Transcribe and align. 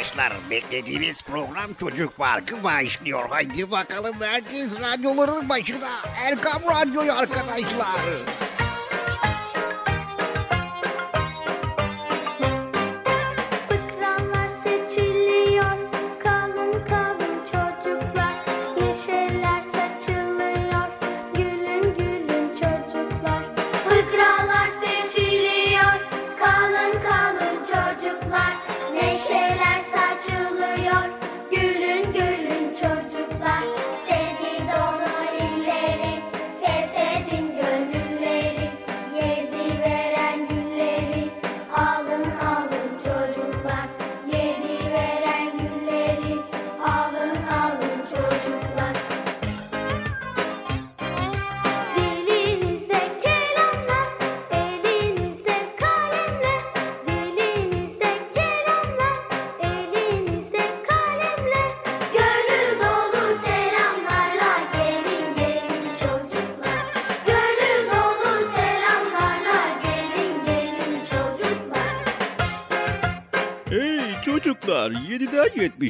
arkadaşlar 0.00 0.32
beklediğiniz 0.50 1.22
program 1.22 1.74
Çocuk 1.80 2.16
Parkı 2.16 2.64
başlıyor. 2.64 3.28
Haydi 3.30 3.70
bakalım 3.70 4.16
herkes 4.20 4.80
radyoların 4.80 5.48
başına. 5.48 5.90
Erkam 6.24 6.62
Radyo'yu 6.62 7.12
arkadaşlar. 7.12 7.86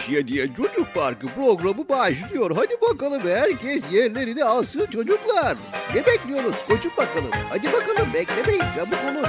7'den 0.01 0.11
77'ye 0.11 0.55
Çocuk 0.57 0.95
Parkı 0.95 1.27
programı 1.27 1.89
başlıyor. 1.89 2.51
Hadi 2.57 2.81
bakalım 2.81 3.23
herkes 3.23 3.93
yerlerini 3.93 4.45
alsın 4.45 4.87
çocuklar. 4.87 5.57
Ne 5.95 6.07
bekliyoruz? 6.07 6.55
Koşun 6.69 6.93
bakalım. 6.97 7.31
Hadi 7.49 7.73
bakalım 7.73 8.15
beklemeyin 8.15 8.65
çabuk 8.77 8.99
olun. 9.05 9.27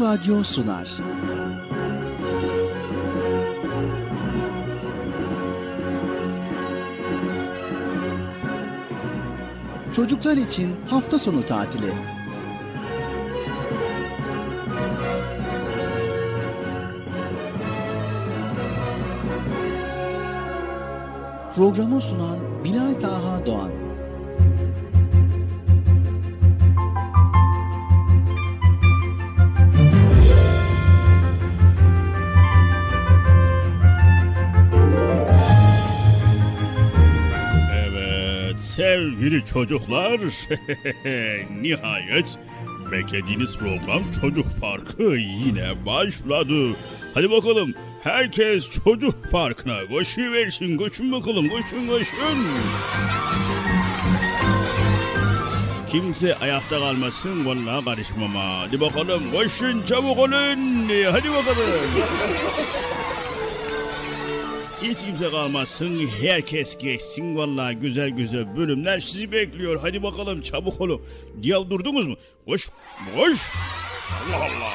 Radyo 0.00 0.42
sunar. 0.42 0.88
Çocuklar 9.96 10.36
için 10.36 10.76
hafta 10.90 11.18
sonu 11.18 11.46
tatili. 11.46 11.92
Programı 21.56 22.00
sunan 22.00 22.49
sevgili 39.20 39.44
çocuklar 39.44 40.20
nihayet 41.62 42.38
beklediğiniz 42.92 43.58
program 43.58 44.02
Çocuk 44.20 44.46
Parkı 44.60 45.02
yine 45.46 45.86
başladı. 45.86 46.76
Hadi 47.14 47.30
bakalım 47.30 47.74
herkes 48.02 48.70
Çocuk 48.70 49.30
Parkı'na 49.30 49.86
koşuversin 49.86 50.76
koşun 50.76 51.12
bakalım 51.12 51.48
koşun 51.48 51.86
koşun. 51.86 52.46
Kimse 55.90 56.34
ayakta 56.34 56.78
kalmasın 56.78 57.46
vallahi 57.46 57.84
karışmam 57.84 58.34
ha. 58.34 58.60
Hadi 58.60 58.80
bakalım 58.80 59.22
koşun 59.32 59.82
çabuk 59.82 60.18
olun. 60.18 60.88
Hadi 61.12 61.30
bakalım. 61.30 61.80
Hiç 64.90 64.98
kimse 64.98 65.30
kalmasın. 65.30 66.08
Herkes 66.20 66.78
geçsin. 66.78 67.36
Vallahi 67.36 67.74
güzel 67.74 68.08
güzel 68.08 68.56
bölümler 68.56 69.00
sizi 69.00 69.32
bekliyor. 69.32 69.78
Hadi 69.82 70.02
bakalım 70.02 70.42
çabuk 70.42 70.80
olun. 70.80 71.02
Ya 71.42 71.70
durdunuz 71.70 72.06
mu? 72.06 72.16
Koş. 72.46 72.68
Koş. 73.16 73.40
Allah 74.10 74.36
Allah. 74.36 74.72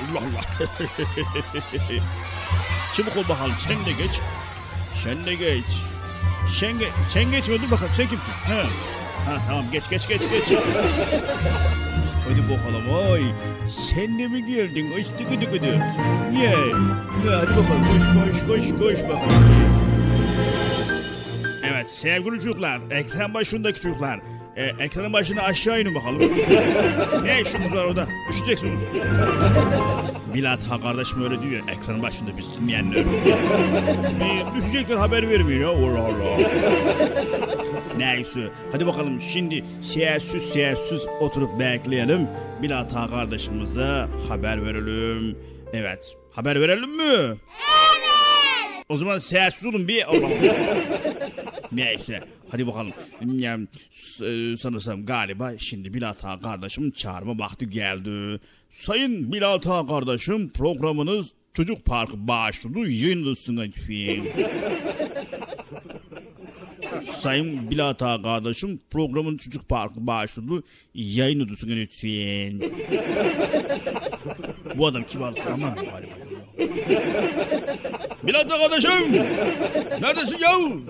Allah 0.00 0.18
Allah. 0.18 0.68
çabuk 2.96 3.16
ol 3.16 3.28
bakalım. 3.28 3.54
Sen 3.58 3.76
de 3.76 3.92
geç. 4.02 4.20
Sen 5.04 5.26
de 5.26 5.34
geç. 5.34 5.64
Sen, 6.58 6.78
ge 6.78 6.88
sen 7.08 7.30
geçme 7.30 7.62
dur 7.62 7.70
bakalım. 7.70 7.92
Sen 7.96 8.08
kimsin? 8.08 8.32
Ha. 8.32 8.62
Ha 9.26 9.42
tamam 9.46 9.64
geç 9.72 9.84
geç 9.90 10.08
geç 10.08 10.20
geç. 10.30 10.58
Hadi 12.28 12.42
bakalım 12.50 13.12
ay. 13.12 13.22
Sen 13.68 14.18
de 14.18 14.28
mi 14.28 14.46
geldin? 14.46 14.92
Ay 14.92 15.04
tıkı 15.04 15.30
tıkı 15.40 15.52
tıkı. 15.52 15.78
Niye? 16.32 16.54
Hadi 17.26 17.50
bakalım 17.50 17.84
koş 17.88 18.40
koş 18.40 18.46
koş 18.46 18.78
koş 18.78 19.02
bakalım. 19.02 19.44
Evet 21.64 21.86
sevgili 21.88 22.34
çocuklar, 22.34 22.80
ekran 22.90 23.34
başındaki 23.34 23.80
çocuklar. 23.80 24.20
E, 24.56 24.64
ekranın 24.64 25.12
başına 25.12 25.42
aşağı 25.42 25.80
inin 25.80 25.94
bakalım. 25.94 26.20
ne 27.24 27.40
işiniz 27.40 27.72
var 27.72 27.84
orada? 27.84 28.06
Üşüyeceksiniz. 28.30 28.80
Milat 30.34 30.60
ha 30.68 30.80
kardeşim 30.80 31.22
öyle 31.24 31.42
diyor. 31.42 31.62
Ekranın 31.68 32.02
başında 32.02 32.30
biz 32.36 32.46
dinleyenler. 32.60 32.96
e, 33.00 34.56
düşecekler 34.56 34.96
haber 34.96 35.28
vermiyor. 35.30 35.74
Allah 35.76 36.00
Allah. 36.00 36.48
Neyse. 37.96 38.40
Hadi 38.72 38.86
bakalım 38.86 39.20
şimdi 39.20 39.64
sessiz 39.82 40.42
sessiz 40.42 41.06
oturup 41.20 41.60
bekleyelim. 41.60 42.28
Milat 42.60 42.92
ha 42.92 43.08
kardeşimize 43.10 44.06
haber 44.28 44.64
verelim. 44.64 45.38
Evet. 45.72 46.16
Haber 46.32 46.60
verelim 46.60 46.96
mi? 46.96 47.02
Evet. 47.02 47.38
O 48.88 48.96
zaman 48.96 49.18
sessiz 49.18 49.66
olun 49.66 49.88
bir. 49.88 50.04
Allah 50.08 50.26
Allah. 50.26 50.54
Neyse. 51.72 52.20
Hadi 52.52 52.66
bakalım. 52.66 52.92
Ya, 53.38 53.58
s- 53.90 54.56
sanırsam 54.56 55.06
galiba 55.06 55.58
şimdi 55.58 55.94
Bilat 55.94 56.24
Ağa 56.24 56.40
kardeşim 56.40 56.90
çağırma 56.90 57.38
vakti 57.38 57.70
geldi. 57.70 58.40
Sayın 58.70 59.32
Bilat 59.32 59.66
Ağa 59.66 59.86
kardeşim 59.86 60.48
programınız 60.48 61.32
Çocuk 61.54 61.84
Parkı 61.84 62.28
başladı. 62.28 62.78
Yayınlısın 62.78 63.56
lütfen. 63.56 64.24
Sayın 67.20 67.70
Bilat 67.70 68.02
Ağa 68.02 68.22
kardeşim 68.22 68.80
programın 68.90 69.36
Çocuk 69.36 69.68
Parkı 69.68 70.06
başladı. 70.06 70.62
Yayınlısın 70.94 71.68
lütfen. 71.68 72.60
Bu 74.78 74.86
adam 74.86 75.02
kibar 75.04 75.34
ama 75.52 75.68
galiba. 75.68 76.14
Bilat 78.26 78.52
Ağa 78.52 78.58
kardeşim! 78.58 79.12
Neredesin 80.02 80.38
yahu? 80.38 80.80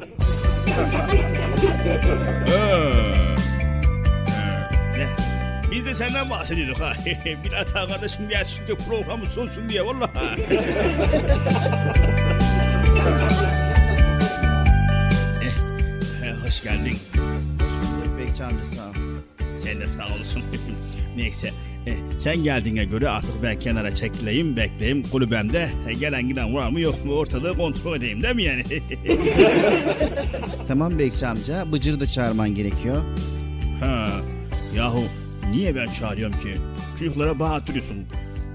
Biz 5.71 5.87
de 5.87 5.95
senden 5.95 6.31
bahsediyorduk 6.31 6.81
ha. 6.81 6.93
Bilat 7.45 7.77
Ağa 7.77 7.89
kardeşim 7.89 8.29
gelsin 8.29 8.69
de 8.69 8.75
programı 8.75 9.27
sonsun 9.27 9.69
diye 9.69 9.87
vallahi. 9.87 10.11
eh, 16.23 16.35
hoş 16.47 16.63
geldin. 16.63 16.99
Bekçi 18.19 18.45
amca 18.45 18.67
sağ 18.67 18.89
ol. 18.89 18.95
Sen 19.65 19.81
de 19.81 19.87
sağ 19.87 20.07
olasın. 20.07 20.43
Neyse 21.17 21.51
eh, 21.87 21.93
sen 22.19 22.45
geldiğine 22.45 22.85
göre 22.85 23.09
artık 23.09 23.43
ben 23.43 23.59
kenara 23.59 23.95
çekileyim 23.95 24.57
bekleyeyim 24.57 25.03
kulübemde 25.03 25.69
eh, 25.89 26.01
gelen 26.01 26.29
giden 26.29 26.55
var 26.55 26.71
mı 26.71 26.81
yok 26.81 27.05
mu 27.05 27.13
ortalığı 27.13 27.57
kontrol 27.57 27.97
edeyim 27.97 28.23
değil 28.23 28.35
mi 28.35 28.43
yani? 28.43 28.63
Tamam 30.69 30.99
Bekçi 30.99 31.27
amca 31.27 31.73
Bıcır'ı 31.73 32.01
da 32.01 32.07
çağırman 32.07 32.55
gerekiyor. 32.55 33.03
Ha, 33.81 34.09
yahu 34.77 35.05
niye 35.51 35.77
ben 35.77 35.93
çağırıyorum 35.93 36.41
ki? 36.41 36.55
Çocuklara 36.99 37.39
bağırtıyorsun. 37.39 37.97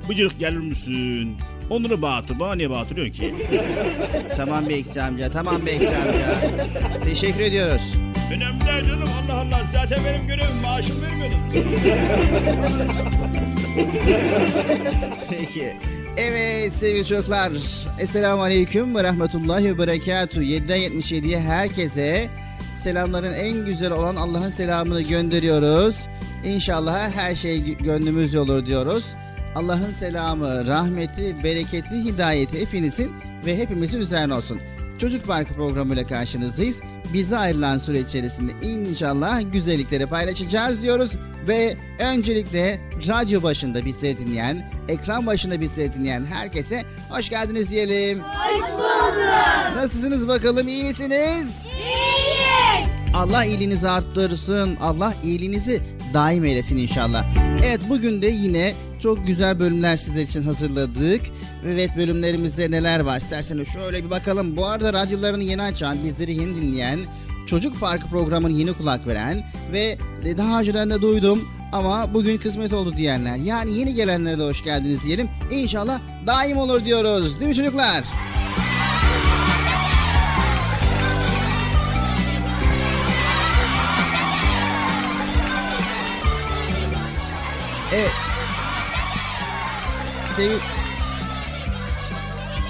Bıcırık 0.10 0.40
gelir 0.40 0.58
misin? 0.58 1.36
Onları 1.70 2.02
bağırtır. 2.02 2.40
Bana 2.40 2.56
niye 2.56 2.70
bağırtıyorsun 2.70 3.14
ki? 3.14 3.34
Tamam 4.36 4.70
Bekçi 4.70 5.02
amca 5.02 5.32
tamam 5.32 5.66
Bekçi 5.66 5.96
amca. 5.98 6.38
Teşekkür 7.04 7.40
ediyoruz. 7.40 8.07
Önemli 8.32 8.60
değil 8.66 8.84
canım. 8.88 9.10
Allah 9.24 9.40
Allah. 9.40 9.68
Zaten 9.74 10.00
benim 10.06 10.28
görevim. 10.28 10.62
Maaşım 10.64 11.02
vermiyordun. 11.02 11.38
Peki. 15.30 15.78
Evet 16.18 16.74
sevgili 16.74 17.06
çocuklar. 17.06 17.52
Esselamu 18.00 18.44
Aleyküm 18.44 18.96
ve 18.96 19.04
Rahmetullahi 19.04 19.66
ve 19.66 19.78
Berekatuhu. 19.78 20.44
7'den 20.44 20.80
77'ye 20.80 21.40
herkese 21.40 22.28
selamların 22.84 23.34
en 23.34 23.66
güzel 23.66 23.92
olan 23.92 24.16
Allah'ın 24.16 24.50
selamını 24.50 25.02
gönderiyoruz. 25.02 25.96
İnşallah 26.46 27.12
her 27.16 27.36
şey 27.36 27.78
gönlümüzce 27.78 28.40
olur 28.40 28.66
diyoruz. 28.66 29.06
Allah'ın 29.56 29.94
selamı, 29.94 30.68
rahmeti, 30.68 31.44
bereketi, 31.44 31.96
hidayeti 31.96 32.62
hepinizin 32.62 33.12
ve 33.46 33.58
hepimizin 33.58 34.00
üzerine 34.02 34.34
olsun. 34.34 34.60
Çocuk 35.00 35.28
Parkı 35.28 35.54
programıyla 35.54 36.08
karşınızdayız. 36.08 36.78
Bize 37.14 37.38
ayrılan 37.38 37.78
süre 37.78 38.00
içerisinde 38.00 38.52
inşallah 38.62 39.42
güzellikleri 39.52 40.06
paylaşacağız 40.06 40.82
diyoruz. 40.82 41.12
Ve 41.48 41.78
öncelikle 42.00 42.80
radyo 43.08 43.44
başında 43.44 43.86
bizi 43.86 44.18
dinleyen, 44.18 44.72
ekran 44.90 45.26
başında 45.26 45.62
bizi 45.62 45.94
dinleyen 45.94 46.26
herkese 46.26 46.84
hoş 47.10 47.30
geldiniz 47.30 47.72
diyelim. 47.72 48.20
Hoş 48.20 48.72
bulduk. 48.74 49.76
Nasılsınız 49.76 50.28
bakalım 50.28 50.68
iyi 50.68 50.84
misiniz? 50.84 51.48
İyiyiz. 51.66 52.90
Allah 53.16 53.46
iyiliğinizi 53.46 53.90
arttırsın. 53.90 54.76
Allah 54.82 55.14
iyiliğinizi 55.24 55.82
daim 56.14 56.46
eylesin 56.46 56.78
inşallah. 56.78 57.26
Evet 57.66 57.80
bugün 57.90 58.22
de 58.22 58.28
yine 58.28 58.74
çok 59.00 59.28
güzel 59.28 59.60
bölümler 59.60 59.98
sizler 59.98 60.22
için 60.22 60.44
hazırladık. 60.44 61.22
Evet 61.66 61.90
bölümlerimizde 61.98 62.72
neler 62.72 63.00
var 63.00 63.18
isterseniz 63.18 63.68
şöyle 63.68 64.04
bir 64.04 64.10
bakalım. 64.10 64.58
Bu 64.58 64.66
arada 64.66 64.94
radyolarını 64.94 65.44
yeni 65.44 65.62
açan, 65.62 65.98
bizleri 66.04 66.36
yeni 66.36 66.56
dinleyen, 66.56 67.00
Çocuk 67.48 67.80
Parkı 67.80 68.08
programını 68.08 68.52
yeni 68.52 68.74
kulak 68.74 69.08
veren 69.08 69.44
ve 69.74 69.98
daha 70.38 70.60
önceden 70.60 70.90
de 70.90 71.02
duydum 71.02 71.48
ama 71.72 72.14
bugün 72.14 72.38
kısmet 72.38 72.74
oldu 72.74 72.94
diyenler. 72.98 73.36
Yani 73.36 73.78
yeni 73.78 73.94
gelenlere 73.94 74.40
de 74.40 74.44
hoş 74.44 74.64
geldiniz 74.64 75.04
diyelim. 75.04 75.30
İnşallah 75.52 76.00
daim 76.28 76.58
olur 76.58 76.86
diyoruz. 76.86 77.40
Değil 77.40 77.50
mi 77.50 77.56
çocuklar? 77.56 78.04
Evet. 87.94 88.27
Sevi... 90.38 90.54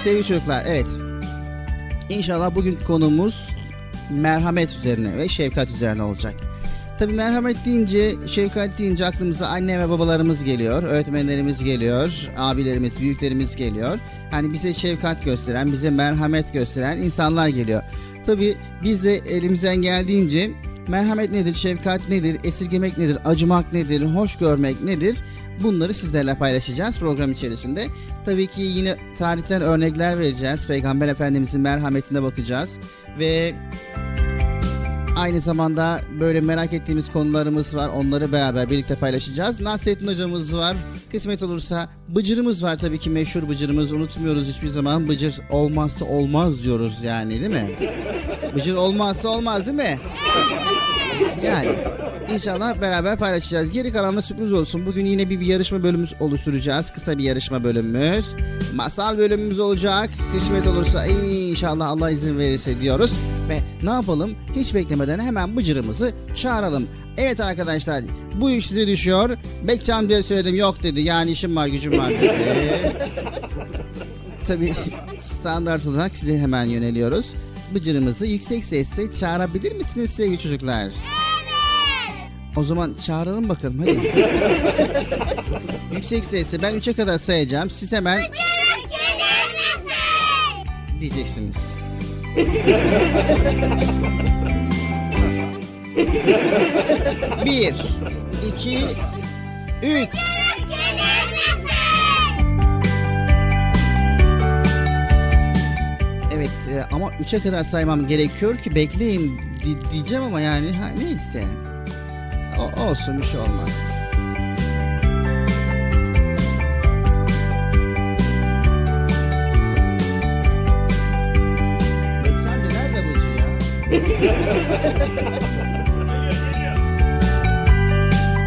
Sevgili 0.04 0.24
çocuklar, 0.24 0.64
evet. 0.66 0.86
İnşallah 2.08 2.54
bugünkü 2.54 2.84
konumuz 2.84 3.48
merhamet 4.10 4.76
üzerine 4.76 5.16
ve 5.16 5.28
şefkat 5.28 5.70
üzerine 5.70 6.02
olacak. 6.02 6.34
Tabi 6.98 7.12
merhamet 7.12 7.64
deyince, 7.64 8.14
şefkat 8.28 8.78
deyince 8.78 9.06
aklımıza 9.06 9.46
anne 9.46 9.78
ve 9.78 9.90
babalarımız 9.90 10.44
geliyor, 10.44 10.82
öğretmenlerimiz 10.82 11.64
geliyor, 11.64 12.28
abilerimiz, 12.38 13.00
büyüklerimiz 13.00 13.56
geliyor. 13.56 13.98
Hani 14.30 14.52
bize 14.52 14.74
şefkat 14.74 15.24
gösteren, 15.24 15.72
bize 15.72 15.90
merhamet 15.90 16.52
gösteren 16.52 16.98
insanlar 16.98 17.48
geliyor. 17.48 17.82
Tabi 18.26 18.56
biz 18.84 19.04
de 19.04 19.14
elimizden 19.14 19.76
geldiğince 19.76 20.50
merhamet 20.88 21.30
nedir, 21.30 21.54
şefkat 21.54 22.08
nedir, 22.08 22.40
esirgemek 22.44 22.98
nedir, 22.98 23.18
acımak 23.24 23.72
nedir, 23.72 24.02
hoş 24.02 24.36
görmek 24.36 24.82
nedir? 24.82 25.16
Bunları 25.62 25.94
sizlerle 25.94 26.34
paylaşacağız 26.34 26.98
program 26.98 27.32
içerisinde. 27.32 27.86
Tabii 28.24 28.46
ki 28.46 28.62
yine 28.62 28.96
tarihten 29.18 29.62
örnekler 29.62 30.18
vereceğiz. 30.18 30.66
Peygamber 30.66 31.08
Efendimizin 31.08 31.60
merhametine 31.60 32.22
bakacağız. 32.22 32.70
Ve 33.18 33.54
aynı 35.16 35.40
zamanda 35.40 36.00
böyle 36.20 36.40
merak 36.40 36.72
ettiğimiz 36.72 37.10
konularımız 37.10 37.76
var. 37.76 37.88
Onları 37.88 38.32
beraber 38.32 38.70
birlikte 38.70 38.94
paylaşacağız. 38.94 39.60
Nasrettin 39.60 40.06
hocamız 40.06 40.56
var. 40.56 40.76
Kısmet 41.12 41.42
olursa 41.42 41.88
Bıcır'ımız 42.08 42.64
var 42.64 42.76
tabii 42.76 42.98
ki 42.98 43.10
meşhur 43.10 43.48
Bıcır'ımız. 43.48 43.92
Unutmuyoruz 43.92 44.48
hiçbir 44.48 44.68
zaman. 44.68 45.08
Bıcır 45.08 45.40
olmazsa 45.50 46.04
olmaz 46.04 46.62
diyoruz 46.62 46.98
yani 47.04 47.30
değil 47.30 47.50
mi? 47.50 47.76
Bıcır 48.54 48.76
olmazsa 48.76 49.28
olmaz 49.28 49.66
değil 49.66 49.76
mi? 49.76 50.00
Yani 51.44 51.70
inşallah 52.32 52.80
beraber 52.80 53.18
paylaşacağız. 53.18 53.70
Geri 53.70 53.92
kalan 53.92 54.16
da 54.16 54.22
sürpriz 54.22 54.52
olsun. 54.52 54.86
Bugün 54.86 55.06
yine 55.06 55.30
bir, 55.30 55.40
bir 55.40 55.46
yarışma 55.46 55.82
bölümümüz 55.82 56.12
oluşturacağız. 56.20 56.92
Kısa 56.92 57.18
bir 57.18 57.24
yarışma 57.24 57.64
bölümümüz. 57.64 58.26
Masal 58.74 59.18
bölümümüz 59.18 59.60
olacak. 59.60 60.10
Kısmet 60.34 60.66
olursa 60.66 61.06
inşallah 61.06 61.88
Allah 61.88 62.10
izin 62.10 62.38
verirse 62.38 62.80
diyoruz. 62.80 63.12
Ve 63.48 63.60
ne 63.82 63.90
yapalım? 63.90 64.34
Hiç 64.56 64.74
beklemeden 64.74 65.18
hemen 65.18 65.56
bıcırımızı 65.56 66.12
çağıralım. 66.34 66.86
Evet 67.16 67.40
arkadaşlar 67.40 68.04
bu 68.34 68.50
iş 68.50 68.66
size 68.66 68.86
düşüyor. 68.86 69.30
Bekçam 69.68 70.08
diye 70.08 70.22
söyledim 70.22 70.56
yok 70.56 70.82
dedi. 70.82 71.00
Yani 71.00 71.30
işim 71.30 71.56
var 71.56 71.66
gücüm 71.66 71.98
var 71.98 72.10
dedi. 72.10 72.96
Tabii 74.48 74.74
standart 75.20 75.86
olarak 75.86 76.16
size 76.16 76.38
hemen 76.38 76.64
yöneliyoruz. 76.64 77.26
Bıcırımızı 77.74 78.26
yüksek 78.26 78.64
sesle 78.64 79.12
çağırabilir 79.12 79.72
misiniz 79.72 80.10
sevgili 80.10 80.38
çocuklar? 80.38 80.82
Evet. 80.82 80.94
O 82.56 82.62
zaman 82.62 82.94
çağıralım 83.06 83.48
bakalım 83.48 83.78
hadi. 83.78 84.14
yüksek 85.94 86.24
sesle 86.24 86.62
ben 86.62 86.74
3'e 86.74 86.92
kadar 86.92 87.18
sayacağım. 87.18 87.70
Siz 87.70 87.92
hemen 87.92 88.18
misin? 88.18 88.32
Diyeceksiniz. 91.00 91.56
Bir, 97.44 97.74
iki, 98.48 98.78
üç. 99.82 100.08
Evet 106.32 106.50
e, 106.74 106.94
ama 106.94 107.08
3'e 107.10 107.40
kadar 107.40 107.62
saymam 107.62 108.06
gerekiyor 108.06 108.58
ki 108.58 108.74
bekleyin 108.74 109.40
di- 109.64 109.90
diyeceğim 109.92 110.24
ama 110.24 110.40
yani 110.40 110.72
ha, 110.72 110.88
neyse. 110.98 111.44
O, 112.58 112.82
olsun 112.82 113.18
bir 113.20 113.26
şey 113.26 113.40
olmaz. 113.40 113.68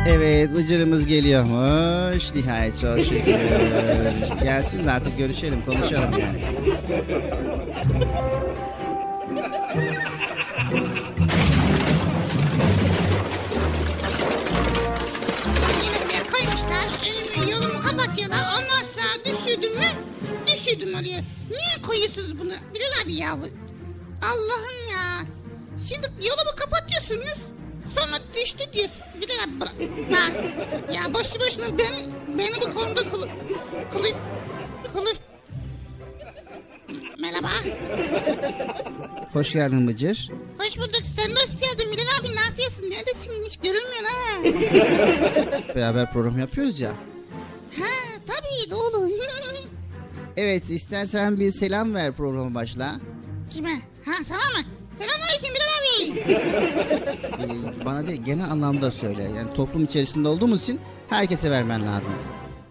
Evet 0.07 0.55
Bıcır'ımız 0.55 1.05
geliyormuş. 1.05 2.35
Nihayet 2.35 2.79
çok 2.81 2.99
şükür. 3.03 3.35
Gelsin 4.43 4.85
de 4.85 4.91
artık 4.91 5.17
görüşelim 5.17 5.65
konuşalım 5.65 6.11
yani. 6.19 6.41
Koymuşlar. 16.31 16.87
Önümü 17.09 17.51
yolumu 17.51 17.81
kapatıyorlar. 17.83 18.39
Ondan 18.57 18.83
sonra 18.95 19.25
düşürdüm 19.25 19.73
mü? 19.77 19.85
Düşürdüm 20.47 20.89
oluyor. 20.89 21.19
Niye 21.49 21.81
koyuyorsunuz 21.87 22.39
bunu? 22.39 22.51
Bilal 22.51 23.05
abi 23.05 23.15
ya. 23.15 23.37
bu- 23.41 23.70
Allah'ım 24.21 24.77
ya. 24.91 25.25
Şimdi 25.89 26.07
yolumu 26.07 26.55
kapatıyorsunuz. 26.55 27.39
Sonra 27.99 28.19
düştü 28.35 28.73
diyorsun. 28.73 29.01
Bilal 29.21 29.43
abi 29.43 29.59
bırak. 29.61 29.73
Bak. 30.11 30.43
Ya 30.95 31.13
boşu 31.13 31.39
boşuna 31.39 31.77
beni, 31.77 32.37
beni 32.37 32.55
bu 32.61 32.75
konuda 32.75 33.09
kılı... 33.11 33.27
Kılı... 33.93 34.07
Kılı... 34.93 35.09
Merhaba. 37.19 37.49
Hoş 39.33 39.53
geldin 39.53 39.87
Bıcır. 39.87 40.29
Hoş 40.57 40.77
bulduk. 40.77 41.01
Sen 41.15 41.35
de 41.35 41.39
hoş 41.39 41.59
geldin. 41.61 41.91
Bilal 41.91 42.19
abi 42.19 42.35
ne 42.35 42.41
yapıyorsun? 42.41 42.83
Neredesin? 42.83 43.33
Hiç 43.45 43.57
görünmüyorsun 43.57 44.05
ha. 44.05 45.75
Beraber 45.75 46.13
program 46.13 46.39
yapıyoruz 46.39 46.79
ya. 46.79 46.91
Ha 47.79 47.85
tabii 48.27 48.71
doğru. 48.71 49.09
Evet 50.37 50.69
istersen 50.69 51.39
bir 51.39 51.51
selam 51.51 51.95
ver 51.95 52.11
programa 52.11 52.55
başla. 52.55 52.95
Kime? 53.49 53.81
Ha 54.05 54.11
sana 54.23 54.37
mı? 54.59 54.65
Selamünaleyküm 54.99 55.53
Bilal 55.55 55.71
abi. 55.77 56.19
Ee, 57.43 57.85
bana 57.85 58.07
değil 58.07 58.21
genel 58.25 58.45
anlamda 58.51 58.91
söyle. 58.91 59.23
Yani 59.37 59.53
toplum 59.53 59.83
içerisinde 59.85 60.27
olduğumuz 60.27 60.63
için 60.63 60.79
herkese 61.09 61.51
vermen 61.51 61.87
lazım. 61.87 62.13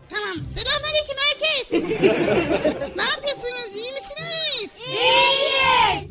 Tamam. 0.08 0.36
Selamünaleyküm 0.56 1.16
herkes. 1.18 1.72
ne 2.96 3.02
yapıyorsunuz? 3.02 3.70
İyi 3.74 3.92
misiniz? 3.92 4.78
İyiyiz. 4.88 6.10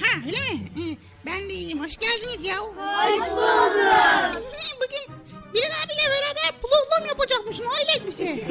Ha 0.00 0.20
öyle 0.26 0.38
mi? 0.40 0.60
Hı, 0.74 0.96
Ben 1.26 1.48
de 1.50 1.54
iyiyim. 1.54 1.80
Hoş 1.80 1.96
geldiniz 1.96 2.44
ya. 2.48 2.56
Hoş 2.56 3.30
bulduk. 3.30 4.42
Bugün 4.76 5.18
Bilal 5.54 5.70
abiyle 5.84 6.02
beraber 6.10 6.60
plovlam 6.62 7.06
yapacakmışsın. 7.08 7.64
Öyle 7.80 8.06
bir 8.06 8.12
şey. 8.12 8.44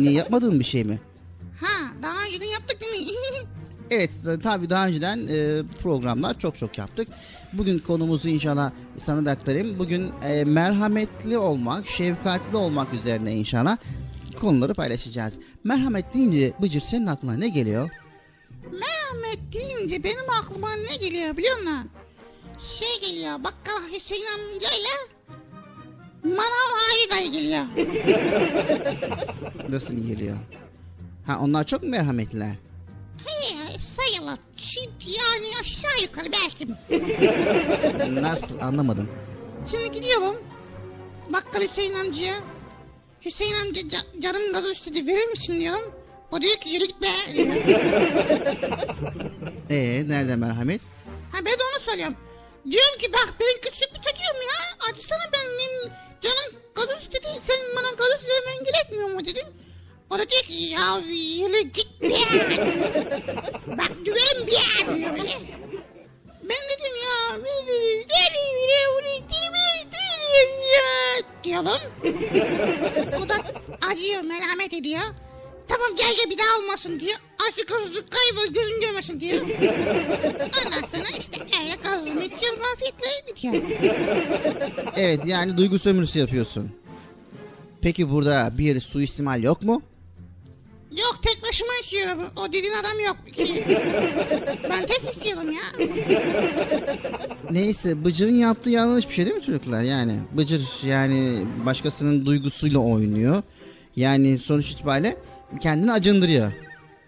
Niye 0.00 0.12
yapmadığın 0.12 0.60
bir 0.60 0.64
şey 0.64 0.84
mi? 0.84 1.00
Ha 1.60 1.92
daha 2.02 2.26
değil 2.26 2.40
mi? 2.40 2.46
Evet 3.90 4.10
tabii 4.42 4.70
daha 4.70 4.86
önceden 4.86 5.26
e, 5.28 5.62
programlar 5.82 6.38
çok 6.38 6.58
çok 6.58 6.78
yaptık. 6.78 7.08
Bugün 7.52 7.78
konumuzu 7.78 8.28
inşallah 8.28 8.70
sana 8.98 9.24
da 9.26 9.30
aktarayım. 9.30 9.78
Bugün 9.78 10.12
e, 10.22 10.44
merhametli 10.44 11.38
olmak, 11.38 11.86
şefkatli 11.86 12.56
olmak 12.56 12.94
üzerine 12.94 13.34
inşallah 13.34 13.76
konuları 14.40 14.74
paylaşacağız. 14.74 15.34
Merhamet 15.64 16.14
deyince 16.14 16.52
Bıcır 16.62 16.80
senin 16.80 17.06
aklına 17.06 17.34
ne 17.34 17.48
geliyor? 17.48 17.90
Mehmet 18.64 19.52
deyince 19.52 20.04
benim 20.04 20.30
aklıma 20.42 20.68
ne 20.74 20.96
geliyor 20.96 21.36
biliyor 21.36 21.58
musun? 21.58 21.90
Şey 22.58 23.10
geliyor. 23.10 23.44
Bakkal 23.44 23.82
Hüseyin 23.96 24.24
amcayla 24.24 24.90
Manav 26.24 26.70
Hayri 26.76 27.10
dayı 27.10 27.32
geliyor. 27.32 27.64
Nasıl 29.72 29.94
geliyor? 29.94 30.36
Ha 31.26 31.38
onlar 31.40 31.66
çok 31.66 31.82
merhametliler? 31.82 32.69
He, 33.26 33.78
sayılır. 33.78 34.38
Şimdi 34.56 34.90
yani 35.06 35.46
aşağı 35.60 36.02
yukarı 36.02 36.26
belki. 36.32 36.66
Nasıl 38.22 38.60
anlamadım. 38.60 39.08
Şimdi 39.70 39.90
gidiyorum. 39.90 40.36
Bakkal 41.28 41.62
Hüseyin 41.62 41.94
amcaya. 41.94 42.34
Hüseyin 43.24 43.54
amca 43.54 43.80
ca- 43.80 44.20
canım 44.22 44.52
gazı 44.52 44.72
istedi 44.72 45.06
verir 45.06 45.26
misin 45.28 45.60
diyorum. 45.60 45.92
O 46.32 46.40
diyor 46.40 46.56
ki 46.56 46.68
yürü 46.70 46.84
git 46.84 47.02
be. 47.02 47.06
Ee 49.70 50.04
nerede 50.08 50.36
merhamet? 50.36 50.80
Ha 51.32 51.38
ben 51.38 51.44
de 51.52 51.62
onu 51.72 51.80
soruyorum. 51.90 52.16
Diyorum 52.70 52.98
ki 52.98 53.12
bak 53.12 53.34
ben 53.40 53.60
küçük 53.70 53.94
bir 53.94 54.00
çocuğum 54.00 54.38
ya. 54.48 54.88
Açsana 54.92 55.32
benim 55.32 55.92
canım 56.20 56.62
gazı 56.74 56.96
istedi. 57.02 57.26
Sen 57.46 57.56
bana 57.76 57.90
gazı 57.90 58.26
vermen 58.28 58.64
gerekmiyor 58.64 59.08
mu 59.10 59.24
dedim. 59.24 59.48
O 60.10 60.18
da 60.18 60.30
diyor 60.30 60.42
ki 60.42 60.52
ya 60.52 60.98
yürü 61.08 61.60
git 61.60 62.02
be. 62.02 62.08
bak 63.78 63.92
düverim 64.04 64.46
be 64.46 64.96
diyor 64.96 65.10
böyle. 65.12 65.36
Ben 66.42 66.62
dedim 66.70 66.94
ya 67.04 67.20
ya 70.74 71.22
diyorum. 71.44 71.80
O 73.24 73.28
da 73.28 73.34
acıyor 73.90 74.22
merhamet 74.22 74.74
ediyor. 74.74 75.00
Tamam 75.68 75.88
gel 75.98 76.14
gel 76.16 76.30
bir 76.30 76.38
daha 76.38 76.58
olmasın 76.58 77.00
diyor. 77.00 77.18
Aşık 77.48 77.68
kızı 77.68 78.04
kaybol 78.06 78.54
gözün 78.54 78.80
görmesin 78.80 79.20
diyor. 79.20 79.42
Ondan 80.42 80.86
sonra 80.86 81.08
işte 81.18 81.38
öyle 81.62 81.76
kazım 81.82 82.18
içiyorum 82.18 82.60
afiyetle 82.74 83.06
bitiyor. 83.28 83.54
Evet 84.96 85.20
yani 85.26 85.56
duygu 85.56 85.78
sömürüsü 85.78 86.18
yapıyorsun. 86.18 86.72
Peki 87.82 88.10
burada 88.10 88.52
bir 88.58 88.80
suistimal 88.80 89.42
yok 89.42 89.62
mu? 89.62 89.82
Yok 90.98 91.20
tek 91.22 91.42
başıma 91.42 91.70
içiyorum. 91.82 92.20
O 92.36 92.48
dediğin 92.48 92.72
adam 92.72 93.00
yok 93.06 93.16
ki. 93.34 93.64
Ben 94.70 94.86
tek 94.86 95.14
istiyorum 95.14 95.50
ya. 95.52 95.86
Neyse 97.50 98.04
Bıcır'ın 98.04 98.34
yaptığı 98.34 98.70
yanlış 98.70 99.08
bir 99.08 99.14
şey 99.14 99.24
değil 99.26 99.36
mi 99.36 99.42
çocuklar? 99.42 99.82
Yani 99.82 100.18
Bıcır 100.32 100.62
yani 100.86 101.44
başkasının 101.66 102.26
duygusuyla 102.26 102.78
oynuyor. 102.78 103.42
Yani 103.96 104.38
sonuç 104.38 104.70
itibariyle 104.70 105.16
kendini 105.60 105.92
acındırıyor. 105.92 106.52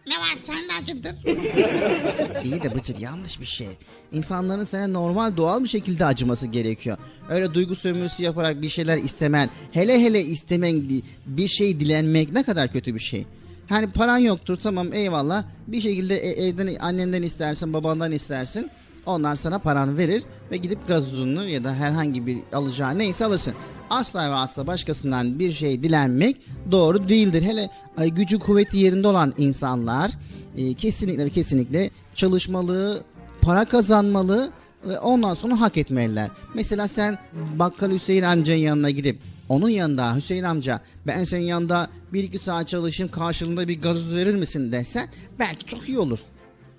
Ne 0.06 0.14
var 0.14 0.36
sen 0.40 0.56
de 0.56 0.72
acıdır. 0.82 1.14
İyi 2.44 2.62
de 2.62 2.74
Bıcır 2.74 2.98
yanlış 2.98 3.40
bir 3.40 3.46
şey. 3.46 3.68
İnsanların 4.12 4.64
sana 4.64 4.86
normal 4.86 5.36
doğal 5.36 5.64
bir 5.64 5.68
şekilde 5.68 6.04
acıması 6.04 6.46
gerekiyor. 6.46 6.98
Öyle 7.28 7.54
duygu 7.54 7.74
sömürüsü 7.76 8.22
yaparak 8.22 8.62
bir 8.62 8.68
şeyler 8.68 8.96
istemen, 8.96 9.50
hele 9.72 10.00
hele 10.00 10.20
istemen 10.20 10.82
bir 11.26 11.48
şey 11.48 11.80
dilenmek 11.80 12.32
ne 12.32 12.42
kadar 12.42 12.72
kötü 12.72 12.94
bir 12.94 13.00
şey. 13.00 13.26
Hani 13.68 13.86
paran 13.90 14.18
yoktur 14.18 14.56
tamam 14.56 14.92
eyvallah 14.92 15.44
bir 15.66 15.80
şekilde 15.80 16.16
e- 16.16 16.46
evden 16.46 16.76
annenden 16.80 17.22
istersin 17.22 17.72
babandan 17.72 18.12
istersin. 18.12 18.70
Onlar 19.06 19.36
sana 19.36 19.58
paranı 19.58 19.98
verir 19.98 20.22
ve 20.50 20.56
gidip 20.56 20.88
gazozunu 20.88 21.44
ya 21.44 21.64
da 21.64 21.74
herhangi 21.74 22.26
bir 22.26 22.38
alacağı 22.52 22.98
neyse 22.98 23.24
alırsın. 23.24 23.54
Asla 23.90 24.30
ve 24.30 24.34
asla 24.34 24.66
başkasından 24.66 25.38
bir 25.38 25.52
şey 25.52 25.82
dilenmek 25.82 26.36
doğru 26.70 27.08
değildir. 27.08 27.42
Hele 27.42 27.70
gücü 28.08 28.38
kuvveti 28.38 28.76
yerinde 28.76 29.08
olan 29.08 29.34
insanlar 29.38 30.10
e, 30.56 30.74
kesinlikle 30.74 31.24
ve 31.24 31.30
kesinlikle 31.30 31.90
çalışmalı, 32.14 33.02
para 33.40 33.64
kazanmalı 33.64 34.50
ve 34.88 34.98
ondan 34.98 35.34
sonra 35.34 35.60
hak 35.60 35.76
etmeliler. 35.76 36.30
Mesela 36.54 36.88
sen 36.88 37.18
bakkal 37.58 37.90
Hüseyin 37.90 38.22
amcanın 38.22 38.58
yanına 38.58 38.90
gidip 38.90 39.18
onun 39.52 39.68
yanında 39.68 40.16
Hüseyin 40.16 40.42
amca 40.42 40.80
ben 41.06 41.24
senin 41.24 41.42
yanında 41.44 41.90
bir 42.12 42.24
iki 42.24 42.38
saat 42.38 42.68
çalışayım 42.68 43.12
karşılığında 43.12 43.68
bir 43.68 43.82
gazoz 43.82 44.14
verir 44.14 44.34
misin 44.34 44.72
desen 44.72 45.08
belki 45.38 45.64
çok 45.66 45.88
iyi 45.88 45.98
olur. 45.98 46.18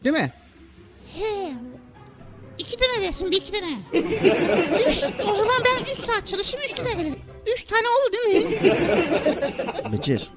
Değil 0.03 0.15
mi? 0.15 0.32
He. 1.15 1.53
İki 2.58 2.77
tane 2.77 3.08
versin 3.08 3.32
bir 3.32 3.38
iki 3.38 3.51
tane. 3.51 3.72
Üç. 4.89 5.03
O 5.30 5.36
zaman 5.36 5.56
ben 5.65 5.82
üç 5.82 6.06
saat 6.12 6.27
çalışayım 6.27 6.65
üç 6.65 6.72
tane 6.75 6.98
veririm. 6.98 7.20
Üç 7.53 7.63
tane 7.63 7.84
olur 7.88 8.13
değil 8.13 8.46
mi? 8.46 8.62
Bıcır. 9.92 10.32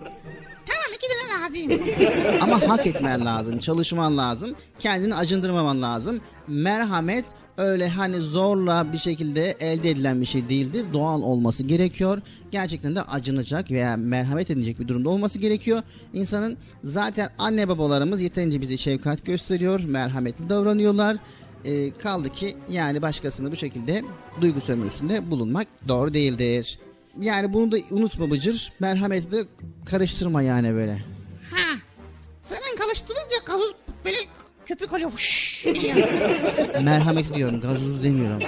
Tamam 0.67 0.91
iki 0.95 1.09
tane 1.09 1.43
lazım. 1.43 2.41
Ama 2.43 2.69
hak 2.69 2.87
etmen 2.87 3.27
lazım, 3.27 3.59
çalışman 3.59 4.19
lazım, 4.19 4.57
kendini 4.79 5.15
acındırmaman 5.15 5.83
lazım. 5.83 6.21
Merhamet 6.49 7.25
öyle 7.57 7.89
hani 7.89 8.17
zorla 8.17 8.93
bir 8.93 8.99
şekilde 8.99 9.55
elde 9.61 9.91
edilen 9.91 10.21
bir 10.21 10.27
şey 10.27 10.49
değildir. 10.49 10.87
Doğal 10.93 11.23
olması 11.23 11.63
gerekiyor. 11.63 12.23
Gerçekten 12.51 12.97
de 12.97 13.03
acınacak 13.03 13.71
veya 13.71 13.97
merhamet 13.97 14.51
edecek 14.51 14.81
bir 14.81 14.89
durumda 14.89 15.11
olması 15.11 15.39
gerekiyor. 15.39 15.83
İnsanın 16.15 16.57
zaten 16.85 17.29
anne 17.39 17.69
babalarımız 17.69 18.21
yeterince 18.21 18.61
bize 18.61 18.77
şefkat 18.77 19.25
gösteriyor, 19.25 19.81
merhametli 19.85 20.49
davranıyorlar. 20.49 21.17
Ee, 21.65 21.91
kaldı 21.91 22.29
ki 22.29 22.57
yani 22.71 23.03
başkasını 23.03 23.53
bu 23.53 23.57
şekilde 23.57 24.05
duygu 24.41 24.61
sömürüsünde 24.61 25.31
bulunmak 25.31 25.67
doğru 25.89 26.15
değildir. 26.15 26.79
Yani 27.21 27.53
bunu 27.53 27.73
da 27.73 27.77
unutma 27.91 28.31
Bıcır. 28.31 28.73
Merhameti 28.81 29.33
de 29.33 29.45
karıştırma 29.85 30.43
yani 30.43 30.75
böyle. 30.75 30.93
Ha. 31.51 31.79
Senin 32.43 32.77
karıştırınca 32.79 33.37
böyle 34.05 34.17
köpük 34.67 34.93
oluyor. 34.93 35.13
Gidiyor. 35.65 36.09
Merhameti 36.83 37.35
diyorum 37.35 37.61
gazoz 37.61 38.03
demiyorum. 38.03 38.41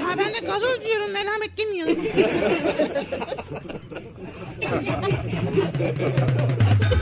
Ha 0.00 0.14
ben 0.18 0.34
de 0.34 0.46
gazoz 0.46 0.80
diyorum 0.84 1.10
merhamet 1.12 1.58
demiyorum. 1.58 1.98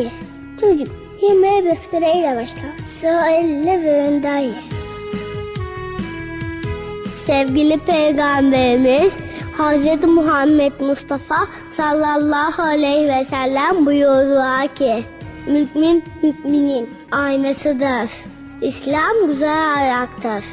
2. 0.00 0.10
Çocuk 0.60 0.88
yemeğe 1.22 1.64
besmeleyle 1.64 2.36
başla. 2.36 2.84
Sağ 3.00 3.30
elle 3.30 3.82
ve 3.82 4.08
önden. 4.08 4.50
Sevgili 7.26 7.78
Peygamberimiz 7.78 9.12
Hz. 9.58 10.04
Muhammed 10.08 10.72
Mustafa 10.80 11.36
sallallahu 11.76 12.62
aleyhi 12.62 13.08
ve 13.08 13.24
sellem 13.24 13.86
buyurdular 13.86 14.74
ki 14.74 15.04
Mümin 15.46 16.04
müminin 16.22 16.90
aynasıdır. 17.10 18.10
İslam 18.62 19.26
güzel 19.26 19.74
ayaktır. 19.76 20.44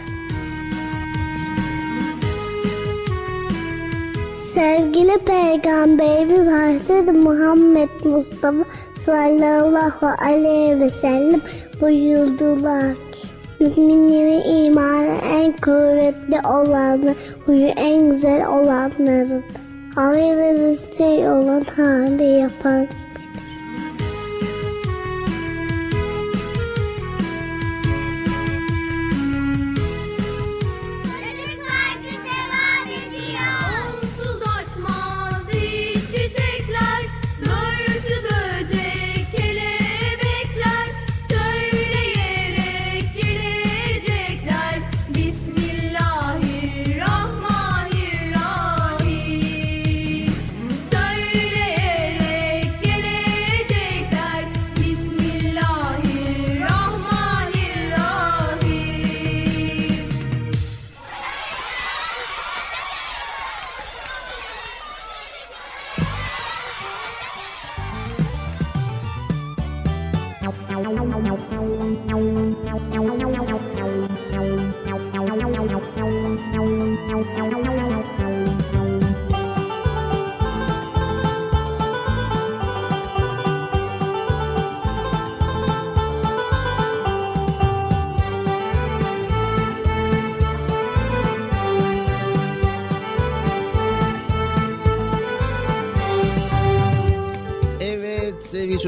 Sevgili 4.53 5.17
Peygamberimiz 5.17 6.47
Hazreti 6.47 7.11
Muhammed 7.11 7.89
Mustafa 8.05 8.65
sallallahu 9.07 10.07
aleyhi 10.17 10.79
ve 10.79 10.89
sellem 10.89 11.41
buyurdular 11.81 12.93
ki 13.11 13.27
Müminlerin 13.59 14.65
imanı 14.65 15.15
en 15.31 15.51
kuvvetli 15.51 16.47
olanı, 16.47 17.15
huyu 17.45 17.67
en 17.67 18.11
güzel 18.11 18.47
olanlarıdır. 18.47 19.43
Hayırlı 19.95 20.71
bir 20.71 20.97
şey 20.97 21.29
olan 21.29 21.63
hali 21.75 22.23
yapan 22.23 22.87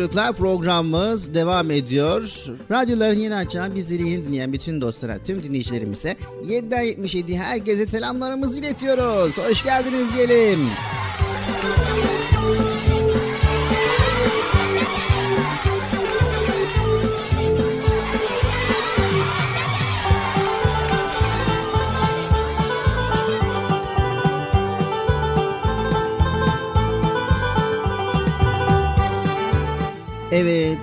çocuklar 0.09 0.33
programımız 0.33 1.33
devam 1.33 1.71
ediyor. 1.71 2.45
Radyoların 2.71 3.17
yeni 3.17 3.35
açan 3.35 3.75
bizleri 3.75 4.09
yeni 4.09 4.25
dinleyen 4.25 4.53
bütün 4.53 4.81
dostlara, 4.81 5.17
tüm 5.17 5.43
dinleyicilerimize 5.43 6.15
7'den 6.43 6.81
77 6.81 7.37
herkese 7.37 7.87
selamlarımızı 7.87 8.59
iletiyoruz. 8.59 9.37
Hoş 9.37 9.63
geldiniz 9.63 10.07
diyelim. 10.15 10.59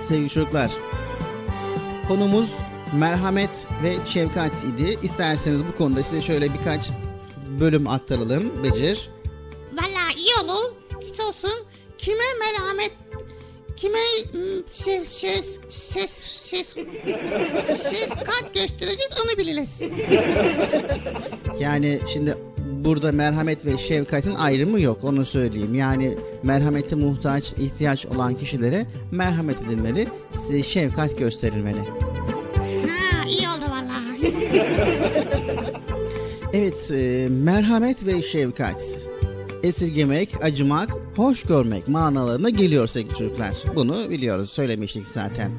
Sevgili 0.07 0.29
çocuklar. 0.29 0.71
Konumuz 2.07 2.57
merhamet 2.93 3.49
ve 3.83 3.95
şefkat 4.05 4.63
idi. 4.63 4.99
İsterseniz 5.03 5.61
bu 5.67 5.77
konuda 5.77 6.03
size 6.03 6.21
şöyle 6.21 6.53
birkaç 6.53 6.89
bölüm 7.59 7.87
aktaralım. 7.87 8.63
Becir. 8.63 9.09
Valla 9.73 10.11
iyi 10.17 10.33
olur. 10.43 10.73
Hiç 11.01 11.19
olsun. 11.19 11.65
Kime 11.97 12.23
merhamet, 12.39 12.91
kime 13.75 13.99
mm, 14.33 14.63
şey, 14.83 15.05
şey, 15.05 15.43
ses, 15.69 16.37
Siz, 16.47 16.75
siz 17.91 18.09
kaç 18.09 18.53
göstereceğiz 18.53 19.11
onu 19.25 19.37
biliriz. 19.37 19.79
Yani 21.59 21.99
şimdi 22.13 22.37
burada 22.85 23.11
merhamet 23.11 23.65
ve 23.65 23.77
şefkatin 23.77 24.35
ayrımı 24.35 24.81
yok 24.81 25.03
onu 25.03 25.25
söyleyeyim. 25.25 25.75
Yani 25.75 26.17
merhamete 26.43 26.95
muhtaç, 26.95 27.53
ihtiyaç 27.53 28.05
olan 28.05 28.33
kişilere 28.33 28.85
merhamet 29.11 29.61
edilmeli, 29.61 30.07
şefkat 30.63 31.17
gösterilmeli. 31.17 31.79
Ha 32.87 33.27
iyi 33.29 33.47
oldu 33.49 33.65
vallahi. 33.71 34.33
Evet, 36.53 36.91
e, 36.91 37.27
merhamet 37.29 38.05
ve 38.05 38.21
şefkat. 38.21 38.83
Esirgemek, 39.63 40.43
acımak, 40.43 40.89
hoş 41.15 41.43
görmek 41.43 41.87
manalarına 41.87 42.49
geliyor 42.49 42.87
sevgili 42.87 43.15
çocuklar. 43.15 43.57
Bunu 43.75 44.09
biliyoruz, 44.09 44.49
söylemiştik 44.49 45.07
zaten. 45.07 45.51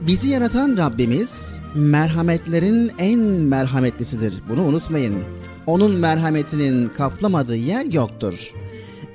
Bizi 0.00 0.28
yaratan 0.28 0.76
Rabbimiz 0.76 1.34
merhametlerin 1.74 2.90
en 2.98 3.18
merhametlisidir. 3.20 4.34
Bunu 4.48 4.62
unutmayın. 4.62 5.24
Onun 5.68 5.92
merhametinin 5.92 6.88
kaplamadığı 6.88 7.56
yer 7.56 7.92
yoktur. 7.92 8.52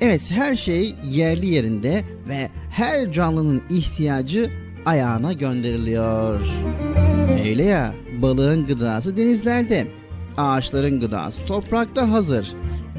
Evet 0.01 0.21
her 0.31 0.55
şey 0.55 0.95
yerli 1.03 1.45
yerinde 1.45 2.03
ve 2.27 2.49
her 2.69 3.11
canlının 3.11 3.61
ihtiyacı 3.69 4.51
ayağına 4.85 5.33
gönderiliyor. 5.33 6.39
Öyle 7.45 7.63
ya 7.63 7.93
balığın 8.21 8.65
gıdası 8.65 9.17
denizlerde, 9.17 9.87
ağaçların 10.37 10.99
gıdası 10.99 11.45
toprakta 11.45 12.11
hazır. 12.11 12.53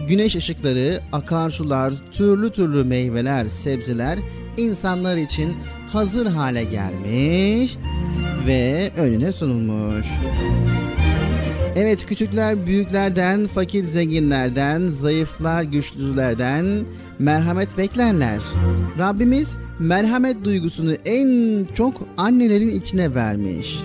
Güneş 0.08 0.36
ışıkları, 0.36 1.00
akarsular, 1.12 1.94
türlü 2.12 2.52
türlü 2.52 2.84
meyveler, 2.84 3.48
sebzeler 3.48 4.18
insanlar 4.56 5.16
için 5.16 5.54
hazır 5.92 6.26
hale 6.26 6.64
gelmiş 6.64 7.76
ve 8.46 8.92
önüne 8.96 9.32
sunulmuş. 9.32 10.06
Evet 11.76 12.06
küçükler 12.06 12.66
büyüklerden, 12.66 13.46
fakir 13.46 13.84
zenginlerden, 13.84 14.86
zayıflar 14.86 15.62
güçlülerden 15.62 16.84
merhamet 17.18 17.78
beklerler. 17.78 18.42
Rabbimiz 18.98 19.56
merhamet 19.78 20.44
duygusunu 20.44 20.94
en 21.04 21.64
çok 21.74 21.94
annelerin 22.16 22.70
içine 22.80 23.14
vermiş. 23.14 23.78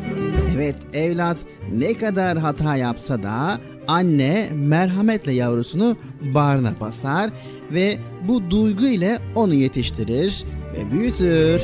Evet 0.56 0.75
evlat 0.93 1.38
ne 1.73 1.93
kadar 1.93 2.38
hata 2.38 2.75
yapsa 2.75 3.23
da 3.23 3.60
anne 3.88 4.49
merhametle 4.54 5.32
yavrusunu 5.32 5.97
bağrına 6.34 6.73
basar 6.80 7.30
ve 7.71 7.97
bu 8.28 8.49
duygu 8.49 8.88
ile 8.88 9.19
onu 9.36 9.54
yetiştirir 9.54 10.43
ve 10.73 10.91
büyütür. 10.91 11.62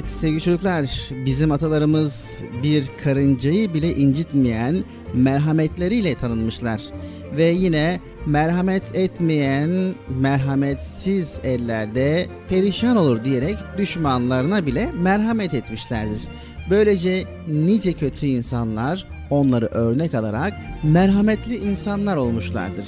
Evet 0.00 0.10
sevgili 0.20 0.40
çocuklar, 0.40 1.10
bizim 1.26 1.52
atalarımız 1.52 2.24
bir 2.62 2.86
karıncayı 3.04 3.74
bile 3.74 3.94
incitmeyen 3.94 4.84
merhametleriyle 5.14 6.14
tanınmışlar. 6.14 6.82
Ve 7.36 7.44
yine 7.44 8.00
merhamet 8.26 8.82
etmeyen 8.94 9.94
merhametsiz 10.20 11.38
ellerde 11.44 12.26
perişan 12.48 12.96
olur 12.96 13.24
diyerek 13.24 13.56
düşmanlarına 13.78 14.66
bile 14.66 14.90
merhamet 14.92 15.54
etmişlerdir. 15.54 16.22
Böylece 16.70 17.24
nice 17.48 17.92
kötü 17.92 18.26
insanlar 18.26 19.06
onları 19.30 19.66
örnek 19.66 20.14
alarak 20.14 20.52
merhametli 20.82 21.56
insanlar 21.56 22.16
olmuşlardır. 22.16 22.86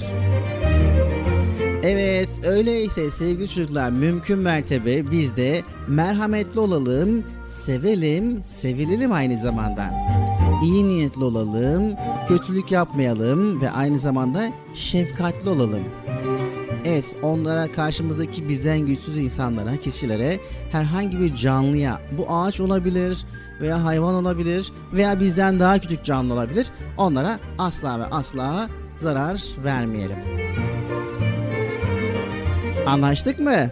Evet 1.83 2.29
öyleyse 2.43 3.11
sevgili 3.11 3.49
çocuklar 3.49 3.89
mümkün 3.89 4.39
mertebe 4.39 5.11
biz 5.11 5.35
de 5.35 5.63
merhametli 5.87 6.59
olalım, 6.59 7.23
sevelim, 7.65 8.43
sevilelim 8.43 9.11
aynı 9.11 9.37
zamanda. 9.37 9.91
İyi 10.63 10.87
niyetli 10.87 11.23
olalım, 11.23 11.93
kötülük 12.27 12.71
yapmayalım 12.71 13.61
ve 13.61 13.71
aynı 13.71 13.99
zamanda 13.99 14.49
şefkatli 14.75 15.49
olalım. 15.49 15.83
Evet 16.85 17.15
onlara 17.21 17.71
karşımızdaki 17.71 18.49
bizden 18.49 18.79
güçsüz 18.79 19.17
insanlara, 19.17 19.77
kişilere 19.77 20.39
herhangi 20.71 21.19
bir 21.19 21.35
canlıya 21.35 22.01
bu 22.17 22.25
ağaç 22.29 22.59
olabilir 22.59 23.25
veya 23.61 23.83
hayvan 23.83 24.15
olabilir 24.15 24.71
veya 24.93 25.19
bizden 25.19 25.59
daha 25.59 25.79
küçük 25.79 26.03
canlı 26.03 26.33
olabilir. 26.33 26.67
Onlara 26.97 27.39
asla 27.57 27.99
ve 27.99 28.05
asla 28.05 28.69
zarar 29.01 29.43
vermeyelim. 29.63 30.32
Anlaştık 32.85 33.39
mı? 33.39 33.49
Anlaştık. 33.49 33.71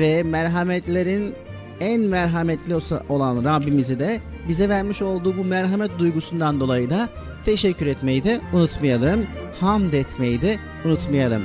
Ve 0.00 0.22
merhametlerin 0.22 1.34
en 1.80 2.00
merhametli 2.00 2.74
olan 3.08 3.44
Rabbimizi 3.44 3.98
de 3.98 4.20
bize 4.48 4.68
vermiş 4.68 5.02
olduğu 5.02 5.36
bu 5.36 5.44
merhamet 5.44 5.98
duygusundan 5.98 6.60
dolayı 6.60 6.90
da 6.90 7.08
teşekkür 7.44 7.86
etmeyi 7.86 8.24
de 8.24 8.40
unutmayalım. 8.52 9.26
Hamd 9.60 9.92
etmeyi 9.92 10.42
de 10.42 10.58
unutmayalım. 10.84 11.42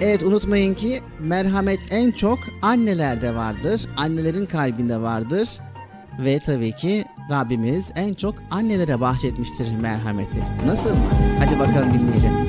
Evet 0.00 0.22
unutmayın 0.22 0.74
ki 0.74 1.00
merhamet 1.20 1.78
en 1.90 2.10
çok 2.10 2.38
annelerde 2.62 3.34
vardır. 3.34 3.80
Annelerin 3.96 4.46
kalbinde 4.46 5.00
vardır. 5.00 5.48
Ve 6.24 6.38
tabii 6.46 6.72
ki 6.72 7.04
Rabbimiz 7.30 7.92
en 7.96 8.14
çok 8.14 8.34
annelere 8.50 9.00
bahşetmiştir 9.00 9.76
merhameti. 9.76 10.44
Nasıl 10.66 10.90
mı? 10.90 11.10
Hadi 11.38 11.58
bakalım 11.58 11.88
dinleyelim. 11.94 12.47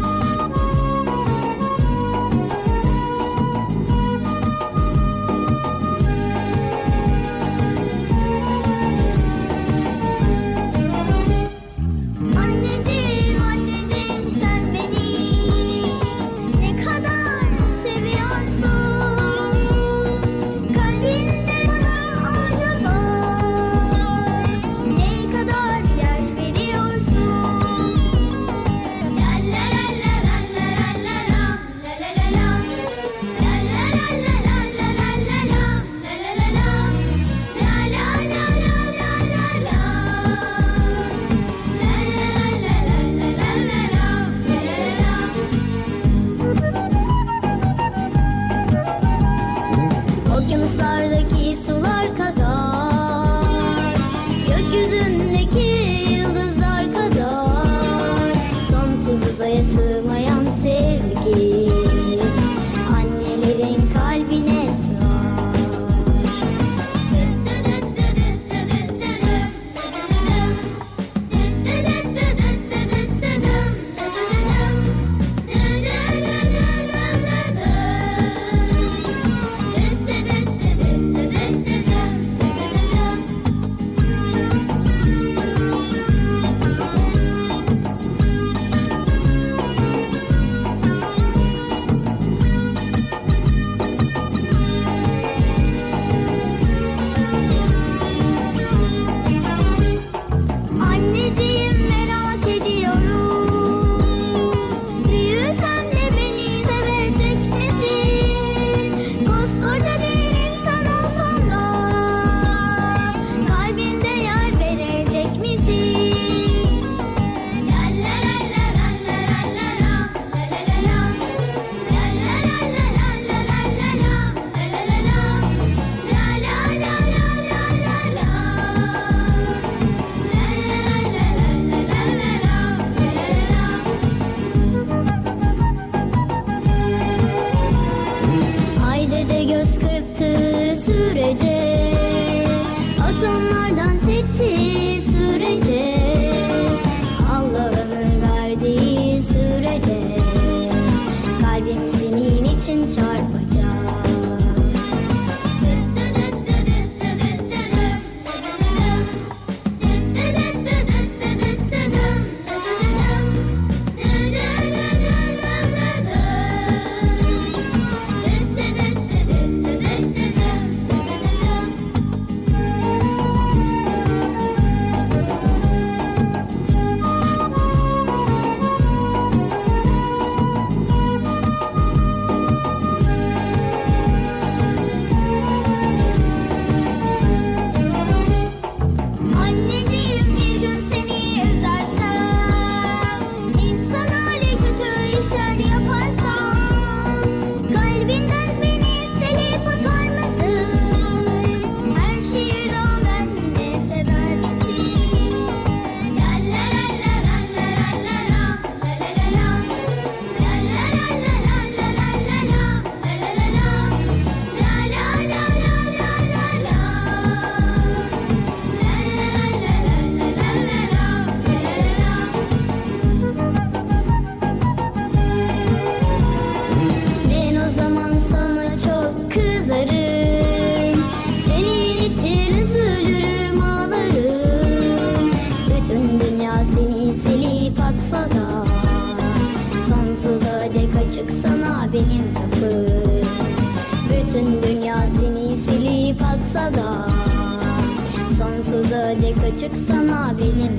Sonsuza 249.60 249.70
dek 249.70 249.80
açık 249.80 249.88
sana 249.88 250.34
benim 250.38 250.79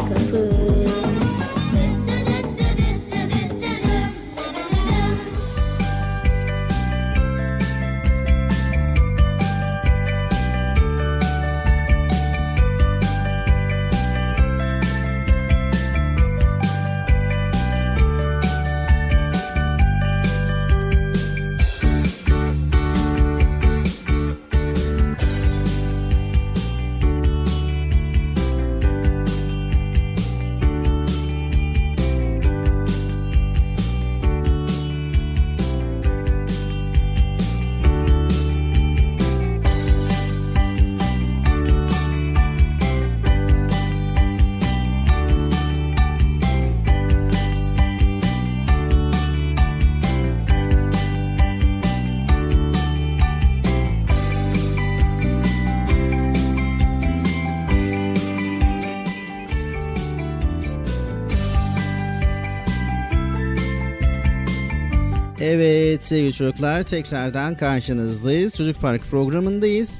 Evet 65.90 66.04
sevgili 66.04 66.32
çocuklar 66.32 66.82
tekrardan 66.82 67.56
karşınızdayız. 67.56 68.54
Çocuk 68.54 68.80
Park 68.80 69.02
programındayız. 69.10 69.90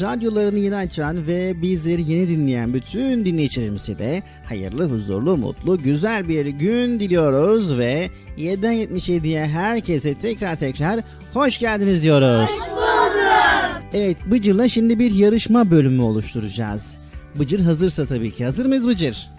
Radyolarını 0.00 0.58
yeni 0.58 0.76
açan 0.76 1.26
ve 1.26 1.62
bizleri 1.62 2.12
yeni 2.12 2.28
dinleyen 2.28 2.74
bütün 2.74 3.24
dinleyicilerimize 3.24 3.98
de 3.98 4.22
hayırlı, 4.44 4.90
huzurlu, 4.90 5.36
mutlu, 5.36 5.82
güzel 5.82 6.28
bir 6.28 6.46
gün 6.46 7.00
diliyoruz 7.00 7.78
ve 7.78 8.10
7'den 8.38 8.74
77'ye 8.74 9.46
herkese 9.46 10.14
tekrar 10.18 10.56
tekrar 10.56 11.00
hoş 11.34 11.58
geldiniz 11.58 12.02
diyoruz. 12.02 12.50
Hoş 12.50 12.70
bulduk. 12.70 13.12
Evet 13.92 14.16
Bıcır'la 14.30 14.68
şimdi 14.68 14.98
bir 14.98 15.10
yarışma 15.10 15.70
bölümü 15.70 16.02
oluşturacağız. 16.02 16.82
Bıcır 17.38 17.60
hazırsa 17.60 18.06
tabii 18.06 18.30
ki. 18.30 18.44
Hazır 18.44 18.66
mıyız 18.66 18.86
Bıcır? 18.86 19.37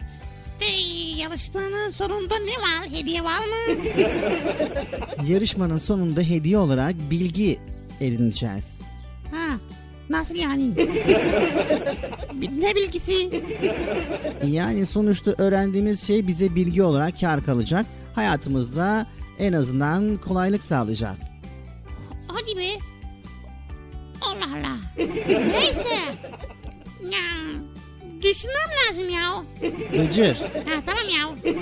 Yarışmanın 1.29 1.91
sonunda 1.91 2.35
ne 2.39 2.51
var? 2.63 2.89
Hediye 2.99 3.23
var 3.23 3.39
mı? 3.39 3.85
Yarışmanın 5.27 5.77
sonunda 5.77 6.21
hediye 6.21 6.57
olarak 6.57 6.95
bilgi 7.11 7.59
edineceğiz. 8.01 8.79
ha, 9.31 9.57
nasıl 10.09 10.35
yani? 10.35 10.69
ne 12.59 12.75
bilgisi? 12.75 13.41
Yani 14.47 14.85
sonuçta 14.85 15.33
öğrendiğimiz 15.37 16.07
şey 16.07 16.27
bize 16.27 16.55
bilgi 16.55 16.83
olarak 16.83 17.19
kar 17.19 17.45
kalacak. 17.45 17.85
Hayatımızda 18.15 19.07
en 19.39 19.53
azından 19.53 20.17
kolaylık 20.17 20.63
sağlayacak. 20.63 21.15
Hadi 22.27 22.57
be. 22.57 22.69
Allah 24.21 24.55
Allah. 24.57 24.77
Neyse. 25.27 25.95
Ya, 27.03 27.19
düşünmem 28.21 28.69
lazım 28.79 29.09
ya. 29.09 29.43
Bıcır. 29.93 30.35
Ha, 30.35 30.83
tamam 30.85 31.03
ya. 31.19 31.53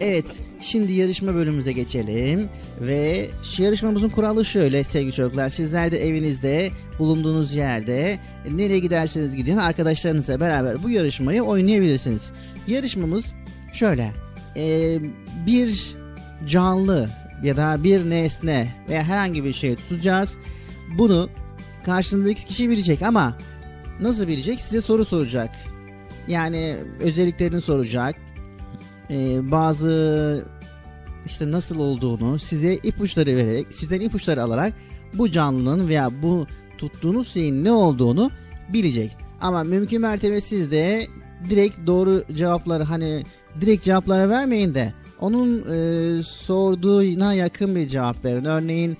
Evet, 0.00 0.40
şimdi 0.60 0.92
yarışma 0.92 1.34
bölümümüze 1.34 1.72
geçelim. 1.72 2.48
Ve 2.80 3.26
şu 3.56 3.62
yarışmamızın 3.62 4.08
kuralı 4.08 4.44
şöyle 4.44 4.84
sevgili 4.84 5.12
çocuklar. 5.12 5.48
Sizler 5.48 5.90
de 5.90 6.06
evinizde, 6.08 6.70
bulunduğunuz 6.98 7.54
yerde, 7.54 8.18
nereye 8.50 8.78
giderseniz 8.78 9.36
gidin 9.36 9.56
arkadaşlarınızla 9.56 10.40
beraber 10.40 10.82
bu 10.82 10.90
yarışmayı 10.90 11.42
oynayabilirsiniz. 11.42 12.32
Yarışmamız 12.66 13.34
şöyle. 13.72 14.12
Ee, 14.56 14.98
bir 15.46 15.94
canlı 16.46 17.08
ya 17.42 17.56
da 17.56 17.84
bir 17.84 18.10
nesne 18.10 18.74
veya 18.88 19.02
herhangi 19.02 19.44
bir 19.44 19.52
şey 19.52 19.76
tutacağız. 19.76 20.34
Bunu 20.98 21.28
karşısındaki 21.84 22.46
kişi 22.46 22.70
bilecek 22.70 23.02
ama 23.02 23.36
nasıl 24.00 24.28
bilecek? 24.28 24.60
Size 24.60 24.80
soru 24.80 25.04
soracak. 25.04 25.50
Yani 26.28 26.76
özelliklerini 27.00 27.60
soracak 27.60 28.16
e, 29.10 29.50
bazı 29.50 30.44
işte 31.26 31.50
nasıl 31.50 31.78
olduğunu 31.78 32.38
size 32.38 32.74
ipuçları 32.74 33.36
vererek, 33.36 33.66
sizden 33.70 34.00
ipuçları 34.00 34.42
alarak 34.42 34.72
bu 35.14 35.30
canlının 35.30 35.88
veya 35.88 36.22
bu 36.22 36.46
tuttuğunuz 36.78 37.28
şeyin 37.28 37.64
ne 37.64 37.72
olduğunu 37.72 38.30
bilecek. 38.68 39.16
Ama 39.40 39.64
mümkün 39.64 40.00
mertebe 40.00 40.40
siz 40.40 40.70
de 40.70 41.06
direkt 41.50 41.86
doğru 41.86 42.22
cevapları 42.34 42.82
hani 42.82 43.24
direkt 43.60 43.84
cevaplara 43.84 44.28
vermeyin 44.28 44.74
de 44.74 44.92
onun 45.20 45.58
e, 45.58 46.22
sorduğuna 46.22 47.34
yakın 47.34 47.76
bir 47.76 47.88
cevap 47.88 48.24
verin. 48.24 48.44
Örneğin 48.44 48.96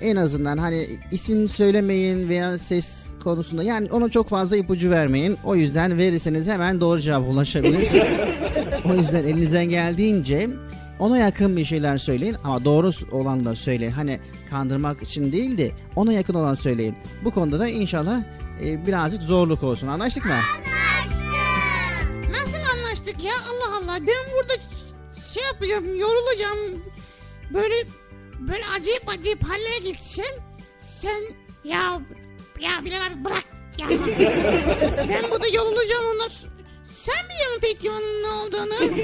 en 0.00 0.16
azından 0.16 0.58
hani 0.58 0.86
isim 1.12 1.48
söylemeyin 1.48 2.28
veya 2.28 2.58
ses 2.58 3.06
konusunda 3.24 3.62
yani 3.62 3.88
ona 3.92 4.08
çok 4.08 4.28
fazla 4.28 4.56
ipucu 4.56 4.90
vermeyin. 4.90 5.38
O 5.44 5.56
yüzden 5.56 5.98
verirseniz 5.98 6.46
hemen 6.46 6.80
doğru 6.80 7.00
cevap 7.00 7.28
ulaşabilir. 7.28 7.88
O 8.84 8.94
yüzden 8.94 9.24
elinizden 9.24 9.64
geldiğince 9.64 10.50
ona 10.98 11.18
yakın 11.18 11.56
bir 11.56 11.64
şeyler 11.64 11.98
söyleyin 11.98 12.36
ama 12.44 12.64
doğru 12.64 12.90
olanları 13.12 13.56
söyleyin. 13.56 13.90
Hani 13.90 14.20
kandırmak 14.50 15.02
için 15.02 15.32
değil 15.32 15.58
de 15.58 15.70
ona 15.96 16.12
yakın 16.12 16.34
olan 16.34 16.54
söyleyin. 16.54 16.96
Bu 17.24 17.30
konuda 17.30 17.58
da 17.58 17.68
inşallah 17.68 18.22
e, 18.62 18.86
birazcık 18.86 19.22
zorluk 19.22 19.62
olsun. 19.62 19.86
Anlaştık 19.86 20.24
mı? 20.24 20.32
Nasıl 22.30 22.78
anlaştık 22.78 23.24
ya? 23.24 23.32
Allah 23.50 23.76
Allah. 23.76 23.98
Ben 24.00 24.34
burada 24.36 24.52
şey 25.34 25.42
yapacağım, 25.52 25.84
yorulacağım. 25.96 26.82
Böyle 27.54 27.74
böyle 28.38 28.64
acayip 28.78 29.08
acayip 29.08 29.44
hallere 29.44 29.78
geçeceğim. 29.84 30.34
Sen 31.02 31.22
ya 31.64 32.00
ya 32.60 32.70
Bilal 32.84 33.06
abi 33.06 33.24
bırak 33.24 33.44
ya. 33.78 33.88
ben 35.08 35.30
burada 35.30 35.46
yorulacağım 35.54 36.04
ondan 36.12 36.28
sen 37.04 37.24
biliyor 37.28 37.58
peki 37.60 37.90
onun 37.90 38.22
ne 38.22 38.28
olduğunu? 38.28 39.00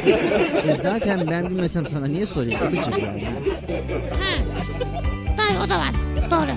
E, 0.70 0.77
zaten 0.83 1.31
ben 1.31 1.51
bilmesem 1.51 1.87
sana 1.87 2.07
niye 2.07 2.27
sorayım? 2.27 2.61
Bıcır 2.73 3.03
yani. 3.03 3.35
Ha. 4.11 4.35
Tabii 5.37 5.59
o 5.66 5.68
da 5.70 5.79
var. 5.79 5.94
Doğru. 6.31 6.57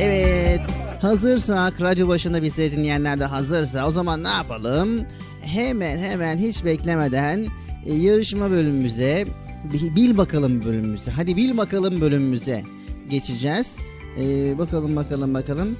Evet. 0.00 0.60
Hazırsak, 1.02 1.80
radyo 1.80 2.08
başında 2.08 2.42
bizi 2.42 2.72
dinleyenler 2.72 3.18
de 3.18 3.24
hazırsa 3.24 3.86
o 3.86 3.90
zaman 3.90 4.24
ne 4.24 4.28
yapalım? 4.28 5.06
Hemen 5.42 5.98
hemen 5.98 6.38
hiç 6.38 6.64
beklemeden 6.64 7.46
e, 7.86 7.94
yarışma 7.94 8.50
bölümümüze, 8.50 9.26
bi- 9.72 9.96
bil 9.96 10.16
bakalım 10.16 10.64
bölümümüze, 10.64 11.10
hadi 11.10 11.36
bil 11.36 11.56
bakalım 11.56 12.00
bölümümüze 12.00 12.62
geçeceğiz. 13.10 13.76
E, 14.20 14.58
bakalım 14.58 14.96
bakalım 14.96 15.34
bakalım. 15.34 15.76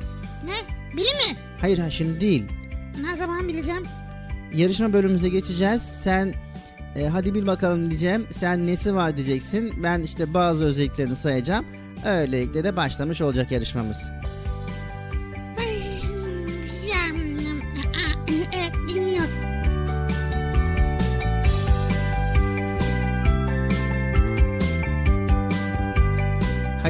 Ne? 0.46 0.72
Bilim 0.96 1.04
mi? 1.16 1.38
Hayır 1.60 1.78
ha 1.78 1.90
şimdi 1.90 2.20
değil. 2.20 2.44
Ne 3.10 3.16
zaman 3.16 3.48
bileceğim? 3.48 3.82
Yarışma 4.54 4.92
bölümümüze 4.92 5.28
geçeceğiz. 5.28 5.82
Sen 5.82 6.34
e, 6.96 7.06
hadi 7.06 7.34
bil 7.34 7.46
bakalım 7.46 7.90
diyeceğim. 7.90 8.26
Sen 8.32 8.66
nesi 8.66 8.94
var 8.94 9.16
diyeceksin. 9.16 9.72
Ben 9.82 10.02
işte 10.02 10.34
bazı 10.34 10.64
özelliklerini 10.64 11.16
sayacağım. 11.16 11.64
Öylelikle 12.06 12.64
de 12.64 12.76
başlamış 12.76 13.20
olacak 13.20 13.52
yarışmamız. 13.52 13.96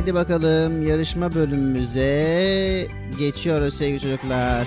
Hadi 0.03 0.15
bakalım 0.15 0.83
yarışma 0.83 1.35
bölümümüze 1.35 2.87
geçiyoruz 3.19 3.75
sevgili 3.75 4.01
çocuklar. 4.01 4.67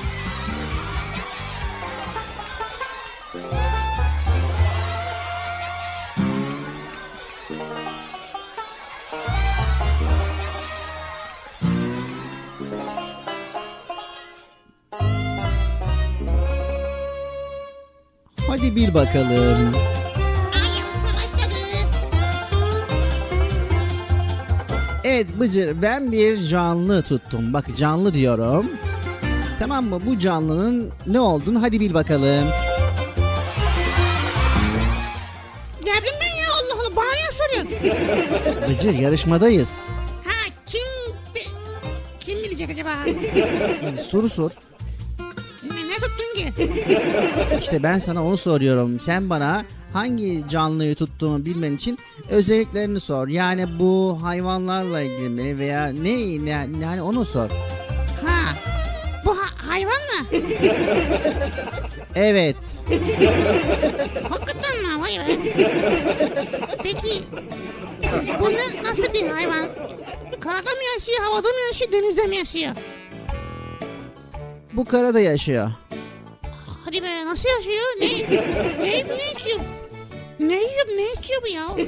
Hadi 18.48 18.76
bil 18.76 18.94
bakalım. 18.94 19.76
Evet 25.08 25.40
Bıcır 25.40 25.82
ben 25.82 26.12
bir 26.12 26.48
canlı 26.48 27.02
tuttum. 27.02 27.54
Bak 27.54 27.66
canlı 27.78 28.14
diyorum. 28.14 28.66
Tamam 29.60 29.86
mı? 29.86 30.02
Bu 30.06 30.20
canlının 30.20 30.90
ne 31.08 31.20
olduğunu 31.20 31.62
hadi 31.62 31.80
bil 31.80 31.94
bakalım. 31.94 32.48
Ne 35.82 35.92
bileyim 36.02 36.20
ben 36.22 36.42
ya 36.42 36.48
Allah 36.52 36.82
Allah 36.82 36.96
bana 36.96 37.06
niye 37.12 37.32
soruyorsun? 37.32 38.70
Bıcır 38.70 39.00
yarışmadayız. 39.00 39.70
Ha 40.26 40.54
kim 40.66 41.16
kim 42.20 42.40
bilecek 42.40 42.70
acaba? 42.72 42.90
Yani 43.84 43.98
soru 43.98 44.30
sor. 44.30 44.52
Ne, 45.64 45.88
ne 45.88 45.94
tuttun 45.94 46.36
ki? 46.36 46.54
İşte 47.60 47.84
ben 47.84 48.00
sana 48.00 48.26
onu 48.26 48.38
soruyorum. 48.38 49.00
Sen 49.00 49.30
bana 49.30 49.64
hangi 49.96 50.50
canlıyı 50.50 50.96
tuttuğumu 50.96 51.46
bilmen 51.46 51.76
için 51.76 52.00
özelliklerini 52.30 53.00
sor. 53.00 53.28
Yani 53.28 53.80
bu 53.80 54.20
hayvanlarla 54.24 55.02
ilgili 55.02 55.30
mi 55.30 55.60
veya 55.60 55.88
ne, 55.88 56.46
ne 56.46 56.50
yani 56.86 57.02
onu 57.02 57.26
sor. 57.26 57.50
Ha 58.26 58.56
bu 59.26 59.38
ha- 59.38 59.70
hayvan 59.70 59.92
mı? 59.94 60.40
Evet. 62.16 62.56
Hakikaten 64.30 64.78
mi? 64.84 65.02
Vay 65.02 65.28
be. 65.28 65.54
Peki 66.84 67.24
bu 68.40 68.50
ne, 68.50 68.84
nasıl 68.84 69.14
bir 69.14 69.30
hayvan? 69.30 69.66
Karada 70.40 70.70
mı 70.70 70.84
yaşıyor, 70.96 71.20
havada 71.24 71.48
mı 71.48 71.60
yaşıyor, 71.72 71.92
denizde 71.92 72.28
mi 72.28 72.36
yaşıyor? 72.36 72.72
Bu 74.74 74.86
karada 74.86 75.20
yaşıyor. 75.20 75.72
Hadi 76.86 77.04
be 77.04 77.26
nasıl 77.26 77.50
yaşıyor? 77.50 77.86
Ne, 78.02 78.40
ne 78.86 78.92
ne 78.92 79.32
içiyor? 79.36 79.60
Ne 80.40 80.54
yiyip 80.54 80.88
ne 80.96 81.14
içiyor 81.22 81.42
bu 81.44 81.48
ya? 81.48 81.88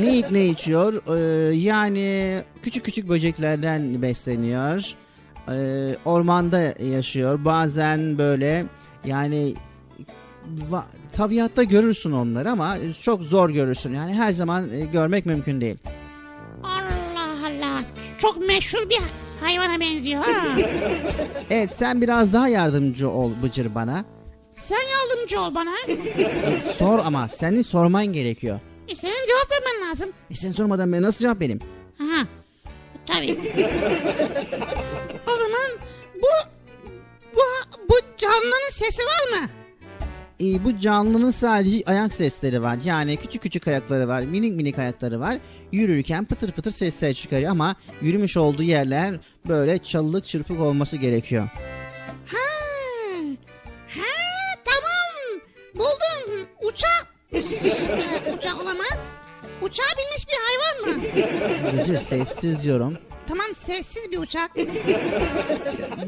Ne 0.00 0.06
yiyip 0.10 0.30
ne 0.30 0.46
içiyor? 0.46 0.94
Ee, 1.16 1.54
yani 1.56 2.38
küçük 2.62 2.84
küçük 2.84 3.08
böceklerden 3.08 4.02
besleniyor. 4.02 4.92
Ee, 5.48 5.96
ormanda 6.04 6.60
yaşıyor. 6.84 7.44
Bazen 7.44 8.18
böyle 8.18 8.66
yani 9.04 9.54
va- 10.70 10.84
tabiatta 11.12 11.62
görürsün 11.62 12.12
onları 12.12 12.50
ama 12.50 12.76
çok 13.02 13.22
zor 13.22 13.50
görürsün. 13.50 13.94
Yani 13.94 14.14
her 14.14 14.32
zaman 14.32 14.70
e, 14.72 14.80
görmek 14.80 15.26
mümkün 15.26 15.60
değil. 15.60 15.76
Allah 16.64 17.46
Allah. 17.46 17.82
Çok 18.18 18.48
meşhur 18.48 18.90
bir 18.90 19.00
hayvana 19.40 19.80
benziyor 19.80 20.24
ha. 20.24 20.56
Evet 21.50 21.70
sen 21.76 22.00
biraz 22.00 22.32
daha 22.32 22.48
yardımcı 22.48 23.10
ol 23.10 23.30
Bıcır 23.42 23.74
bana. 23.74 24.04
Sen 24.56 24.76
yardımcı 24.92 25.40
ol 25.40 25.54
bana. 25.54 25.70
Sor 26.60 26.98
ama 26.98 27.28
senin 27.28 27.62
sorman 27.62 28.06
gerekiyor. 28.06 28.60
E, 28.88 28.94
senin 28.94 29.26
cevap 29.26 29.50
vermen 29.50 29.90
lazım. 29.90 30.10
E 30.30 30.34
sen 30.34 30.52
sormadan 30.52 30.92
ben 30.92 31.02
nasıl 31.02 31.20
cevap 31.20 31.40
vereyim? 31.40 31.60
Aha. 32.00 32.26
Tabii. 33.06 33.38
o 35.26 35.30
zaman 35.30 35.78
bu 36.14 36.28
bu 37.36 37.40
bu 37.88 37.94
canlının 38.18 38.70
sesi 38.72 39.02
var 39.02 39.40
mı? 39.40 39.48
E, 40.40 40.64
bu 40.64 40.78
canlının 40.78 41.30
sadece 41.30 41.82
ayak 41.86 42.14
sesleri 42.14 42.62
var. 42.62 42.78
Yani 42.84 43.16
küçük 43.16 43.42
küçük 43.42 43.68
ayakları 43.68 44.08
var, 44.08 44.22
minik 44.22 44.56
minik 44.56 44.78
ayakları 44.78 45.20
var. 45.20 45.38
Yürürken 45.72 46.24
pıtır 46.24 46.52
pıtır 46.52 46.72
sesler 46.72 47.14
çıkarıyor 47.14 47.50
ama 47.50 47.76
yürümüş 48.00 48.36
olduğu 48.36 48.62
yerler 48.62 49.14
böyle 49.48 49.78
çalılık 49.78 50.26
çırpık 50.26 50.60
olması 50.60 50.96
gerekiyor. 50.96 51.48
Buldum. 55.74 56.48
Uçak. 56.62 57.06
Uçak 58.38 58.62
olamaz. 58.62 58.98
Uçağa 59.62 59.82
binmiş 59.98 60.26
bir 60.28 60.38
hayvan 60.42 60.96
mı? 60.96 61.02
Bıcır 61.72 61.98
sessiz 61.98 62.62
diyorum. 62.62 62.98
Tamam 63.28 63.46
sessiz 63.54 64.12
bir 64.12 64.18
uçak. 64.18 64.56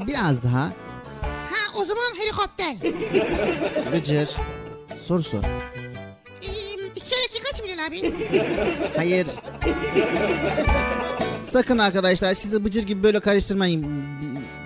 Biraz 0.06 0.42
daha. 0.42 0.62
Ha 1.22 1.72
o 1.76 1.84
zaman 1.84 2.14
helikopter. 2.22 2.76
Bıcır. 3.92 4.30
Soru 5.06 5.22
sor. 5.22 5.38
Ee, 6.42 6.46
iki 6.96 7.00
kere 7.10 7.24
iki 7.30 7.42
kaç 7.42 7.62
Bilal 7.64 7.86
abi? 7.86 8.14
Hayır. 8.96 9.26
Sakın 11.50 11.78
arkadaşlar 11.78 12.34
sizi 12.34 12.64
Bıcır 12.64 12.82
gibi 12.82 13.02
böyle 13.02 13.20
karıştırmayın. 13.20 14.04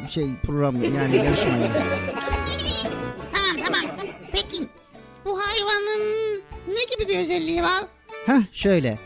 Bir 0.07 0.13
şey 0.13 0.27
program 0.47 0.83
yani 0.95 1.17
yarışmayın. 1.17 1.73
Tamam 3.33 3.65
tamam. 3.67 3.97
Peki 4.33 4.69
bu 5.29 5.39
hayvanın 5.39 6.43
ne 6.69 6.85
gibi 6.91 7.09
bir 7.09 7.19
özelliği 7.19 7.63
var? 7.63 7.85
Heh 8.27 8.43
şöyle. 8.53 8.99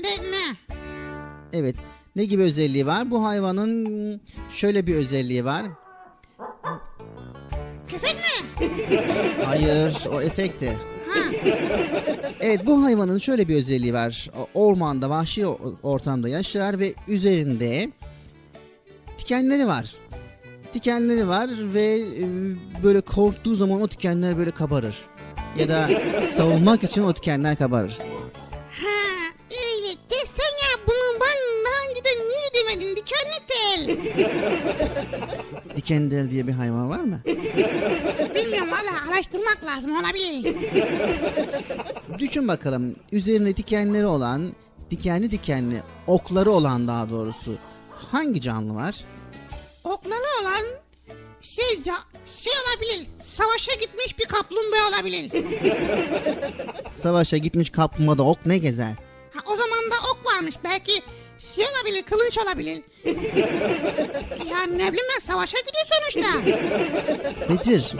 Ne 0.00 0.08
ne? 0.08 0.56
Evet. 1.52 1.76
Ne 2.16 2.24
gibi 2.24 2.42
özelliği 2.42 2.86
var? 2.86 3.10
Bu 3.10 3.24
hayvanın 3.24 4.20
şöyle 4.50 4.86
bir 4.86 4.94
özelliği 4.94 5.44
var. 5.44 5.66
Köpek 7.88 8.14
mi? 8.14 8.68
Hayır, 9.44 10.06
o 10.12 10.20
efekti. 10.20 10.78
Ha. 11.08 11.20
Evet, 12.40 12.66
bu 12.66 12.84
hayvanın 12.84 13.18
şöyle 13.18 13.48
bir 13.48 13.56
özelliği 13.56 13.94
var. 13.94 14.30
Ormanda, 14.54 15.10
vahşi 15.10 15.46
ortamda 15.82 16.28
yaşar 16.28 16.78
ve 16.78 16.94
üzerinde 17.08 17.90
dikenleri 19.18 19.66
var. 19.66 19.94
Dikenleri 20.74 21.28
var 21.28 21.50
ve 21.74 21.98
e, 21.98 22.24
böyle 22.82 23.00
korktuğu 23.00 23.54
zaman 23.54 23.80
o 23.82 23.90
dikenler 23.90 24.38
böyle 24.38 24.50
kabarır. 24.50 24.96
Ya 25.58 25.68
da 25.68 25.90
savunmak 26.36 26.84
için 26.84 27.02
o 27.02 27.16
dikenler 27.16 27.56
kabarır. 27.56 27.98
Ha 28.70 29.32
öyle 29.50 29.88
desen 30.10 30.44
ya 30.44 30.86
bunu 30.86 31.20
ben 31.20 31.64
daha 31.64 31.90
önceden 31.90 32.18
niye 32.28 32.48
demedin 32.56 32.96
dikenli 32.96 33.38
tel? 33.48 33.80
Dikenler 35.76 36.30
diye 36.30 36.46
bir 36.46 36.52
hayvan 36.52 36.90
var 36.90 37.00
mı? 37.00 37.20
Bilmiyorum 38.34 38.68
valla 38.70 39.10
araştırmak 39.12 39.58
lazım 39.64 39.92
olabilir. 39.92 40.56
Düşün 42.18 42.48
bakalım 42.48 42.96
üzerinde 43.12 43.56
dikenleri 43.56 44.06
olan, 44.06 44.52
dikenli 44.90 45.30
dikenli 45.30 45.82
okları 46.06 46.50
olan 46.50 46.88
daha 46.88 47.10
doğrusu 47.10 47.54
hangi 47.90 48.40
canlı 48.40 48.74
var? 48.74 48.94
Okları 49.86 50.24
olan 50.42 50.64
şey, 51.40 51.64
şey 52.42 52.52
olabilir. 52.62 53.06
Savaşa 53.34 53.74
gitmiş 53.80 54.18
bir 54.18 54.24
kaplumbağa 54.24 54.88
olabilir. 54.88 55.32
Savaşa 57.02 57.36
gitmiş 57.36 57.70
kaplumbağada 57.70 58.22
ok 58.22 58.46
ne 58.46 58.58
gezer? 58.58 58.92
Ha, 59.34 59.40
o 59.46 59.56
zaman 59.56 59.90
da 59.90 59.94
ok 60.12 60.34
varmış. 60.34 60.54
Belki 60.64 60.92
şey 61.38 61.64
olabilir, 61.64 62.02
kılıç 62.02 62.38
olabilir. 62.38 62.82
ya 64.50 64.62
ne 64.62 64.92
bileyim 64.92 65.06
ben 65.14 65.32
savaşa 65.32 65.58
gidiyor 65.58 65.86
sonuçta. 65.86 66.46
Bedir, 67.48 67.92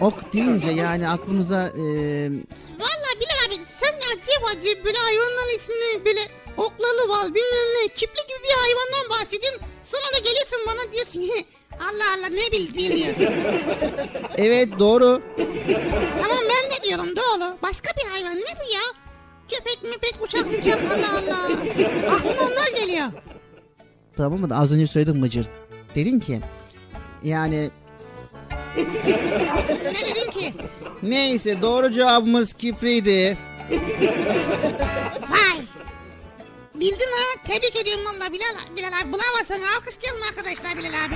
ok 0.00 0.32
deyince 0.32 0.70
yani 0.70 1.08
aklımıza 1.08 1.68
e, 1.68 1.82
Valla 2.80 3.10
Bilal 3.20 3.46
abi 3.46 3.54
sen 3.80 3.94
acayip 3.96 4.48
acayip 4.50 4.84
böyle 4.84 4.98
hayvanların 4.98 5.56
ismini 5.56 6.04
böyle 6.04 6.20
oklalı 6.56 7.08
var 7.08 7.34
bilmem 7.34 7.68
ne 7.82 7.88
kipli 7.88 8.22
gibi 8.28 8.42
bir 8.44 8.54
hayvandan 8.62 8.81
ne 12.32 12.52
bil 12.52 12.74
evet 14.36 14.68
doğru. 14.78 15.22
Tamam 16.22 16.38
ben 16.50 16.70
de 16.70 16.82
diyorum 16.84 17.08
doğru. 17.16 17.56
Başka 17.62 17.90
bir 17.96 18.10
hayvan 18.10 18.36
ne 18.36 18.40
bu 18.60 18.74
ya? 18.74 18.80
Köpek 19.50 19.82
mipek 19.82 20.14
uçak 20.22 20.46
uçak 20.60 20.78
Allah 20.92 21.18
Allah. 21.18 21.56
Aklıma 22.14 22.42
onlar 22.50 22.80
geliyor. 22.80 23.06
Tamam 24.16 24.40
mı? 24.40 24.58
Az 24.58 24.72
önce 24.72 24.86
söyledim 24.86 25.18
Mıcır. 25.20 25.46
Dedin 25.94 26.20
ki 26.20 26.40
yani 27.22 27.70
Ne 28.76 29.94
dedim 29.94 30.30
ki? 30.30 30.54
neyse 31.02 31.62
doğru 31.62 31.92
cevabımız 31.92 32.52
kipriydi. 32.54 33.38
Bildin 36.82 37.12
ha? 37.12 37.42
Tebrik 37.46 37.76
ediyorum 37.76 38.04
valla 38.04 38.32
Bilal, 38.32 38.76
Bilal 38.76 38.88
abi. 38.88 39.12
Bulamazsan 39.12 39.60
alkışlayalım 39.76 40.22
arkadaşlar 40.22 40.78
Bilal 40.78 41.04
abi. 41.04 41.14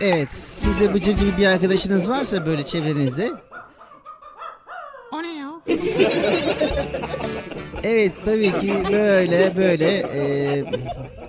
Evet 0.00 0.28
sizde 0.32 0.94
Bıcır 0.94 1.12
gibi 1.12 1.36
bir 1.38 1.46
arkadaşınız 1.46 2.08
varsa 2.08 2.46
böyle 2.46 2.64
çevrenizde. 2.64 3.30
O 5.12 5.22
ne 5.22 5.32
ya? 5.32 5.50
Evet 7.84 8.12
tabii 8.24 8.60
ki 8.60 8.74
böyle 8.92 9.56
böyle 9.56 9.86
e, 10.14 10.64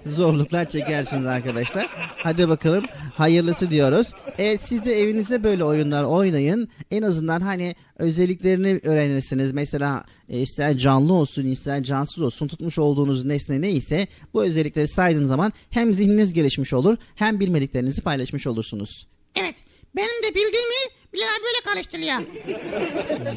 zorluklar 0.05 0.69
çekersiniz 0.69 1.25
arkadaşlar. 1.25 1.87
Hadi 2.17 2.49
bakalım 2.49 2.85
hayırlısı 3.13 3.69
diyoruz. 3.69 4.07
Evet 4.37 4.61
siz 4.63 4.85
de 4.85 4.99
evinizde 4.99 5.43
böyle 5.43 5.63
oyunlar 5.63 6.03
oynayın. 6.03 6.69
En 6.91 7.01
azından 7.01 7.41
hani 7.41 7.75
özelliklerini 7.97 8.79
öğrenirsiniz. 8.83 9.51
Mesela 9.51 10.05
e, 10.29 10.39
ister 10.39 10.77
canlı 10.77 11.13
olsun 11.13 11.45
ister 11.45 11.83
cansız 11.83 12.23
olsun 12.23 12.47
tutmuş 12.47 12.77
olduğunuz 12.77 13.25
nesne 13.25 13.61
neyse 13.61 14.07
bu 14.33 14.43
özellikleri 14.43 14.87
saydığınız 14.87 15.29
zaman 15.29 15.53
hem 15.69 15.93
zihniniz 15.93 16.33
gelişmiş 16.33 16.73
olur 16.73 16.97
hem 17.15 17.39
bilmediklerinizi 17.39 18.01
paylaşmış 18.01 18.47
olursunuz. 18.47 19.07
Evet. 19.35 19.55
Benim 19.95 20.23
de 20.23 20.29
bildiğimi 20.29 21.02
Bilal 21.13 21.25
abi 21.25 21.43
böyle 21.43 21.61
karıştırıyor. 21.73 22.15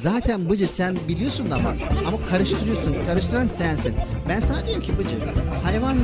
Zaten 0.02 0.50
Bıcı 0.50 0.68
sen 0.68 0.96
biliyorsun 1.08 1.50
da 1.50 1.54
ama 1.54 1.74
ama 2.08 2.16
karıştırıyorsun. 2.30 2.96
Karıştıran 3.06 3.46
sensin. 3.46 3.94
Ben 4.28 4.40
sana 4.40 4.66
diyorum 4.66 4.82
ki 4.84 4.98
Bıcı 4.98 5.16
hayvan 5.64 5.98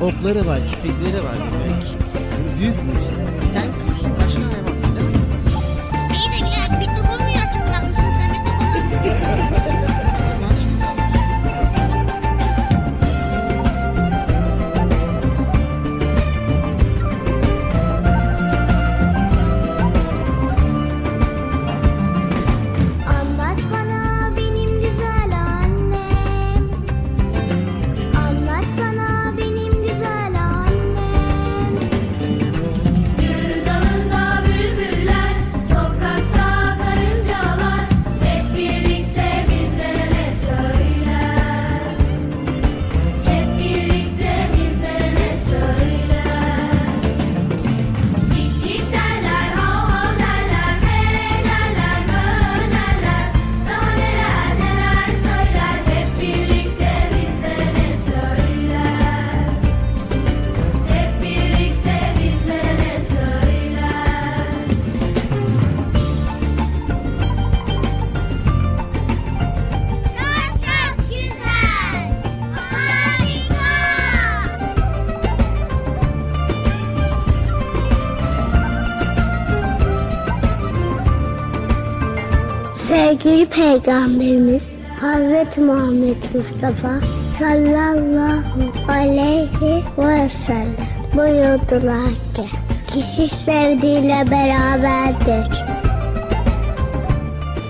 okları 0.00 0.46
var, 0.46 0.60
kirpikleri 0.70 1.24
var. 1.24 1.34
Büyük, 1.64 2.60
büyük 2.60 2.82
müzik. 2.84 3.14
Sen 3.52 3.64
biliyorsun 3.74 4.12
başka 4.26 4.40
hayvan. 4.40 4.76
Ne? 4.94 5.00
İyi 6.16 6.28
de 6.32 6.36
Bilal 6.46 6.66
abi 6.66 6.86
mikrofonunu 6.86 7.26
niye 7.26 7.38
açık 7.38 7.62
bırakmışsın 7.68 8.12
sen 8.18 8.30
mikrofonunu? 8.30 8.76
Anlat 9.46 9.63
Sevgili 83.24 83.46
Peygamberimiz 83.46 84.72
Hazreti 85.00 85.60
Muhammed 85.60 86.16
Mustafa 86.34 87.06
sallallahu 87.38 88.92
aleyhi 88.92 89.84
ve 89.98 90.28
sellem 90.46 90.76
buyurdular 91.16 92.10
ki 92.34 92.44
kişi 92.86 93.36
sevdiğiyle 93.36 94.24
beraberdir. 94.30 95.64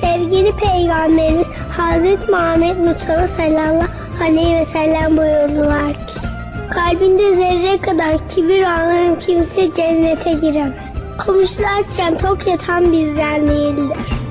Sevgili 0.01 0.53
Peygamberimiz 0.57 1.47
Hazreti 1.77 2.31
Muhammed 2.31 2.77
Mustafa 2.77 3.29
sallallahu 3.29 3.89
aleyhi 4.23 4.57
ve 4.57 4.65
sellem 4.65 5.17
buyurdular 5.17 5.93
ki 5.93 6.21
Kalbinde 6.71 7.35
zerre 7.35 7.79
kadar 7.79 8.29
kibir 8.29 8.63
olan 8.63 9.19
kimse 9.19 9.73
cennete 9.73 10.33
giremez. 10.33 10.75
Komşularken 11.27 12.19
tok 12.19 12.47
yatan 12.47 12.93
bizden 12.93 13.49
değildir. 13.49 14.24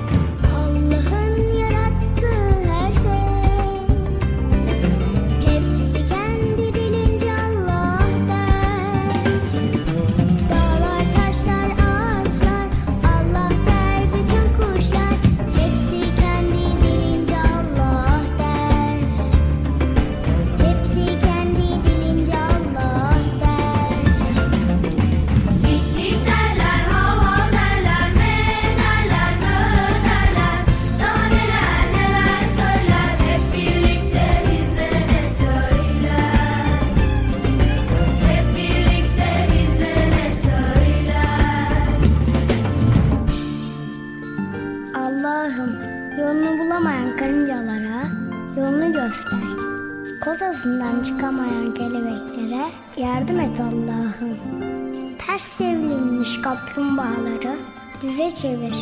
Çevir. 58.44 58.74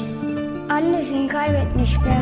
Annesini 0.70 1.28
kaybetmiş 1.28 1.90
bir 1.96 2.21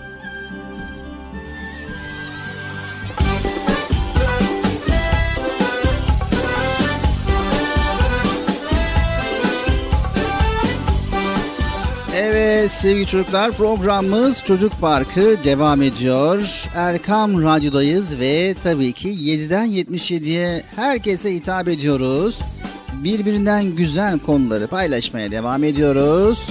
Evet 12.61 12.71
sevgili 12.71 13.07
çocuklar 13.07 13.51
programımız 13.51 14.43
Çocuk 14.43 14.81
Parkı 14.81 15.43
devam 15.43 15.81
ediyor. 15.81 16.67
Erkam 16.75 17.43
Radyo'dayız 17.43 18.19
ve 18.19 18.55
tabii 18.63 18.93
ki 18.93 19.09
7'den 19.09 19.67
77'ye 19.67 20.63
herkese 20.75 21.33
hitap 21.33 21.67
ediyoruz. 21.67 22.39
Birbirinden 22.93 23.75
güzel 23.75 24.19
konuları 24.19 24.67
paylaşmaya 24.67 25.31
devam 25.31 25.63
ediyoruz. 25.63 26.49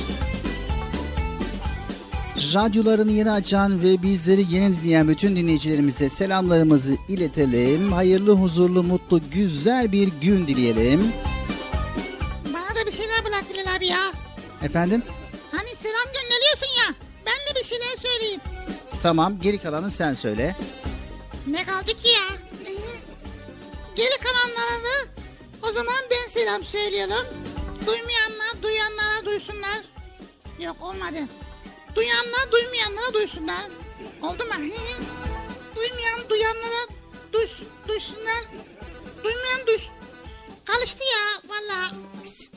Radyolarını 2.54 3.12
yeni 3.12 3.30
açan 3.30 3.82
ve 3.82 4.02
bizleri 4.02 4.44
yeni 4.54 4.82
dinleyen 4.82 5.08
bütün 5.08 5.36
dinleyicilerimize 5.36 6.08
selamlarımızı 6.08 6.96
iletelim. 7.08 7.92
Hayırlı, 7.92 8.32
huzurlu, 8.32 8.82
mutlu, 8.82 9.20
güzel 9.34 9.92
bir 9.92 10.08
gün 10.20 10.46
dileyelim. 10.46 11.12
Bana 12.54 12.82
da 12.82 12.86
bir 12.86 12.92
şeyler 12.92 13.24
bırak 13.24 13.44
Bilal 13.50 13.76
abi 13.76 13.86
ya. 13.86 14.12
Efendim? 14.62 15.02
Hani 15.50 15.70
selam 15.82 16.06
gönderiyorsun 16.06 16.66
ya. 16.78 16.94
Ben 17.26 17.34
de 17.54 17.60
bir 17.60 17.64
şeyler 17.64 17.96
söyleyeyim. 18.02 18.40
Tamam 19.02 19.40
geri 19.40 19.58
kalanı 19.58 19.90
sen 19.90 20.14
söyle. 20.14 20.56
Ne 21.46 21.64
kaldı 21.64 21.86
ki 21.96 22.08
ya? 22.08 22.36
Geri 23.96 24.16
kalanlara 24.18 24.84
da 24.84 25.08
o 25.62 25.72
zaman 25.72 25.94
ben 26.10 26.28
selam 26.30 26.64
söylüyorum. 26.64 27.26
Duymayanlar 27.86 28.62
duyanlara 28.62 29.24
duysunlar. 29.24 29.80
Yok 30.60 30.76
olmadı. 30.80 31.18
Duyanlar 31.94 32.52
duymayanlara 32.52 33.14
duysunlar. 33.14 33.62
Oldu 34.22 34.44
mu? 34.44 34.52
Duymayan 35.76 36.28
duyanlara 36.30 36.86
duys- 37.32 37.64
duysunlar. 37.88 38.40
Duymayan 39.24 39.66
duysun. 39.66 39.90
Karıştı 40.64 41.04
ya 41.04 41.42
valla. 41.50 41.90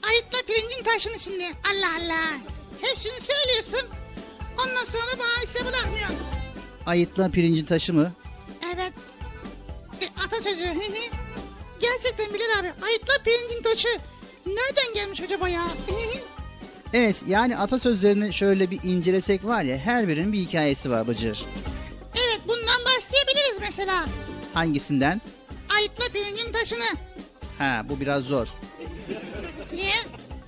Ayıtla 0.09 0.37
pirincin 0.47 0.83
taşın 0.83 1.13
içinde. 1.13 1.51
Allah 1.73 1.91
Allah. 1.99 2.23
Hepsini 2.83 3.13
söylüyorsun. 3.21 3.89
Ondan 4.59 4.85
sonra 4.85 5.19
bana 5.19 5.43
ise 5.43 5.65
bırakmıyorsun. 5.65 6.17
Ayıtla 6.85 7.29
pirincin 7.29 7.65
taşı 7.65 7.93
mı? 7.93 8.11
Evet. 8.75 8.93
E, 10.01 10.05
atasözü. 10.25 10.63
Gerçekten 11.79 12.33
Bilal 12.33 12.59
abi. 12.59 12.71
Ayıtla 12.85 13.13
pirincin 13.25 13.63
taşı. 13.63 13.87
Nereden 14.45 14.93
gelmiş 14.95 15.21
acaba 15.21 15.49
ya? 15.49 15.61
Evet 16.93 17.23
yani 17.27 17.57
atasözlerini 17.57 18.33
şöyle 18.33 18.71
bir 18.71 18.79
incelesek 18.83 19.45
var 19.45 19.63
ya 19.63 19.77
her 19.77 20.07
birinin 20.07 20.33
bir 20.33 20.39
hikayesi 20.39 20.89
var 20.91 21.07
Bıcır. 21.07 21.45
evet 22.15 22.39
bundan 22.47 22.85
başlayabiliriz 22.85 23.57
mesela. 23.59 24.05
Hangisinden? 24.53 25.21
Ayıtla 25.77 26.03
pirincin 26.13 26.51
taşını. 26.51 26.83
Ha 27.57 27.81
bu 27.89 27.99
biraz 27.99 28.23
zor. 28.23 28.47
Niye? 29.73 29.93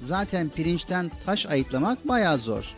Zaten 0.06 0.50
pirinçten 0.50 1.12
taş 1.26 1.46
ayıtlamak 1.46 2.08
bayağı 2.08 2.38
zor. 2.38 2.58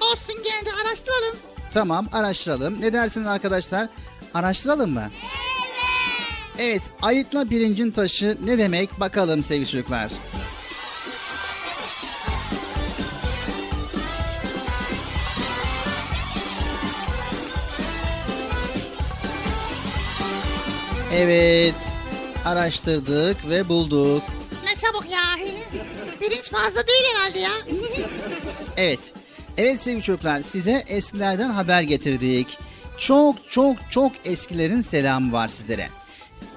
Olsun 0.00 0.42
gene 0.44 0.66
de 0.66 0.70
araştıralım. 0.84 1.36
Tamam 1.72 2.08
araştıralım. 2.12 2.80
Ne 2.80 2.92
dersiniz 2.92 3.26
arkadaşlar? 3.26 3.88
Araştıralım 4.34 4.90
mı? 4.90 5.10
Evet 6.58 6.82
ayıtla 7.02 7.44
pirincin 7.44 7.90
taşı 7.90 8.38
ne 8.44 8.58
demek 8.58 9.00
bakalım 9.00 9.44
sevgili 9.44 9.66
çocuklar. 9.66 10.12
Evet 21.14 21.74
araştırdık 22.44 23.48
ve 23.48 23.68
bulduk. 23.68 24.22
Ne 24.70 24.76
çabuk 24.76 25.10
ya. 25.12 25.46
Pirinç 26.20 26.50
fazla 26.50 26.86
değil 26.86 27.04
herhalde 27.14 27.38
ya. 27.38 27.50
Evet. 28.76 28.98
Evet 29.58 29.80
sevgili 29.80 30.02
çocuklar 30.02 30.42
size 30.42 30.84
eskilerden 30.88 31.50
haber 31.50 31.82
getirdik. 31.82 32.58
Çok 32.98 33.36
çok 33.50 33.76
çok 33.90 34.12
eskilerin 34.24 34.82
selamı 34.82 35.32
var 35.32 35.48
sizlere. 35.48 35.88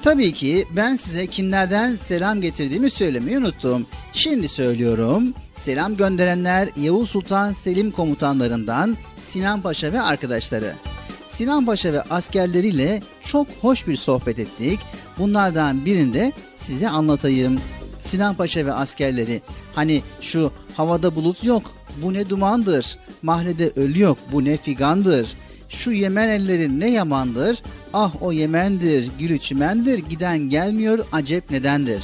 Tabii 0.01 0.33
ki 0.33 0.67
ben 0.71 0.95
size 0.97 1.27
kimlerden 1.27 1.95
selam 1.95 2.41
getirdiğimi 2.41 2.89
söylemeyi 2.89 3.37
unuttum. 3.37 3.87
Şimdi 4.13 4.47
söylüyorum. 4.47 5.33
Selam 5.55 5.97
gönderenler 5.97 6.69
Yavuz 6.75 7.09
Sultan 7.09 7.53
Selim 7.53 7.91
komutanlarından 7.91 8.97
Sinan 9.21 9.61
Paşa 9.61 9.93
ve 9.93 10.01
arkadaşları. 10.01 10.73
Sinan 11.29 11.65
Paşa 11.65 11.93
ve 11.93 12.01
askerleriyle 12.01 13.01
çok 13.21 13.47
hoş 13.61 13.87
bir 13.87 13.97
sohbet 13.97 14.39
ettik. 14.39 14.79
Bunlardan 15.17 15.85
birini 15.85 16.13
de 16.13 16.31
size 16.57 16.89
anlatayım. 16.89 17.59
Sinan 18.05 18.35
Paşa 18.35 18.65
ve 18.65 18.73
askerleri 18.73 19.41
hani 19.75 20.01
şu 20.21 20.51
havada 20.77 21.15
bulut 21.15 21.43
yok 21.43 21.71
bu 21.97 22.13
ne 22.13 22.29
dumandır. 22.29 22.97
Mahrede 23.21 23.71
ölü 23.75 23.99
yok 23.99 24.17
bu 24.31 24.45
ne 24.45 24.57
figandır. 24.57 25.33
Şu 25.69 25.91
Yemen 25.91 26.29
elleri 26.29 26.79
ne 26.79 26.89
yamandır. 26.91 27.61
Ah 27.93 28.11
o 28.21 28.31
Yemen'dir 28.31 29.09
gülü 29.19 29.39
çimendir 29.39 29.97
giden 29.97 30.37
gelmiyor 30.37 31.05
acep 31.11 31.51
nedendir. 31.51 32.03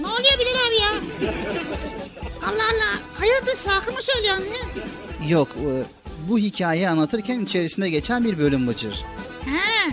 ne 0.00 0.06
oluyor 0.06 0.38
Bilal 0.38 0.68
abi 0.68 0.80
ya? 0.82 1.32
Allah 2.42 2.62
Allah. 2.72 3.00
Hayırdır 3.18 3.56
şarkı 3.70 3.92
mı 3.92 3.98
söylüyorsun? 4.02 4.44
he? 4.44 5.28
Yok 5.28 5.48
e, 5.48 5.70
bu 6.28 6.38
hikayeyi 6.38 6.88
anlatırken 6.88 7.40
içerisinde 7.40 7.90
geçen 7.90 8.24
bir 8.24 8.38
bölüm 8.38 8.66
Bıcır. 8.66 9.04
He. 9.44 9.92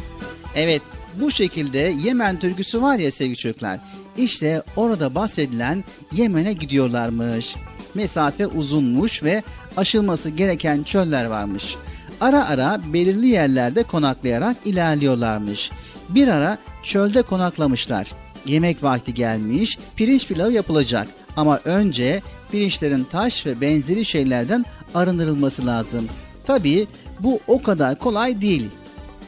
Evet 0.55 0.81
bu 1.15 1.31
şekilde 1.31 1.77
Yemen 1.77 2.39
türküsü 2.39 2.81
var 2.81 2.97
ya 2.99 3.11
sevgili 3.11 3.37
çocuklar. 3.37 3.79
İşte 4.17 4.63
orada 4.75 5.15
bahsedilen 5.15 5.83
Yemen'e 6.11 6.53
gidiyorlarmış. 6.53 7.55
Mesafe 7.93 8.47
uzunmuş 8.47 9.23
ve 9.23 9.43
aşılması 9.77 10.29
gereken 10.29 10.83
çöller 10.83 11.25
varmış. 11.25 11.75
Ara 12.21 12.47
ara 12.47 12.81
belirli 12.93 13.27
yerlerde 13.27 13.83
konaklayarak 13.83 14.57
ilerliyorlarmış. 14.65 15.71
Bir 16.09 16.27
ara 16.27 16.57
çölde 16.83 17.21
konaklamışlar. 17.21 18.11
Yemek 18.45 18.83
vakti 18.83 19.13
gelmiş, 19.13 19.77
pirinç 19.95 20.27
pilavı 20.27 20.51
yapılacak. 20.51 21.07
Ama 21.37 21.59
önce 21.65 22.21
pirinçlerin 22.51 23.03
taş 23.03 23.45
ve 23.45 23.61
benzeri 23.61 24.05
şeylerden 24.05 24.65
arındırılması 24.95 25.65
lazım. 25.65 26.07
Tabii 26.45 26.87
bu 27.19 27.39
o 27.47 27.61
kadar 27.61 27.99
kolay 27.99 28.41
değil. 28.41 28.69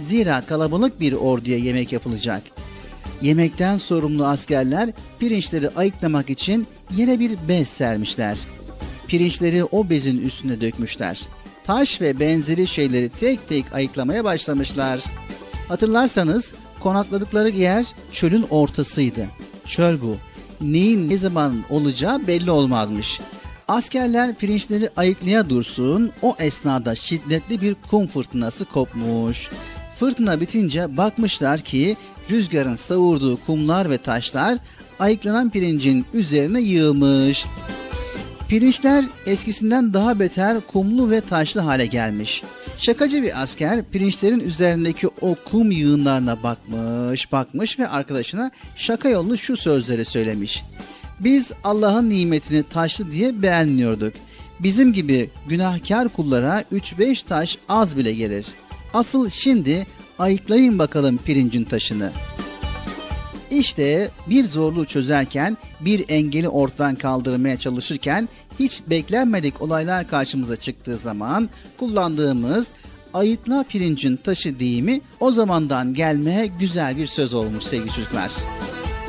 Zira 0.01 0.41
kalabalık 0.45 0.99
bir 0.99 1.13
orduya 1.13 1.57
yemek 1.57 1.91
yapılacak. 1.91 2.43
Yemekten 3.21 3.77
sorumlu 3.77 4.25
askerler 4.25 4.91
pirinçleri 5.19 5.69
ayıklamak 5.69 6.29
için 6.29 6.67
yere 6.97 7.19
bir 7.19 7.31
bez 7.47 7.67
sermişler. 7.67 8.37
Pirinçleri 9.07 9.63
o 9.63 9.89
bezin 9.89 10.17
üstüne 10.17 10.61
dökmüşler. 10.61 11.21
Taş 11.63 12.01
ve 12.01 12.19
benzeri 12.19 12.67
şeyleri 12.67 13.09
tek 13.09 13.49
tek 13.49 13.73
ayıklamaya 13.73 14.23
başlamışlar. 14.23 15.03
Hatırlarsanız 15.67 16.53
konakladıkları 16.79 17.49
yer 17.49 17.85
çölün 18.11 18.45
ortasıydı. 18.49 19.25
Çöl 19.65 20.01
bu. 20.01 20.17
Neyin 20.61 21.09
ne 21.09 21.17
zaman 21.17 21.63
olacağı 21.69 22.27
belli 22.27 22.51
olmazmış. 22.51 23.19
Askerler 23.67 24.35
pirinçleri 24.35 24.89
ayıklaya 24.97 25.49
dursun 25.49 26.11
o 26.21 26.35
esnada 26.39 26.95
şiddetli 26.95 27.61
bir 27.61 27.75
kum 27.89 28.07
fırtınası 28.07 28.65
kopmuş. 28.65 29.49
Fırtına 29.99 30.41
bitince 30.41 30.97
bakmışlar 30.97 31.61
ki 31.61 31.97
rüzgarın 32.29 32.75
savurduğu 32.75 33.37
kumlar 33.45 33.89
ve 33.89 33.97
taşlar 33.97 34.57
ayıklanan 34.99 35.49
pirincin 35.49 36.05
üzerine 36.13 36.61
yığılmış. 36.61 37.45
Pirinçler 38.49 39.05
eskisinden 39.25 39.93
daha 39.93 40.19
beter 40.19 40.57
kumlu 40.61 41.09
ve 41.09 41.21
taşlı 41.21 41.61
hale 41.61 41.85
gelmiş. 41.85 42.43
Şakacı 42.77 43.23
bir 43.23 43.41
asker 43.41 43.83
pirinçlerin 43.91 44.39
üzerindeki 44.39 45.07
o 45.07 45.35
kum 45.51 45.71
yığınlarına 45.71 46.43
bakmış, 46.43 47.31
bakmış 47.31 47.79
ve 47.79 47.87
arkadaşına 47.87 48.51
şaka 48.75 49.09
yollu 49.09 49.37
şu 49.37 49.57
sözleri 49.57 50.05
söylemiş. 50.05 50.63
Biz 51.19 51.51
Allah'ın 51.63 52.09
nimetini 52.09 52.63
taşlı 52.63 53.11
diye 53.11 53.41
beğenmiyorduk. 53.41 54.13
Bizim 54.59 54.93
gibi 54.93 55.29
günahkar 55.47 56.07
kullara 56.07 56.63
3-5 56.73 57.25
taş 57.25 57.57
az 57.69 57.97
bile 57.97 58.13
gelir. 58.13 58.45
Asıl 58.93 59.29
şimdi 59.29 59.87
ayıklayın 60.19 60.79
bakalım 60.79 61.17
pirincin 61.17 61.63
taşını.'' 61.63 62.29
İşte 63.51 64.11
bir 64.27 64.45
zorluğu 64.45 64.85
çözerken, 64.85 65.57
bir 65.79 66.05
engeli 66.09 66.49
ortadan 66.49 66.95
kaldırmaya 66.95 67.57
çalışırken 67.57 68.29
hiç 68.59 68.81
beklenmedik 68.87 69.61
olaylar 69.61 70.07
karşımıza 70.07 70.55
çıktığı 70.55 70.97
zaman 70.97 71.49
kullandığımız 71.77 72.67
ayıtla 73.13 73.65
pirincin 73.69 74.15
taşı 74.15 74.59
deyimi 74.59 75.01
o 75.19 75.31
zamandan 75.31 75.93
gelmeye 75.93 76.47
güzel 76.59 76.97
bir 76.97 77.07
söz 77.07 77.33
olmuş 77.33 77.63
sevgili 77.63 77.93
çocuklar. 77.93 78.31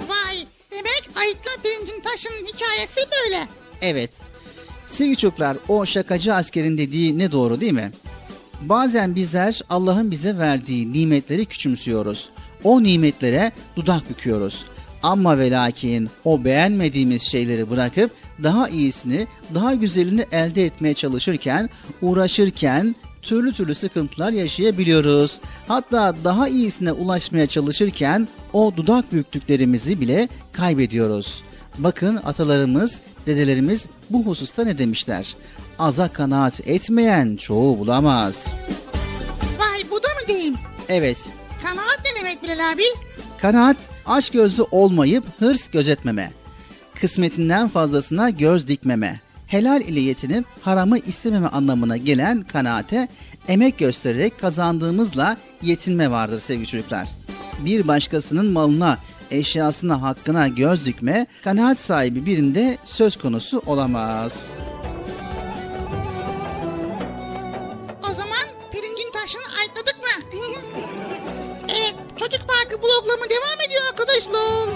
Vay. 0.09 0.37
Demek 0.71 1.11
ayıtla 1.17 1.51
pirincin 1.63 2.01
taşının 2.01 2.47
hikayesi 2.47 3.01
böyle. 3.13 3.49
Evet. 3.83 4.11
Sevgili 4.87 5.17
çocuklar 5.17 5.57
o 5.69 5.87
şakacı 5.87 6.35
askerin 6.35 6.79
dediği 6.79 7.19
ne 7.19 7.33
doğru 7.33 7.61
değil 7.61 7.73
mi? 7.73 7.93
Bazen 8.61 9.15
bizler 9.15 9.61
Allah'ın 9.71 10.11
bize 10.11 10.39
verdiği 10.39 10.93
nimetleri 10.93 11.47
küçümsüyoruz. 11.47 12.29
O 12.65 12.83
nimetlere 12.83 13.53
dudak 13.77 14.11
büküyoruz. 14.11 14.65
Ama 15.03 15.39
ve 15.39 15.51
lakin 15.51 16.11
o 16.25 16.45
beğenmediğimiz 16.45 17.23
şeyleri 17.23 17.71
bırakıp 17.71 18.11
daha 18.43 18.69
iyisini, 18.69 19.27
daha 19.55 19.75
güzelini 19.75 20.25
elde 20.33 20.65
etmeye 20.65 20.95
çalışırken, 20.95 21.71
uğraşırken 22.03 22.95
türlü 23.23 23.53
türlü 23.53 23.75
sıkıntılar 23.75 24.31
yaşayabiliyoruz. 24.33 25.41
Hatta 25.69 26.15
daha 26.25 26.49
iyisine 26.49 26.93
ulaşmaya 26.93 27.47
çalışırken 27.47 28.29
o 28.53 28.73
dudak 28.77 29.13
büktüklerimizi 29.13 30.01
bile 30.01 30.29
kaybediyoruz. 30.53 31.43
Bakın 31.79 32.17
atalarımız, 32.25 33.01
dedelerimiz 33.27 33.87
bu 34.11 34.27
hususta 34.27 34.65
ne 34.65 34.79
demişler? 34.79 35.37
Aza 35.81 36.09
kanaat 36.09 36.69
etmeyen 36.69 37.37
çoğu 37.37 37.79
bulamaz. 37.79 38.47
Vay 39.59 39.79
bu 39.91 40.03
da 40.03 40.09
mı 40.09 40.29
deyim? 40.29 40.55
Evet, 40.89 41.17
Kanaat 41.63 42.01
ne 42.05 42.21
demek 42.21 42.43
Bilal 42.43 42.73
abi? 42.73 42.83
Kanaat, 43.39 43.77
aç 44.07 44.31
gözlü 44.31 44.63
olmayıp 44.63 45.25
hırs 45.39 45.69
gözetmeme. 45.69 46.33
Kısmetinden 47.01 47.69
fazlasına 47.69 48.31
göz 48.31 48.69
dikmeme. 48.69 49.21
Helal 49.47 49.81
ile 49.81 50.01
yetinip 50.01 50.45
haramı 50.63 50.99
istememe 50.99 51.49
anlamına 51.49 51.97
gelen 51.97 52.43
kanaate 52.43 53.09
emek 53.49 53.79
göstererek 53.79 54.41
kazandığımızla 54.41 55.37
yetinme 55.63 56.11
vardır 56.11 56.41
sevgili 56.41 56.67
çocuklar. 56.67 57.09
bir 57.65 57.89
başkasının 57.89 58.47
malına, 58.47 58.99
eşyasına, 59.31 60.03
hakkına 60.03 60.49
göz 60.49 60.87
dikme, 60.87 61.27
kanaat 61.45 61.79
sahibi 61.79 62.27
birinde 62.27 62.79
söz 62.85 63.17
konusu 63.17 63.63
olamaz. 63.67 64.33
Bloglama 72.83 73.31
devam 73.31 73.61
ediyor 73.67 73.83
arkadaşlar. 73.91 74.69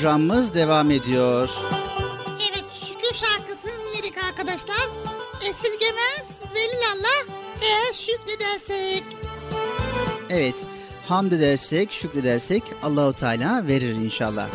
Programımız 0.00 0.54
devam 0.54 0.90
ediyor. 0.90 1.50
Evet 2.50 2.64
şükür 2.88 3.16
şarkısını 3.18 3.72
dinledik 3.72 4.24
arkadaşlar. 4.24 4.88
Esirgemez 5.48 6.40
velillallah 6.54 7.36
eğer 7.62 7.92
şükredersek. 7.94 9.04
Evet 10.30 10.54
hamd 11.06 11.32
edersek 11.32 11.92
şükredersek 11.92 12.62
Allahu 12.82 13.12
Teala 13.12 13.66
verir 13.66 13.94
inşallah. 13.94 14.48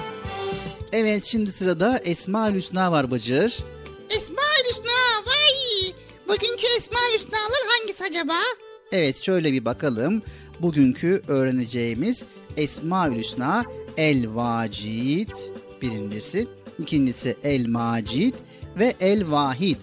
Evet 0.92 1.24
şimdi 1.24 1.52
sırada 1.52 1.98
Esma-ül 1.98 2.56
Hüsna 2.56 2.92
var 2.92 3.12
Bıcır. 3.12 3.64
Esma-ül 4.10 4.70
Hüsna 4.70 5.26
vay. 5.26 5.94
Bugünkü 6.28 6.68
Esma-ül 6.78 7.14
Hüsna'lar 7.14 7.62
hangisi 7.80 8.04
acaba? 8.04 8.38
Evet 8.92 9.24
şöyle 9.24 9.54
bir 9.54 9.66
bakalım. 9.66 10.22
Bugünkü 10.60 11.22
öğreneceğimiz 11.28 12.24
Esma-ül 12.58 13.18
Hüsna 13.18 13.64
El 13.98 14.36
Vacid 14.36 15.30
birincisi. 15.82 16.48
ikincisi 16.80 17.36
El 17.44 17.68
Macid 17.68 18.34
ve 18.80 18.94
El 19.00 19.32
Vahid. 19.32 19.82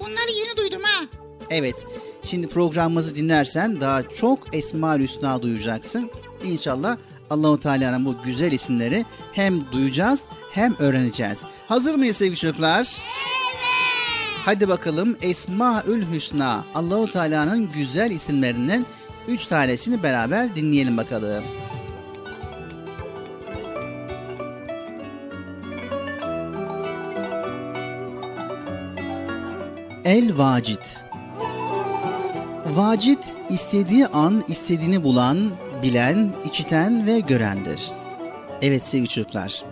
Bunları 0.00 0.30
yeni 0.30 0.56
duydum 0.56 0.82
ha. 0.82 1.06
Evet 1.50 1.86
şimdi 2.24 2.48
programımızı 2.48 3.14
dinlersen 3.14 3.80
daha 3.80 4.02
çok 4.02 4.54
Esma-ül 4.54 5.02
Hüsna 5.02 5.42
duyacaksın. 5.42 6.10
İnşallah 6.44 6.96
Allahu 7.30 7.60
Teala'nın 7.60 8.04
bu 8.04 8.22
güzel 8.24 8.52
isimleri 8.52 9.04
hem 9.32 9.72
duyacağız 9.72 10.20
hem 10.50 10.76
öğreneceğiz. 10.78 11.38
Hazır 11.66 11.94
mıyız 11.94 12.16
sevgili 12.16 12.36
çocuklar? 12.36 12.96
Hadi 14.44 14.68
bakalım 14.68 15.16
Esmaül 15.22 16.12
Hüsna 16.12 16.64
Allahu 16.74 17.10
Teala'nın 17.10 17.72
güzel 17.72 18.10
isimlerinden 18.10 18.86
üç 19.28 19.46
tanesini 19.46 20.02
beraber 20.02 20.54
dinleyelim 20.54 20.96
bakalım. 20.96 21.61
El 30.04 30.38
Vacid 30.38 30.78
Vacit 32.66 33.18
istediği 33.50 34.06
an 34.06 34.44
istediğini 34.48 35.04
bulan, 35.04 35.50
bilen, 35.82 36.34
içiten 36.44 37.06
ve 37.06 37.20
görendir. 37.20 37.90
Evet 38.62 38.86
sevgili 38.86 39.08
çocuklar. 39.08 39.64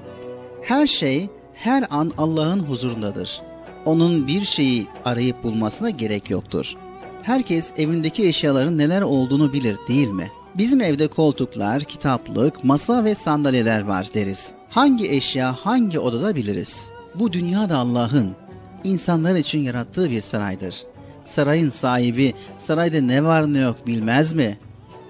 Her 0.62 0.86
şey 0.86 1.28
her 1.54 1.84
an 1.90 2.12
Allah'ın 2.18 2.60
huzurundadır. 2.60 3.42
Onun 3.84 4.26
bir 4.26 4.44
şeyi 4.44 4.86
arayıp 5.04 5.42
bulmasına 5.42 5.90
gerek 5.90 6.30
yoktur. 6.30 6.74
Herkes 7.22 7.72
evindeki 7.76 8.28
eşyaların 8.28 8.78
neler 8.78 9.02
olduğunu 9.02 9.52
bilir 9.52 9.76
değil 9.88 10.10
mi? 10.10 10.30
Bizim 10.54 10.80
evde 10.80 11.08
koltuklar, 11.08 11.82
kitaplık, 11.82 12.64
masa 12.64 13.04
ve 13.04 13.14
sandalyeler 13.14 13.80
var 13.80 14.08
deriz. 14.14 14.50
Hangi 14.68 15.10
eşya 15.10 15.52
hangi 15.52 15.98
odada 15.98 16.36
biliriz. 16.36 16.90
Bu 17.14 17.32
dünya 17.32 17.70
da 17.70 17.78
Allah'ın, 17.78 18.34
insanlar 18.84 19.34
için 19.34 19.58
yarattığı 19.58 20.10
bir 20.10 20.20
saraydır. 20.20 20.84
Sarayın 21.24 21.70
sahibi 21.70 22.34
sarayda 22.58 23.00
ne 23.00 23.24
var 23.24 23.52
ne 23.52 23.58
yok 23.58 23.86
bilmez 23.86 24.32
mi? 24.32 24.58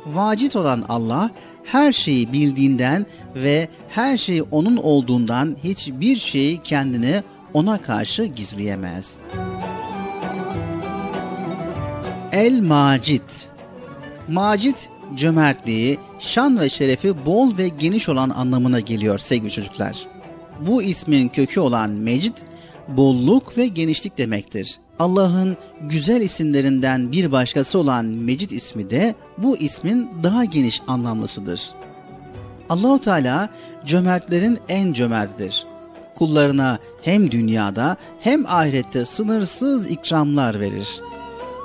Vacit 0.06 0.56
olan 0.56 0.84
Allah 0.88 1.30
her 1.64 1.92
şeyi 1.92 2.32
bildiğinden 2.32 3.06
ve 3.34 3.68
her 3.88 4.16
şey 4.16 4.42
onun 4.50 4.76
olduğundan 4.76 5.56
hiçbir 5.64 6.16
şeyi 6.16 6.62
kendine 6.62 7.22
ona 7.54 7.82
karşı 7.82 8.24
gizleyemez. 8.24 9.14
El 12.32 12.60
Macit 12.60 13.50
Macit 14.28 14.88
cömertliği, 15.14 15.98
şan 16.18 16.60
ve 16.60 16.68
şerefi 16.68 17.26
bol 17.26 17.58
ve 17.58 17.68
geniş 17.68 18.08
olan 18.08 18.30
anlamına 18.30 18.80
geliyor 18.80 19.18
sevgili 19.18 19.50
çocuklar. 19.50 20.06
Bu 20.66 20.82
ismin 20.82 21.28
kökü 21.28 21.60
olan 21.60 21.90
Mecid, 21.90 22.36
bolluk 22.96 23.58
ve 23.58 23.66
genişlik 23.66 24.18
demektir. 24.18 24.78
Allah'ın 24.98 25.56
güzel 25.80 26.20
isimlerinden 26.20 27.12
bir 27.12 27.32
başkası 27.32 27.78
olan 27.78 28.04
Mecid 28.04 28.50
ismi 28.50 28.90
de 28.90 29.14
bu 29.38 29.56
ismin 29.56 30.08
daha 30.22 30.44
geniş 30.44 30.82
anlamlısıdır. 30.88 31.70
Allahu 32.68 32.98
Teala 32.98 33.48
cömertlerin 33.86 34.58
en 34.68 34.92
cömertidir. 34.92 35.66
Kullarına 36.14 36.78
hem 37.02 37.30
dünyada 37.30 37.96
hem 38.20 38.46
ahirette 38.46 39.04
sınırsız 39.04 39.90
ikramlar 39.90 40.60
verir. 40.60 41.00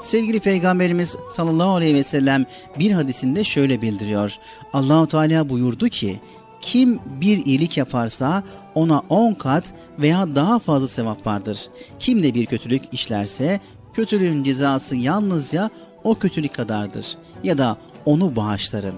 Sevgili 0.04 0.40
Peygamberimiz 0.40 1.16
sallallahu 1.32 1.70
aleyhi 1.70 1.96
ve 1.96 2.04
sellem 2.04 2.46
bir 2.80 2.92
hadisinde 2.92 3.44
şöyle 3.44 3.82
bildiriyor. 3.82 4.38
Allahu 4.74 5.08
Teala 5.08 5.50
buyurdu 5.50 5.90
ki: 5.90 6.20
kim 6.62 7.00
bir 7.22 7.46
iyilik 7.46 7.78
yaparsa 7.78 8.44
ona 8.76 9.02
on 9.10 9.34
kat 9.34 9.74
veya 10.00 10.36
daha 10.36 10.60
fazla 10.60 10.88
sevap 10.88 11.28
vardır. 11.28 11.60
Kim 12.00 12.24
de 12.24 12.34
bir 12.34 12.46
kötülük 12.46 12.84
işlerse 12.92 13.60
kötülüğün 13.94 14.44
cezası 14.44 14.96
yalnızca 14.96 15.70
o 16.04 16.16
kötülük 16.16 16.54
kadardır 16.54 17.06
ya 17.44 17.58
da 17.58 17.78
onu 18.06 18.36
bağışlarım. 18.36 18.96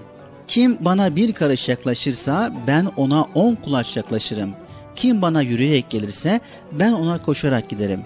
Kim 0.48 0.78
bana 0.80 1.16
bir 1.16 1.32
karış 1.32 1.68
yaklaşırsa 1.68 2.52
ben 2.66 2.88
ona 2.96 3.22
on 3.34 3.54
kulaç 3.54 3.96
yaklaşırım. 3.96 4.50
Kim 4.96 5.22
bana 5.22 5.42
yürüyerek 5.42 5.90
gelirse 5.90 6.40
ben 6.72 6.92
ona 6.92 7.22
koşarak 7.22 7.68
giderim. 7.68 8.02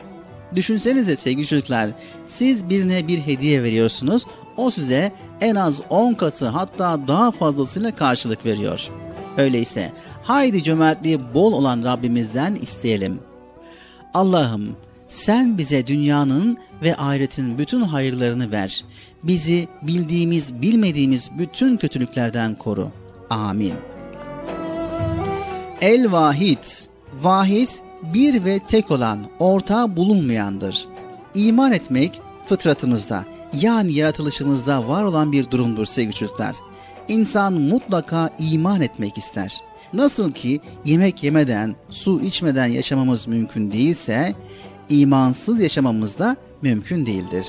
Düşünsenize 0.56 1.16
sevgili 1.16 1.46
çocuklar, 1.46 1.90
siz 2.26 2.68
birine 2.68 3.08
bir 3.08 3.18
hediye 3.18 3.62
veriyorsunuz, 3.62 4.26
o 4.56 4.70
size 4.70 5.12
en 5.40 5.54
az 5.54 5.80
10 5.90 6.14
katı 6.14 6.46
hatta 6.46 7.08
daha 7.08 7.30
fazlasıyla 7.30 7.96
karşılık 7.96 8.46
veriyor.'' 8.46 9.02
Öyleyse 9.36 9.92
haydi 10.22 10.62
cömertliği 10.62 11.34
bol 11.34 11.52
olan 11.52 11.84
Rabbimizden 11.84 12.54
isteyelim. 12.54 13.20
Allah'ım 14.14 14.76
sen 15.08 15.58
bize 15.58 15.86
dünyanın 15.86 16.58
ve 16.82 16.96
ahiretin 16.96 17.58
bütün 17.58 17.82
hayırlarını 17.82 18.52
ver. 18.52 18.84
Bizi 19.22 19.68
bildiğimiz 19.82 20.62
bilmediğimiz 20.62 21.30
bütün 21.38 21.76
kötülüklerden 21.76 22.54
koru. 22.54 22.90
Amin. 23.30 23.74
El 25.80 26.12
Vahid 26.12 26.64
Vahid 27.22 27.68
bir 28.02 28.44
ve 28.44 28.58
tek 28.58 28.90
olan, 28.90 29.26
ortağı 29.38 29.96
bulunmayandır. 29.96 30.84
İman 31.34 31.72
etmek 31.72 32.20
fıtratımızda 32.46 33.24
yani 33.60 33.92
yaratılışımızda 33.92 34.88
var 34.88 35.04
olan 35.04 35.32
bir 35.32 35.50
durumdur 35.50 35.86
sevgili 35.86 36.14
çocuklar 36.14 36.54
insan 37.08 37.52
mutlaka 37.52 38.30
iman 38.38 38.80
etmek 38.80 39.18
ister. 39.18 39.60
Nasıl 39.92 40.32
ki 40.32 40.60
yemek 40.84 41.22
yemeden, 41.22 41.76
su 41.90 42.20
içmeden 42.20 42.66
yaşamamız 42.66 43.26
mümkün 43.26 43.72
değilse, 43.72 44.34
imansız 44.88 45.62
yaşamamız 45.62 46.18
da 46.18 46.36
mümkün 46.62 47.06
değildir. 47.06 47.46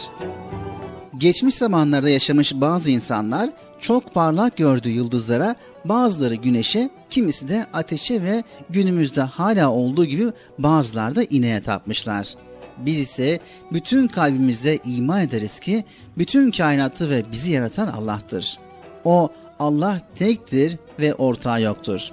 Geçmiş 1.18 1.56
zamanlarda 1.56 2.10
yaşamış 2.10 2.54
bazı 2.54 2.92
insanlar 2.92 3.50
çok 3.80 4.14
parlak 4.14 4.58
gördüğü 4.58 4.90
yıldızlara, 4.90 5.56
bazıları 5.86 6.36
güneşe, 6.36 6.90
kimisi 7.10 7.48
de 7.48 7.66
ateşe 7.74 8.22
ve 8.22 8.44
günümüzde 8.70 9.22
hala 9.22 9.72
olduğu 9.72 10.06
gibi 10.06 10.26
bazıları 10.60 11.16
da 11.16 11.24
ineğe 11.24 11.62
tapmışlar. 11.62 12.36
Biz 12.78 13.00
ise 13.00 13.40
bütün 13.72 14.08
kalbimizde 14.08 14.78
iman 14.86 15.22
ederiz 15.22 15.60
ki 15.60 15.84
bütün 16.18 16.52
kainatı 16.52 17.10
ve 17.10 17.24
bizi 17.32 17.52
yaratan 17.52 17.88
Allah'tır. 17.88 18.58
O 19.04 19.30
Allah 19.60 20.02
tektir 20.16 20.78
ve 21.00 21.14
ortağı 21.14 21.62
yoktur. 21.62 22.12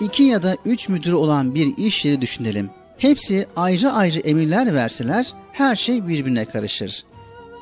İki 0.00 0.22
ya 0.22 0.42
da 0.42 0.56
üç 0.64 0.88
müdür 0.88 1.12
olan 1.12 1.54
bir 1.54 1.76
iş 1.76 2.04
yeri 2.04 2.20
düşünelim. 2.20 2.70
Hepsi 2.98 3.46
ayrı 3.56 3.92
ayrı 3.92 4.18
emirler 4.18 4.74
verseler 4.74 5.32
her 5.52 5.76
şey 5.76 6.08
birbirine 6.08 6.44
karışır. 6.44 7.04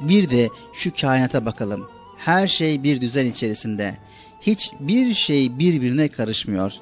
Bir 0.01 0.31
de 0.31 0.49
şu 0.73 0.93
kainata 1.01 1.47
bakalım. 1.47 1.89
Her 2.19 2.47
şey 2.47 2.83
bir 2.83 3.01
düzen 3.01 3.27
içerisinde. 3.27 3.95
Hiçbir 4.41 5.15
şey 5.15 5.59
birbirine 5.59 6.09
karışmıyor. 6.09 6.73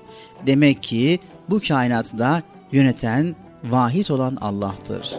Demek 0.46 0.82
ki 0.82 1.18
bu 1.50 1.60
kainatı 1.68 2.18
da 2.18 2.42
yöneten 2.72 3.36
vahid 3.64 4.08
olan 4.08 4.38
Allah'tır. 4.40 5.18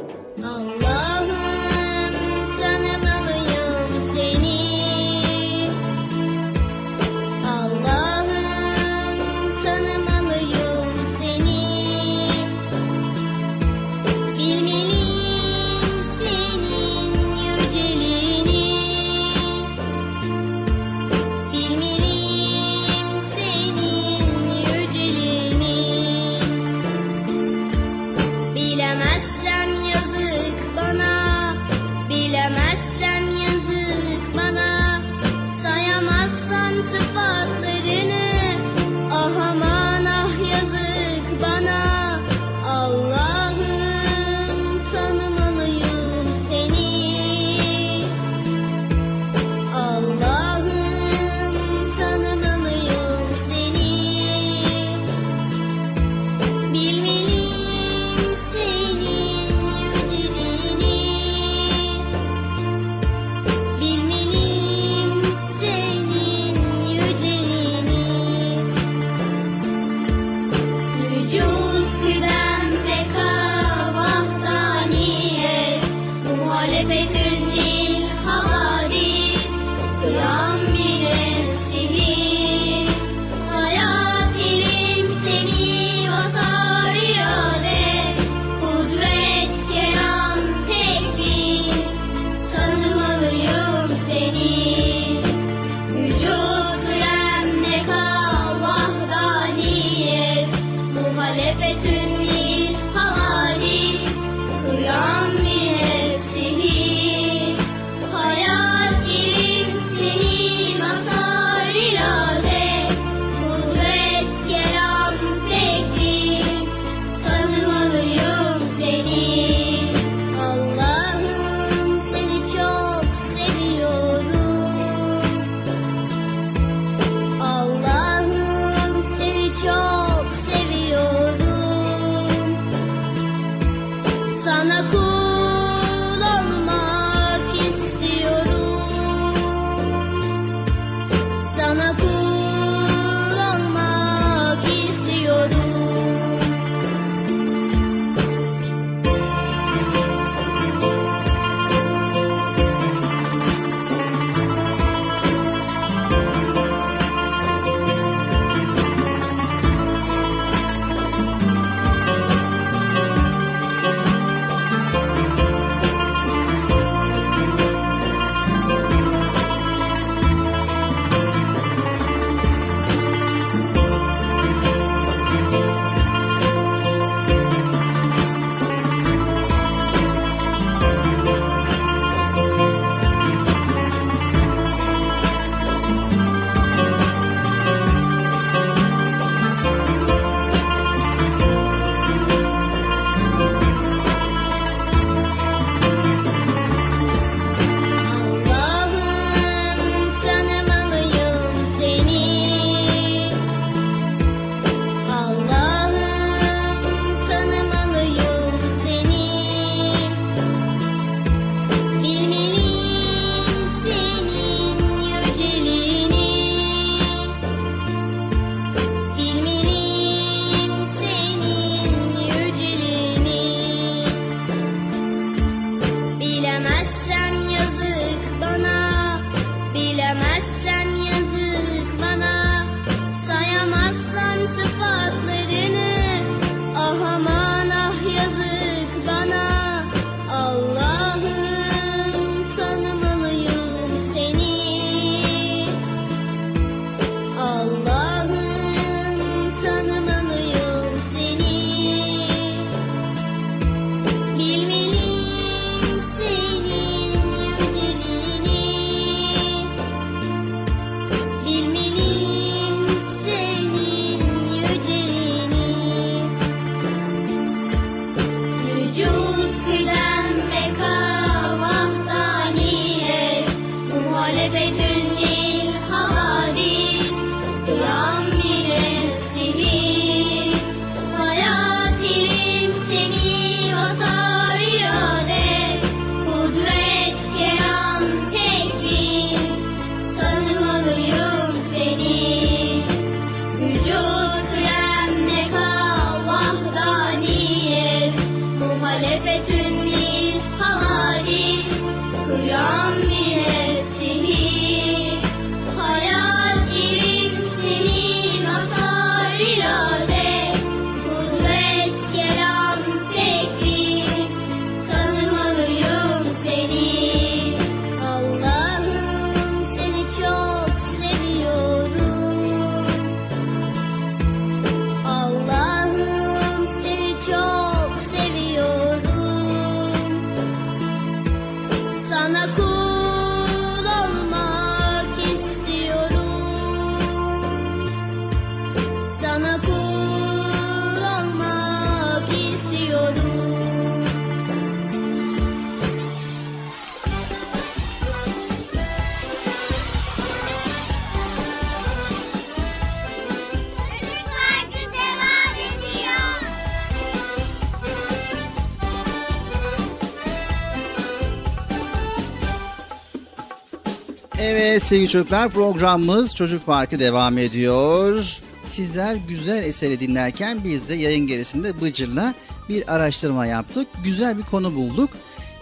Sevgili 364.94 365.10
çocuklar 365.10 365.50
programımız 365.50 366.36
Çocuk 366.36 366.66
Parkı 366.66 367.00
devam 367.00 367.38
ediyor. 367.38 368.38
Sizler 368.64 369.16
güzel 369.16 369.64
eseri 369.64 370.00
dinlerken 370.00 370.64
biz 370.64 370.89
de 370.89 370.96
yayın 370.96 371.28
gerisinde 371.28 371.82
Bıcır'la 371.82 372.34
bir 372.70 372.96
araştırma 372.96 373.46
yaptık. 373.46 373.88
Güzel 374.04 374.38
bir 374.38 374.44
konu 374.44 374.76
bulduk. 374.76 375.10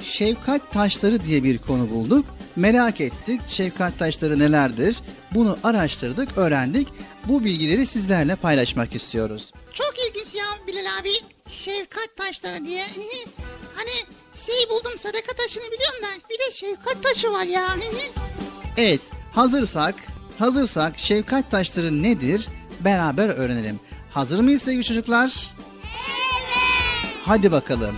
Şefkat 0.04 0.72
taşları 0.72 1.26
diye 1.26 1.44
bir 1.44 1.58
konu 1.58 1.90
bulduk. 1.90 2.26
Merak 2.56 3.02
ettik 3.02 3.42
şefkat 3.48 4.00
taşları 4.00 4.40
nelerdir? 4.40 4.98
Bunu 5.34 5.58
araştırdık, 5.64 6.38
öğrendik. 6.38 6.88
Bu 7.26 7.44
bilgileri 7.44 7.86
sizlerle 7.86 8.36
paylaşmak 8.36 8.96
istiyoruz. 8.96 9.52
Çok 9.74 9.94
ilginç 10.10 10.36
ya 10.36 10.46
Bilal 10.68 11.00
abi. 11.02 11.14
Şefkat 11.50 12.18
taşları 12.18 12.66
diye. 12.66 12.84
hani 13.76 13.92
şey 14.46 14.70
buldum 14.70 14.98
sadaka 14.98 15.34
taşını 15.34 15.64
biliyorum 15.64 16.02
da 16.04 16.30
bir 16.30 16.40
de 16.40 16.52
şefkat 16.52 17.04
taşı 17.04 17.32
var 17.32 17.44
ya. 17.44 17.76
Evet, 18.78 19.02
hazırsak, 19.32 19.96
hazırsak 20.40 21.00
şefkat 21.00 21.52
taşları 21.52 22.04
nedir? 22.04 22.48
Beraber 22.80 23.30
öğrenelim. 23.30 23.80
Hazır 24.12 24.40
mıyız 24.40 24.62
sevgili 24.62 24.84
çocuklar? 24.84 25.54
Hadi 27.26 27.52
bakalım. 27.52 27.96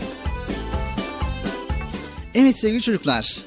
Evet 2.36 2.60
sevgili 2.60 2.82
çocuklar. 2.82 3.38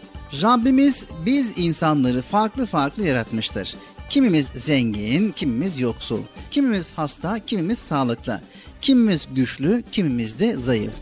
Rabbimiz 0.43 1.09
biz 1.27 1.59
insanları 1.59 2.23
farklı 2.23 2.67
farklı 2.67 3.07
yaratmıştır. 3.07 3.75
Kimimiz 4.11 4.47
zengin, 4.47 5.33
kimimiz 5.33 5.79
yoksul. 5.81 6.21
Kimimiz 6.51 6.93
hasta, 6.97 7.39
kimimiz 7.39 7.79
sağlıklı. 7.79 8.41
Kimimiz 8.83 9.29
güçlü, 9.35 9.83
kimimiz 9.93 10.39
de 10.39 10.55
zayıf. 10.55 10.93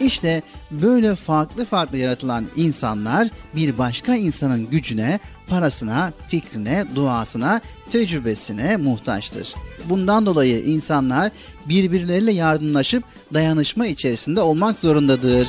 İşte 0.00 0.42
böyle 0.70 1.14
farklı 1.14 1.64
farklı 1.64 1.98
yaratılan 1.98 2.46
insanlar 2.56 3.28
bir 3.56 3.78
başka 3.78 4.14
insanın 4.14 4.70
gücüne, 4.70 5.20
parasına, 5.48 6.12
fikrine, 6.28 6.84
duasına, 6.94 7.60
tecrübesine 7.90 8.76
muhtaçtır. 8.76 9.54
Bundan 9.88 10.26
dolayı 10.26 10.64
insanlar 10.64 11.32
birbirleriyle 11.68 12.32
yardımlaşıp 12.32 13.04
dayanışma 13.34 13.86
içerisinde 13.86 14.40
olmak 14.40 14.78
zorundadır. 14.78 15.48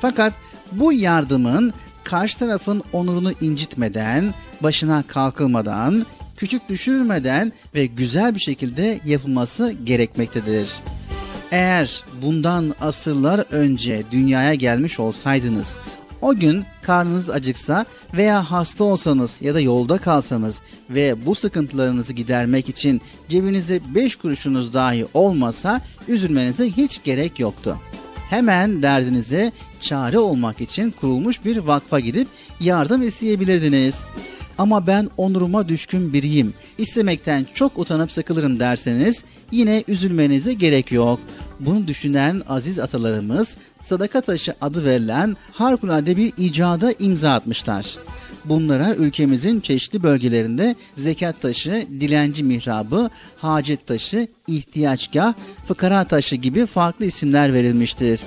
Fakat 0.00 0.32
bu 0.72 0.92
yardımın 0.92 1.72
karşı 2.04 2.38
tarafın 2.38 2.82
onurunu 2.92 3.32
incitmeden, 3.40 4.34
başına 4.62 5.02
kalkılmadan, 5.02 6.06
küçük 6.36 6.68
düşürmeden 6.68 7.52
ve 7.74 7.86
güzel 7.86 8.34
bir 8.34 8.40
şekilde 8.40 9.00
yapılması 9.04 9.72
gerekmektedir. 9.84 10.70
Eğer 11.50 12.04
bundan 12.22 12.74
asırlar 12.80 13.44
önce 13.50 14.02
dünyaya 14.12 14.54
gelmiş 14.54 15.00
olsaydınız, 15.00 15.76
o 16.22 16.34
gün 16.34 16.64
karnınız 16.82 17.30
acıksa 17.30 17.84
veya 18.14 18.50
hasta 18.50 18.84
olsanız 18.84 19.36
ya 19.40 19.54
da 19.54 19.60
yolda 19.60 19.98
kalsanız 19.98 20.60
ve 20.90 21.26
bu 21.26 21.34
sıkıntılarınızı 21.34 22.12
gidermek 22.12 22.68
için 22.68 23.00
cebinizde 23.28 23.80
5 23.94 24.16
kuruşunuz 24.16 24.74
dahi 24.74 25.06
olmasa 25.14 25.80
üzülmenize 26.08 26.70
hiç 26.70 27.02
gerek 27.04 27.40
yoktu. 27.40 27.76
Hemen 28.30 28.82
derdinize 28.82 29.52
çare 29.80 30.18
olmak 30.18 30.60
için 30.60 30.90
kurulmuş 30.90 31.44
bir 31.44 31.56
vakfa 31.56 32.00
gidip 32.00 32.28
yardım 32.60 33.02
isteyebilirdiniz. 33.02 34.00
Ama 34.58 34.86
ben 34.86 35.10
onuruma 35.16 35.68
düşkün 35.68 36.12
biriyim. 36.12 36.54
İstemekten 36.78 37.46
çok 37.54 37.78
utanıp 37.78 38.12
sıkılırım 38.12 38.60
derseniz 38.60 39.24
yine 39.50 39.84
üzülmenize 39.88 40.52
gerek 40.52 40.92
yok. 40.92 41.20
Bunu 41.60 41.86
düşünen 41.86 42.42
aziz 42.48 42.78
atalarımız 42.78 43.56
sadaka 43.84 44.20
taşı 44.20 44.54
adı 44.60 44.84
verilen 44.84 45.36
harikulade 45.52 46.16
bir 46.16 46.32
icada 46.36 46.92
imza 46.92 47.30
atmışlar. 47.30 47.96
Bunlara 48.44 48.94
ülkemizin 48.94 49.60
çeşitli 49.60 50.02
bölgelerinde 50.02 50.76
zekat 50.96 51.40
taşı, 51.40 51.86
dilenci 52.00 52.42
mihrabı, 52.44 53.10
hacet 53.36 53.86
taşı, 53.86 54.28
ihtiyaçgah, 54.46 55.34
fıkara 55.66 56.04
taşı 56.04 56.36
gibi 56.36 56.66
farklı 56.66 57.04
isimler 57.06 57.52
verilmiştir. 57.52 58.20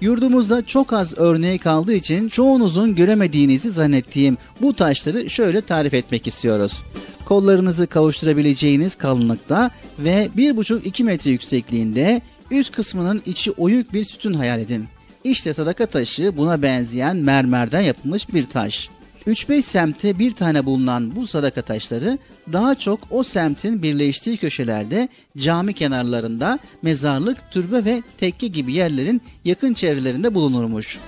Yurdumuzda 0.00 0.66
çok 0.66 0.92
az 0.92 1.18
örneği 1.18 1.58
kaldığı 1.58 1.92
için 1.94 2.28
çoğunuzun 2.28 2.94
göremediğinizi 2.94 3.70
zannettiğim 3.70 4.38
bu 4.60 4.74
taşları 4.74 5.30
şöyle 5.30 5.60
tarif 5.60 5.94
etmek 5.94 6.26
istiyoruz. 6.26 6.82
Kollarınızı 7.30 7.86
kavuşturabileceğiniz 7.86 8.94
kalınlıkta 8.94 9.70
ve 9.98 10.30
1,5-2 10.36 11.04
metre 11.04 11.30
yüksekliğinde 11.30 12.20
üst 12.50 12.72
kısmının 12.72 13.22
içi 13.26 13.50
oyuk 13.50 13.92
bir 13.92 14.04
sütun 14.04 14.32
hayal 14.32 14.60
edin. 14.60 14.88
İşte 15.24 15.54
sadaka 15.54 15.86
taşı 15.86 16.36
buna 16.36 16.62
benzeyen 16.62 17.16
mermerden 17.16 17.80
yapılmış 17.80 18.34
bir 18.34 18.44
taş. 18.44 18.88
3-5 19.26 19.62
semtte 19.62 20.18
bir 20.18 20.30
tane 20.30 20.66
bulunan 20.66 21.16
bu 21.16 21.26
sadaka 21.26 21.62
taşları 21.62 22.18
daha 22.52 22.74
çok 22.74 23.00
o 23.10 23.22
semtin 23.22 23.82
birleştiği 23.82 24.36
köşelerde 24.36 25.08
cami 25.36 25.74
kenarlarında 25.74 26.58
mezarlık, 26.82 27.50
türbe 27.50 27.84
ve 27.84 28.02
tekke 28.18 28.46
gibi 28.46 28.72
yerlerin 28.72 29.22
yakın 29.44 29.74
çevrelerinde 29.74 30.34
bulunurmuş. 30.34 30.98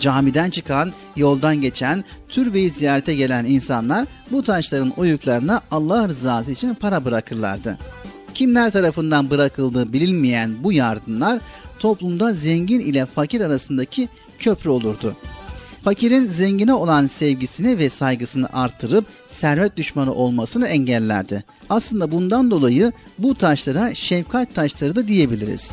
Camiden 0.00 0.50
çıkan, 0.50 0.92
yoldan 1.16 1.60
geçen, 1.60 2.04
türbeyi 2.28 2.70
ziyarete 2.70 3.14
gelen 3.14 3.44
insanlar 3.44 4.06
bu 4.30 4.42
taşların 4.42 4.90
oyuklarına 4.90 5.60
Allah 5.70 6.08
rızası 6.08 6.50
için 6.50 6.74
para 6.74 7.04
bırakırlardı. 7.04 7.78
Kimler 8.34 8.70
tarafından 8.70 9.30
bırakıldığı 9.30 9.92
bilinmeyen 9.92 10.64
bu 10.64 10.72
yardımlar 10.72 11.40
toplumda 11.78 12.32
zengin 12.32 12.80
ile 12.80 13.06
fakir 13.06 13.40
arasındaki 13.40 14.08
köprü 14.38 14.70
olurdu 14.70 15.16
fakirin 15.86 16.26
zengine 16.26 16.74
olan 16.74 17.06
sevgisini 17.06 17.78
ve 17.78 17.88
saygısını 17.88 18.48
artırıp 18.52 19.04
servet 19.28 19.76
düşmanı 19.76 20.14
olmasını 20.14 20.66
engellerdi. 20.66 21.44
Aslında 21.70 22.10
bundan 22.10 22.50
dolayı 22.50 22.92
bu 23.18 23.34
taşlara 23.34 23.94
şefkat 23.94 24.54
taşları 24.54 24.96
da 24.96 25.08
diyebiliriz. 25.08 25.70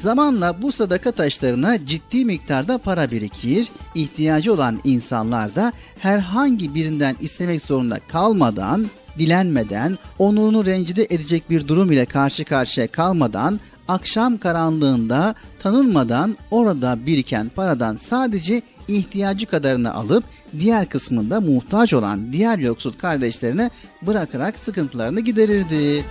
Zamanla 0.00 0.62
bu 0.62 0.72
sadaka 0.72 1.12
taşlarına 1.12 1.86
ciddi 1.86 2.24
miktarda 2.24 2.78
para 2.78 3.10
birikir, 3.10 3.68
ihtiyacı 3.94 4.52
olan 4.52 4.80
insanlar 4.84 5.54
da 5.54 5.72
herhangi 5.98 6.74
birinden 6.74 7.16
istemek 7.20 7.62
zorunda 7.62 8.00
kalmadan, 8.08 8.86
dilenmeden, 9.18 9.98
onurunu 10.18 10.66
rencide 10.66 11.06
edecek 11.10 11.50
bir 11.50 11.68
durum 11.68 11.92
ile 11.92 12.06
karşı 12.06 12.44
karşıya 12.44 12.86
kalmadan 12.86 13.60
akşam 13.88 14.38
karanlığında 14.38 15.34
tanınmadan 15.62 16.36
orada 16.50 17.06
biriken 17.06 17.48
paradan 17.48 17.96
sadece 17.96 18.62
ihtiyacı 18.88 19.46
kadarını 19.46 19.94
alıp 19.94 20.24
diğer 20.58 20.88
kısmında 20.88 21.40
muhtaç 21.40 21.94
olan 21.94 22.32
diğer 22.32 22.58
yoksul 22.58 22.92
kardeşlerine 22.92 23.70
bırakarak 24.02 24.58
sıkıntılarını 24.58 25.20
giderirdi. 25.20 26.04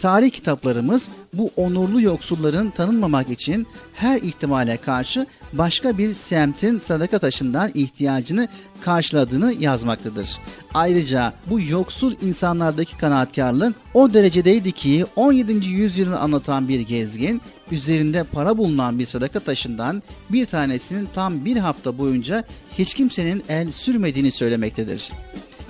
Tarih 0.00 0.30
kitaplarımız 0.30 1.08
bu 1.32 1.50
onurlu 1.56 2.00
yoksulların 2.00 2.70
tanınmamak 2.70 3.30
için 3.30 3.66
her 3.94 4.16
ihtimale 4.16 4.76
karşı 4.76 5.26
başka 5.52 5.98
bir 5.98 6.14
semtin 6.14 6.78
sadaka 6.78 7.18
taşından 7.18 7.70
ihtiyacını 7.74 8.48
karşıladığını 8.80 9.52
yazmaktadır. 9.52 10.38
Ayrıca 10.74 11.32
bu 11.50 11.60
yoksul 11.60 12.14
insanlardaki 12.20 12.98
kanaatkarlık 12.98 13.76
o 13.94 14.12
derecedeydi 14.12 14.72
ki 14.72 15.06
17. 15.16 15.66
yüzyılını 15.66 16.18
anlatan 16.18 16.68
bir 16.68 16.80
gezgin 16.80 17.42
üzerinde 17.70 18.24
para 18.24 18.58
bulunan 18.58 18.98
bir 18.98 19.06
sadaka 19.06 19.40
taşından 19.40 20.02
bir 20.30 20.46
tanesinin 20.46 21.08
tam 21.14 21.44
bir 21.44 21.56
hafta 21.56 21.98
boyunca 21.98 22.44
hiç 22.78 22.94
kimsenin 22.94 23.42
el 23.48 23.72
sürmediğini 23.72 24.30
söylemektedir. 24.30 25.12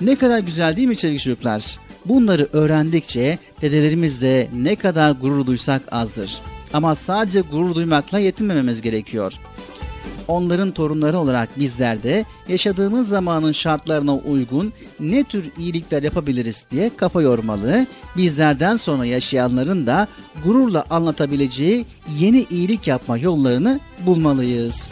Ne 0.01 0.17
kadar 0.17 0.39
güzel 0.39 0.77
değil 0.77 0.89
mi 0.89 0.97
sevgili 0.97 1.21
çocuklar? 1.21 1.79
Bunları 2.11 2.49
öğrendikçe 2.53 3.39
dedelerimiz 3.61 4.21
de 4.21 4.49
ne 4.55 4.77
kadar 4.77 5.11
gurur 5.11 5.47
duysak 5.47 5.83
azdır. 5.91 6.41
Ama 6.73 6.95
sadece 6.95 7.41
gurur 7.41 7.75
duymakla 7.75 8.19
yetinmememiz 8.19 8.81
gerekiyor. 8.81 9.33
Onların 10.29 10.71
torunları 10.71 11.19
olarak 11.19 11.59
bizler 11.59 12.03
de 12.03 12.25
yaşadığımız 12.49 13.09
zamanın 13.09 13.53
şartlarına 13.53 14.15
uygun 14.15 14.73
ne 15.01 15.25
tür 15.25 15.45
iyilikler 15.59 16.03
yapabiliriz 16.03 16.67
diye 16.71 16.91
kafa 16.97 17.23
yormalı. 17.23 17.87
Bizlerden 18.17 18.77
sonra 18.77 19.05
yaşayanların 19.05 19.87
da 19.87 20.09
gururla 20.45 20.85
anlatabileceği 20.91 21.87
yeni 22.19 22.47
iyilik 22.51 22.87
yapma 22.87 23.19
yollarını 23.19 23.81
bulmalıyız. 24.07 24.91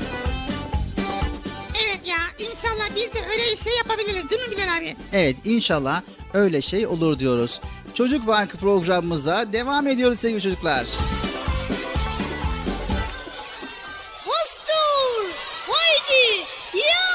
Evet 1.86 2.00
ya 2.08 2.27
inşallah 2.38 2.88
biz 2.96 3.14
de 3.14 3.18
öyle 3.30 3.56
şey 3.56 3.72
yapabiliriz 3.76 4.30
değil 4.30 4.48
mi 4.48 4.56
Bilal 4.56 4.76
abi? 4.78 4.96
Evet 5.12 5.36
inşallah 5.44 6.02
öyle 6.34 6.62
şey 6.62 6.86
olur 6.86 7.18
diyoruz. 7.18 7.60
Çocuk 7.94 8.26
Bankı 8.26 8.58
programımıza 8.58 9.52
devam 9.52 9.86
ediyoruz 9.88 10.20
sevgili 10.20 10.40
çocuklar. 10.42 10.86
Hostur! 14.24 15.30
Haydi! 15.68 16.44
Ya 16.74 17.07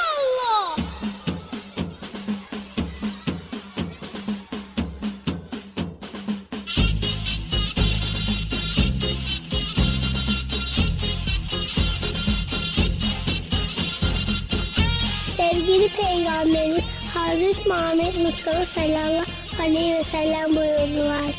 Peygamberimiz 16.34 16.84
Hazreti 17.14 17.68
Muhammed 17.68 18.14
Mustafa 18.16 18.64
sallallahu 18.64 19.24
aleyhi 19.62 19.94
ve 19.94 20.04
sellem 20.04 20.56
buyurdular. 20.56 21.34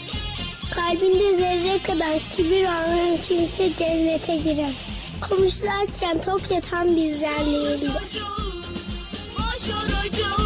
Kalbinde 0.75 1.37
zerre 1.37 1.79
kadar 1.83 2.19
kibir 2.35 2.63
olan 2.63 3.17
kimse 3.27 3.75
cennete 3.77 4.35
girer. 4.35 4.71
Komşularken 5.29 6.21
tok 6.21 6.51
yatan 6.51 6.95
bizden 6.95 7.45
değildir. 7.45 7.91
Başaracağız, 9.37 9.65
çalışacağız, 9.67 10.44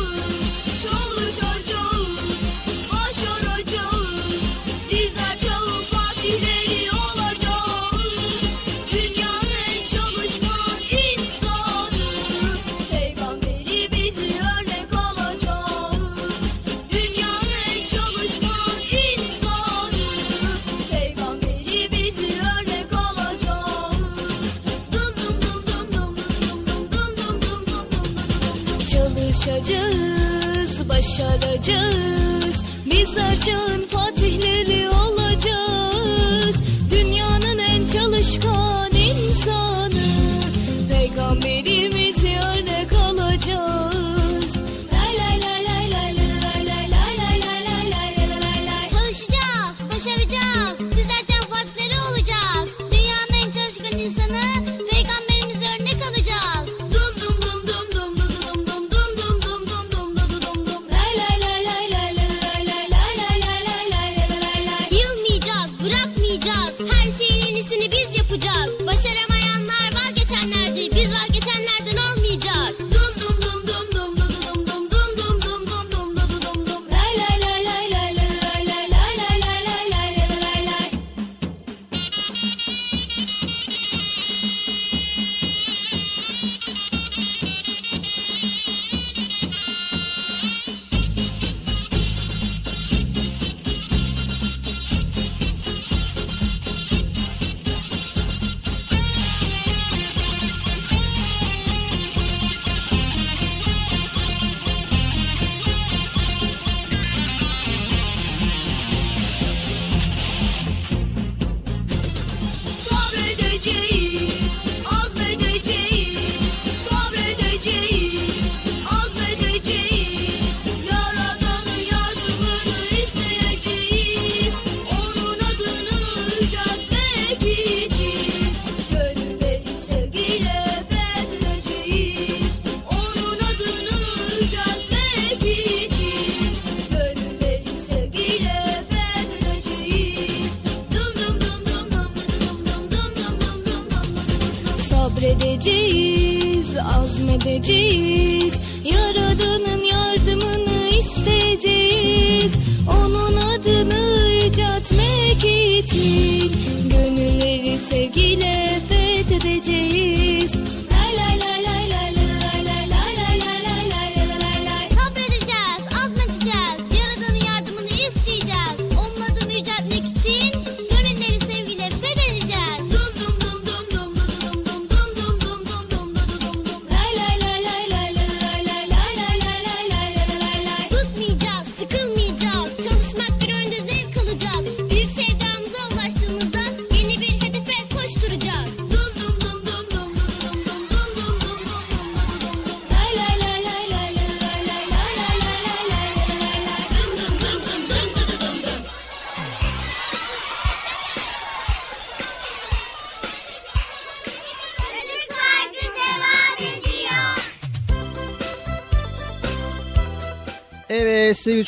azmedeceğiz. 147.30 148.54
Yaradanın 148.84 149.84
yardımını 149.84 150.90
isteyeceğiz. 151.00 152.54
Onun 152.90 153.36
adını 153.36 154.30
yüceltmek 154.46 155.46
için 155.46 156.52
gönülleri 156.90 157.09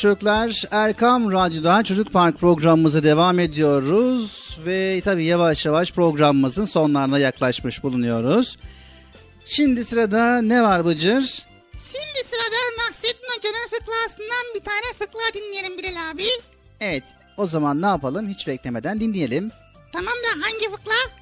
çocuklar 0.02 0.64
Erkam 0.70 1.32
Radyo'da 1.32 1.82
Çocuk 1.84 2.12
Park 2.12 2.38
programımıza 2.38 3.02
devam 3.02 3.38
ediyoruz. 3.38 4.58
Ve 4.66 5.00
tabii 5.04 5.24
yavaş 5.24 5.66
yavaş 5.66 5.92
programımızın 5.92 6.64
sonlarına 6.64 7.18
yaklaşmış 7.18 7.82
bulunuyoruz. 7.82 8.58
Şimdi 9.46 9.84
sırada 9.84 10.42
ne 10.42 10.62
var 10.62 10.84
Bıcır? 10.84 11.46
Şimdi 11.72 12.28
sırada 12.30 12.86
Nasrettin 12.88 13.26
Hoca'nın 13.36 13.68
fıkrasından 13.70 14.54
bir 14.54 14.60
tane 14.60 14.92
fıkra 14.98 15.34
dinleyelim 15.34 15.78
Bilal 15.78 16.10
abi. 16.10 16.24
Evet 16.80 17.04
o 17.36 17.46
zaman 17.46 17.82
ne 17.82 17.86
yapalım 17.86 18.28
hiç 18.28 18.46
beklemeden 18.46 19.00
dinleyelim. 19.00 19.50
Tamam 19.92 20.14
da 20.14 20.46
hangi 20.46 20.76
fıkra? 20.76 21.18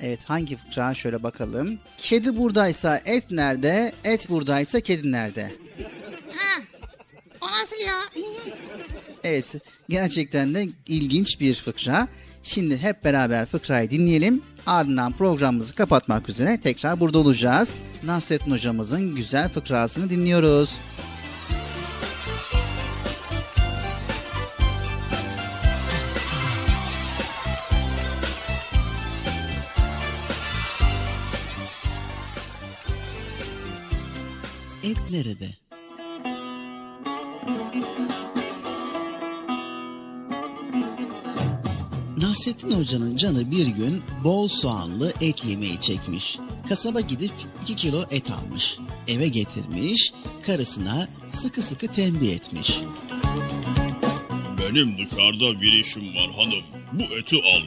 Evet 0.00 0.20
hangi 0.24 0.56
fıkra 0.56 0.94
şöyle 0.94 1.22
bakalım. 1.22 1.78
Kedi 1.98 2.38
buradaysa 2.38 3.00
et 3.04 3.30
nerede? 3.30 3.92
Et 4.04 4.30
buradaysa 4.30 4.80
kedi 4.80 5.12
nerede? 5.12 5.52
Ha. 6.36 6.62
O 7.44 7.46
nasıl 7.46 7.76
ya? 7.76 8.24
Evet 9.24 9.54
gerçekten 9.88 10.54
de 10.54 10.66
ilginç 10.86 11.40
bir 11.40 11.54
fıkra. 11.54 12.08
Şimdi 12.42 12.76
hep 12.78 13.04
beraber 13.04 13.46
fıkrayı 13.46 13.90
dinleyelim. 13.90 14.42
Ardından 14.66 15.12
programımızı 15.12 15.74
kapatmak 15.74 16.28
üzere 16.28 16.60
tekrar 16.60 17.00
burada 17.00 17.18
olacağız. 17.18 17.74
Nasrettin 18.02 18.50
hocamızın 18.50 19.14
güzel 19.14 19.48
fıkrasını 19.48 20.10
dinliyoruz. 20.10 20.80
Et 34.82 34.98
nerede? 35.10 35.63
Nasrettin 42.24 42.70
Hoca'nın 42.70 43.16
canı 43.16 43.50
bir 43.50 43.66
gün 43.66 44.02
bol 44.24 44.48
soğanlı 44.48 45.12
et 45.20 45.44
yemeği 45.44 45.80
çekmiş. 45.80 46.38
Kasaba 46.68 47.00
gidip 47.00 47.32
2 47.62 47.76
kilo 47.76 48.04
et 48.10 48.30
almış. 48.30 48.78
Eve 49.08 49.28
getirmiş, 49.28 50.12
karısına 50.42 51.08
sıkı 51.28 51.62
sıkı 51.62 51.86
tembih 51.86 52.32
etmiş. 52.32 52.80
Benim 54.60 54.98
dışarıda 54.98 55.60
bir 55.60 55.72
işim 55.72 56.16
var 56.16 56.30
hanım. 56.36 56.64
Bu 56.92 57.02
eti 57.02 57.36
al. 57.36 57.62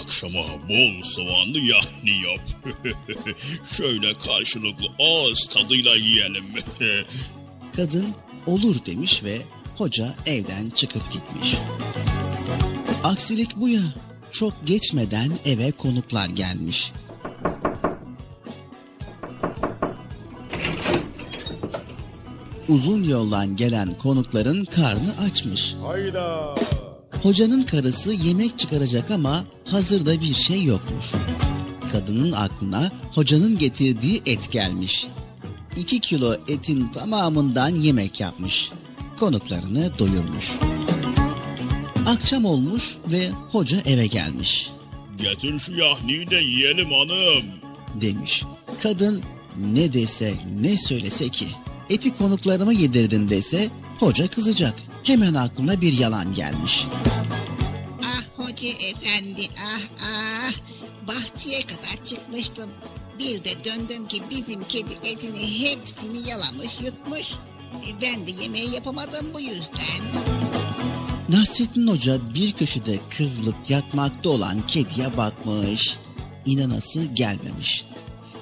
Akşama 0.00 0.42
bol 0.68 1.02
soğanlı 1.02 1.58
yahni 1.58 2.10
yap. 2.10 2.74
Şöyle 3.76 4.18
karşılıklı 4.18 4.86
ağız 4.98 5.48
tadıyla 5.50 5.96
yiyelim. 5.96 6.44
Kadın 7.76 8.06
olur 8.46 8.76
demiş 8.86 9.24
ve 9.24 9.42
hoca 9.78 10.14
evden 10.26 10.70
çıkıp 10.70 11.12
gitmiş. 11.12 11.54
Aksilik 13.04 13.56
bu 13.56 13.68
ya. 13.68 13.80
Çok 14.30 14.52
geçmeden 14.66 15.30
eve 15.44 15.70
konuklar 15.70 16.28
gelmiş. 16.28 16.92
Uzun 22.68 23.04
yoldan 23.04 23.56
gelen 23.56 23.94
konukların 23.98 24.64
karnı 24.64 25.14
açmış. 25.24 25.74
Hayda. 25.86 26.54
Hocanın 27.22 27.62
karısı 27.62 28.12
yemek 28.12 28.58
çıkaracak 28.58 29.10
ama 29.10 29.44
hazırda 29.64 30.20
bir 30.20 30.34
şey 30.34 30.64
yokmuş. 30.64 31.12
Kadının 31.92 32.32
aklına 32.32 32.90
hocanın 33.14 33.58
getirdiği 33.58 34.22
et 34.26 34.50
gelmiş. 34.50 35.06
2 35.76 36.00
kilo 36.00 36.34
etin 36.48 36.88
tamamından 36.88 37.74
yemek 37.74 38.20
yapmış. 38.20 38.70
Konuklarını 39.18 39.98
doyurmuş. 39.98 40.52
Akşam 42.10 42.44
olmuş 42.44 42.96
ve 43.12 43.28
hoca 43.52 43.78
eve 43.86 44.06
gelmiş. 44.06 44.70
Getir 45.16 45.58
şu 45.58 45.74
yahniyi 45.74 46.30
de 46.30 46.36
yiyelim 46.36 46.92
hanım. 46.92 47.44
Demiş. 48.00 48.42
Kadın 48.82 49.22
ne 49.56 49.92
dese 49.92 50.34
ne 50.60 50.78
söylese 50.78 51.28
ki 51.28 51.46
eti 51.90 52.16
konuklarıma 52.16 52.72
yedirdim 52.72 53.30
dese 53.30 53.68
hoca 53.98 54.28
kızacak. 54.30 54.74
Hemen 55.02 55.34
aklına 55.34 55.80
bir 55.80 55.92
yalan 55.92 56.34
gelmiş. 56.34 56.86
Ah 58.04 58.22
hoca 58.36 58.68
efendi 58.68 59.42
ah 59.58 60.04
ah. 60.04 60.52
Bahçeye 61.08 61.62
kadar 61.62 62.04
çıkmıştım. 62.04 62.70
Bir 63.18 63.44
de 63.44 63.50
döndüm 63.64 64.08
ki 64.08 64.22
bizim 64.30 64.64
kedi 64.64 64.94
etini 65.04 65.60
hepsini 65.60 66.28
yalamış 66.28 66.80
yutmuş. 66.84 67.26
E, 67.86 68.02
Ben 68.02 68.26
de 68.26 68.42
yemeği 68.42 68.74
yapamadım 68.74 69.26
bu 69.34 69.40
yüzden. 69.40 70.39
Nasrettin 71.30 71.86
Hoca 71.86 72.18
bir 72.34 72.52
köşede 72.52 72.98
kıvrılıp 73.10 73.54
yatmakta 73.68 74.30
olan 74.30 74.66
kediye 74.66 75.16
bakmış. 75.16 75.96
İnanası 76.46 77.04
gelmemiş. 77.04 77.84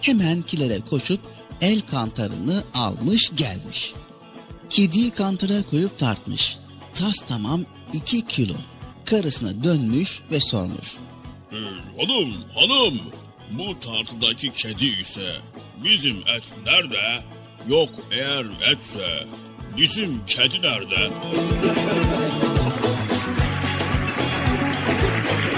Hemen 0.00 0.42
kilere 0.42 0.80
koşup 0.80 1.20
el 1.60 1.80
kantarını 1.80 2.64
almış 2.74 3.30
gelmiş. 3.34 3.92
Kediyi 4.70 5.10
kantara 5.10 5.62
koyup 5.62 5.98
tartmış. 5.98 6.58
Tas 6.94 7.16
tamam 7.28 7.60
iki 7.92 8.26
kilo. 8.26 8.54
Karısına 9.04 9.64
dönmüş 9.64 10.20
ve 10.30 10.40
sormuş. 10.40 10.96
Ee, 11.52 11.56
hanım 12.00 12.34
hanım. 12.54 13.00
Bu 13.50 13.80
tartıdaki 13.80 14.52
kedi 14.52 14.86
ise 14.86 15.32
bizim 15.84 16.16
et 16.16 16.44
nerede? 16.66 17.22
Yok 17.68 17.90
eğer 18.10 18.44
etse 18.44 19.26
bizim 19.76 20.26
kedi 20.26 20.62
nerede? 20.62 21.10
Okay. 25.30 25.52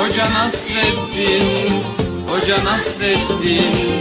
Hoca 0.00 0.30
Nasreddin 0.30 1.72
Hoca 2.26 2.64
Nasreddin 2.64 4.00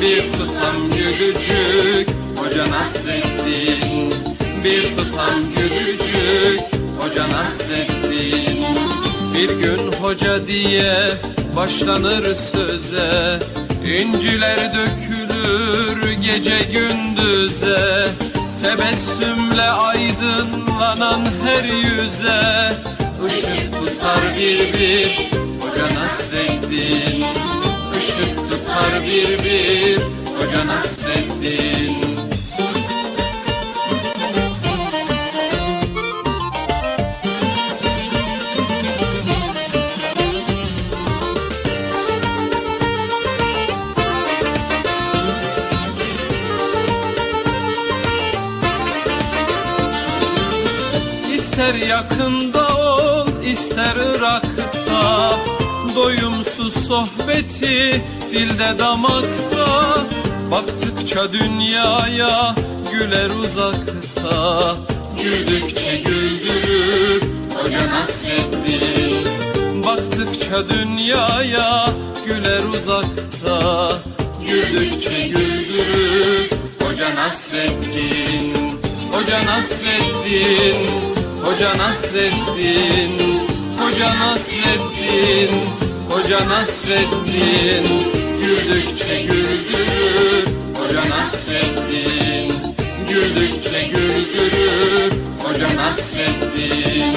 Bir 0.00 0.32
tutam 0.32 0.76
gülücük. 0.88 2.08
Hoca 2.36 2.70
Nasreddin 2.70 4.14
Bir 4.64 4.96
tutam 4.96 5.40
gülücük. 5.56 6.60
Hoca 6.98 7.28
Nasreddin 7.28 8.66
Bir 9.34 9.48
gün 9.48 9.92
hoca 9.92 10.46
diye 10.46 10.94
başlanır 11.56 12.34
söze. 12.34 13.38
İnciler 13.84 14.58
dökülür 14.74 16.12
gece 16.12 16.58
gündüze. 16.72 18.08
Tebessümle 18.62 19.62
aydınlanan 19.70 21.20
her 21.44 21.64
yüze 21.64 22.74
Işık 23.26 23.72
tutar 23.72 24.36
bir 24.36 24.72
bir 24.74 25.30
Hoca 25.60 25.94
Nasreddin. 25.94 27.24
Işık 27.98 28.36
tutar 28.36 29.02
bir 29.02 29.44
bir 29.44 29.96
Hoca 30.38 30.66
Nasreddin. 30.66 31.94
İster 51.34 51.74
yakın 51.74 52.53
ister 53.64 53.96
Irak'ta 53.96 55.36
Doyumsuz 55.96 56.74
sohbeti 56.86 58.04
dilde 58.32 58.78
damakta. 58.78 59.66
Baktıkça 60.50 61.32
dünyaya 61.32 62.54
güler 62.92 63.30
uzakta 63.30 64.76
Güldükçe 65.22 65.96
güldürür 65.96 67.22
Hoca 67.54 67.86
Nasreddin 67.90 69.26
Baktıkça 69.84 70.68
dünyaya 70.68 71.92
güler 72.26 72.62
uzakta 72.64 73.92
Güldükçe 74.46 75.28
güldürür 75.28 76.50
Hoca 76.82 77.14
Nasreddin 77.14 78.54
Hoca 79.12 79.46
Nasreddin 79.46 81.04
Hoca 81.44 81.78
Nasreddin 81.78 83.33
Hoca 83.94 84.14
Nasreddin 84.14 85.50
Hoca 86.08 86.48
Nasreddin 86.48 87.86
Güldükçe 88.40 89.22
güldürür 89.22 90.46
Hoca 90.74 91.02
Nasreddin 91.10 92.52
Güldükçe 93.08 93.82
güldürür 93.88 95.12
Hoca 95.38 95.76
Nasreddin 95.76 97.16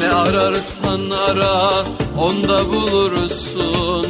Ne 0.00 0.08
ararsan 0.08 1.10
ara 1.10 1.84
onda 2.18 2.68
bulursun. 2.68 4.06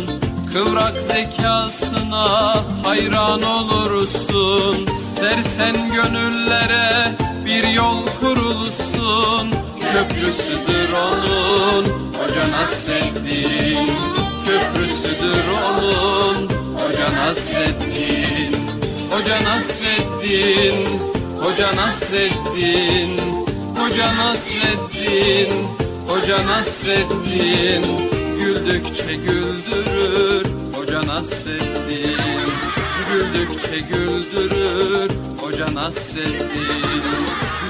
Kıvrak 0.53 1.03
zekasına 1.03 2.55
hayran 2.85 3.43
olursun. 3.43 4.87
Dersen 5.23 5.93
gönüllere 5.93 7.17
bir 7.45 7.69
yol 7.69 8.07
kurulsun. 8.21 9.51
Köprüsüdür 9.93 10.93
onun 10.93 11.98
Hoca 12.29 12.49
Nasreddin 12.51 13.91
Köprüsüdür 14.47 15.45
onun 15.69 16.49
Hoca 16.75 17.13
Nasreddin 17.13 18.53
Hoca 19.11 19.43
Nasreddin 19.45 20.87
Hoca 21.41 21.77
Nasreddin 21.77 23.19
Hoca 23.77 24.17
Nasreddin 24.17 25.69
Hoca 26.09 26.47
Nasreddin 26.47 27.85
Güldükçe 28.39 29.15
güldürür 29.15 30.47
Hoca 30.75 31.07
Nasreddin 31.07 32.51
Güldükçe 33.13 33.81
güldürür 33.81 35.11
Hoca 35.41 35.75
Nasreddin 35.75 36.85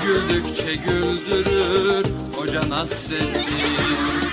Güldükçe 0.05 0.75
güldürür 0.75 2.05
Hoca 2.37 2.69
Nasreddin 2.69 4.28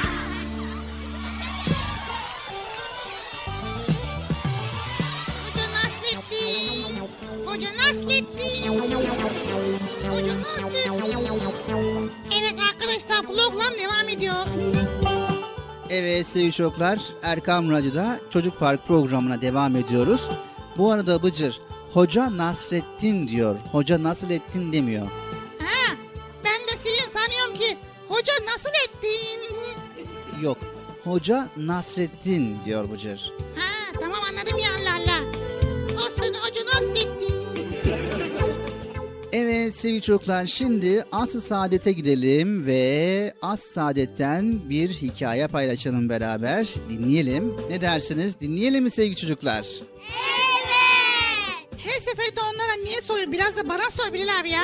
Hoca 7.56 7.68
Nasreddin. 7.78 8.80
Hoca 8.80 10.34
Nasreddin. 10.40 12.12
Evet 12.40 12.56
arkadaşlar 12.72 13.22
program 13.22 13.74
devam 13.80 14.10
ediyor. 14.10 14.34
Evet 15.90 16.28
sevgili 16.28 16.52
çocuklar 16.52 17.00
Erkam 17.24 17.72
Radyo'da 17.72 18.20
Çocuk 18.30 18.60
Park 18.60 18.88
programına 18.88 19.42
devam 19.42 19.76
ediyoruz. 19.76 20.22
Bu 20.78 20.92
arada 20.92 21.24
Bıcır 21.24 21.62
Hoca 21.94 22.38
Nasrettin 22.38 23.28
diyor. 23.28 23.56
Hoca 23.72 24.04
Nasrettin 24.04 24.74
demiyor. 24.74 25.08
Ha, 25.60 25.96
ben 26.46 26.68
de 26.68 26.78
seni 26.78 27.14
sanıyorum 27.14 27.54
ki 27.54 27.78
hoca 28.08 28.34
nasıl 28.54 28.70
ettin? 28.70 29.42
Yok. 30.42 30.58
Hoca 31.04 31.50
Nasrettin 31.58 32.58
diyor 32.66 32.92
Bıcır. 32.92 33.34
Ha, 33.56 34.00
tamam 34.00 34.20
anladım 34.30 34.58
ya 34.58 34.70
Allah 34.80 34.96
Allah. 35.04 35.24
Aslında 35.98 36.38
hoca 36.38 36.66
nasıl 36.66 36.92
ettin? 36.92 37.35
Evet 39.38 39.76
sevgili 39.76 40.02
çocuklar 40.02 40.46
şimdi 40.46 41.04
As-ı 41.12 41.42
Saadet'e 41.42 41.92
gidelim 41.92 42.66
ve 42.66 43.34
As-ı 43.42 43.70
Saadet'ten 43.70 44.70
bir 44.70 44.90
hikaye 44.90 45.48
paylaşalım 45.48 46.10
beraber. 46.10 46.68
Dinleyelim. 46.90 47.54
Ne 47.70 47.82
dersiniz? 47.82 48.40
Dinleyelim 48.40 48.84
mi 48.84 48.92
sevgili 48.92 49.16
çocuklar? 49.16 49.66
Her 51.78 52.00
seferinde 52.02 52.40
onlara 52.54 52.84
niye 52.84 53.02
soruyor? 53.02 53.32
Biraz 53.32 53.58
da 53.58 53.70
bana 53.70 53.84
sor 53.92 54.14
Bilal 54.14 54.40
abi 54.42 54.50
ya. 54.50 54.64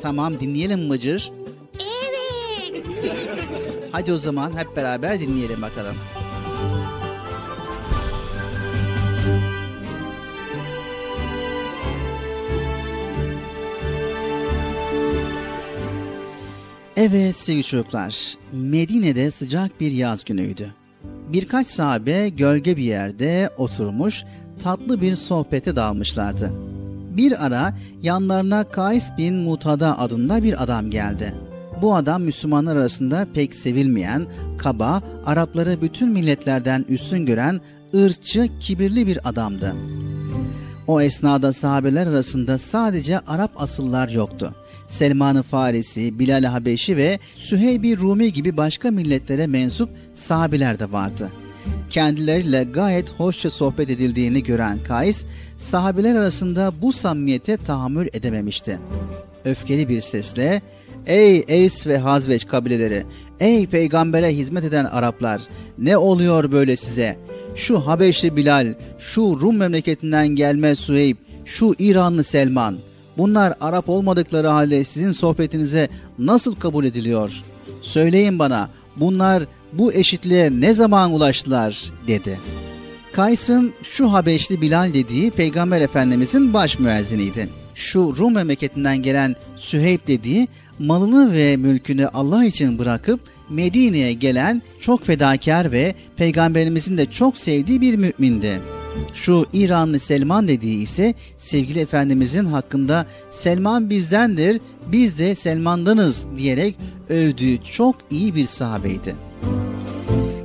Tamam 0.00 0.40
dinleyelim 0.40 0.90
Bıcır. 0.90 1.32
Evet. 1.80 2.84
Hadi 3.92 4.12
o 4.12 4.18
zaman 4.18 4.56
hep 4.58 4.76
beraber 4.76 5.20
dinleyelim 5.20 5.62
bakalım. 5.62 5.96
Evet 6.14 6.19
sevgili 17.32 17.64
çocuklar, 17.64 18.34
Medine'de 18.52 19.30
sıcak 19.30 19.80
bir 19.80 19.92
yaz 19.92 20.24
günüydü. 20.24 20.74
Birkaç 21.32 21.66
sahabe 21.66 22.28
gölge 22.28 22.76
bir 22.76 22.82
yerde 22.82 23.50
oturmuş 23.56 24.24
tatlı 24.62 25.00
bir 25.00 25.16
sohbete 25.16 25.76
dalmışlardı. 25.76 26.52
Bir 27.16 27.46
ara 27.46 27.74
yanlarına 28.02 28.64
Kays 28.64 29.04
bin 29.18 29.34
Mutada 29.34 29.98
adında 29.98 30.42
bir 30.42 30.62
adam 30.62 30.90
geldi. 30.90 31.34
Bu 31.82 31.94
adam 31.94 32.22
Müslümanlar 32.22 32.76
arasında 32.76 33.26
pek 33.34 33.54
sevilmeyen, 33.54 34.26
kaba, 34.58 35.02
Arapları 35.26 35.82
bütün 35.82 36.10
milletlerden 36.10 36.84
üstün 36.88 37.26
gören 37.26 37.60
ırkçı, 37.94 38.48
kibirli 38.60 39.06
bir 39.06 39.28
adamdı. 39.28 39.74
O 40.86 41.00
esnada 41.00 41.52
sahabeler 41.52 42.06
arasında 42.06 42.58
sadece 42.58 43.18
Arap 43.18 43.50
asıllar 43.56 44.08
yoktu. 44.08 44.54
Selman-ı 44.88 45.42
Farisi, 45.42 46.18
Bilal-i 46.18 46.46
Habeşi 46.46 46.96
ve 46.96 47.18
Süheyb-i 47.36 47.98
Rumi 47.98 48.32
gibi 48.32 48.56
başka 48.56 48.90
milletlere 48.90 49.46
mensup 49.46 49.90
sahabeler 50.14 50.78
de 50.78 50.92
vardı. 50.92 51.30
Kendileriyle 51.90 52.64
gayet 52.64 53.12
hoşça 53.12 53.50
sohbet 53.50 53.90
edildiğini 53.90 54.42
gören 54.42 54.78
Kays, 54.88 55.24
sahabeler 55.58 56.14
arasında 56.14 56.72
bu 56.82 56.92
samimiyete 56.92 57.56
tahammül 57.56 58.08
edememişti. 58.12 58.78
Öfkeli 59.44 59.88
bir 59.88 60.00
sesle, 60.00 60.62
''Ey 61.06 61.44
Eys 61.48 61.86
ve 61.86 61.98
Hazveç 61.98 62.46
kabileleri, 62.46 63.04
ey 63.40 63.66
peygambere 63.66 64.28
hizmet 64.28 64.64
eden 64.64 64.84
Araplar, 64.84 65.42
ne 65.78 65.96
oluyor 65.96 66.52
böyle 66.52 66.76
size? 66.76 67.16
Şu 67.54 67.86
Habeşli 67.86 68.36
Bilal, 68.36 68.74
şu 68.98 69.22
Rum 69.40 69.56
memleketinden 69.56 70.28
gelme 70.28 70.74
Süheyb, 70.74 71.16
şu 71.44 71.74
İranlı 71.78 72.24
Selman, 72.24 72.78
bunlar 73.18 73.54
Arap 73.60 73.88
olmadıkları 73.88 74.48
halde 74.48 74.84
sizin 74.84 75.12
sohbetinize 75.12 75.88
nasıl 76.18 76.54
kabul 76.54 76.84
ediliyor? 76.84 77.42
Söyleyin 77.82 78.38
bana, 78.38 78.68
bunlar 78.96 79.44
bu 79.72 79.92
eşitliğe 79.92 80.50
ne 80.60 80.74
zaman 80.74 81.12
ulaştılar?'' 81.12 81.92
dedi. 82.06 82.38
Kays'ın 83.12 83.72
şu 83.82 84.12
Habeşli 84.12 84.60
Bilal 84.60 84.94
dediği 84.94 85.30
Peygamber 85.30 85.80
Efendimizin 85.80 86.54
baş 86.54 86.78
müezziniydi. 86.78 87.48
Şu 87.74 88.14
Rum 88.18 88.34
memleketinden 88.34 89.02
gelen 89.02 89.36
Süheyb 89.56 90.00
dediği 90.06 90.48
malını 90.80 91.32
ve 91.32 91.56
mülkünü 91.56 92.06
Allah 92.06 92.44
için 92.44 92.78
bırakıp 92.78 93.20
Medine'ye 93.50 94.12
gelen 94.12 94.62
çok 94.80 95.04
fedakar 95.04 95.72
ve 95.72 95.94
Peygamberimizin 96.16 96.98
de 96.98 97.06
çok 97.06 97.38
sevdiği 97.38 97.80
bir 97.80 97.94
mümindi. 97.94 98.60
Şu 99.14 99.46
İranlı 99.52 99.98
Selman 99.98 100.48
dediği 100.48 100.82
ise 100.82 101.14
sevgili 101.36 101.80
Efendimizin 101.80 102.44
hakkında 102.44 103.06
Selman 103.30 103.90
bizdendir, 103.90 104.60
biz 104.86 105.18
de 105.18 105.34
Selman'danız 105.34 106.26
diyerek 106.38 106.76
övdüğü 107.08 107.62
çok 107.62 107.96
iyi 108.10 108.34
bir 108.34 108.46
sahabeydi. 108.46 109.14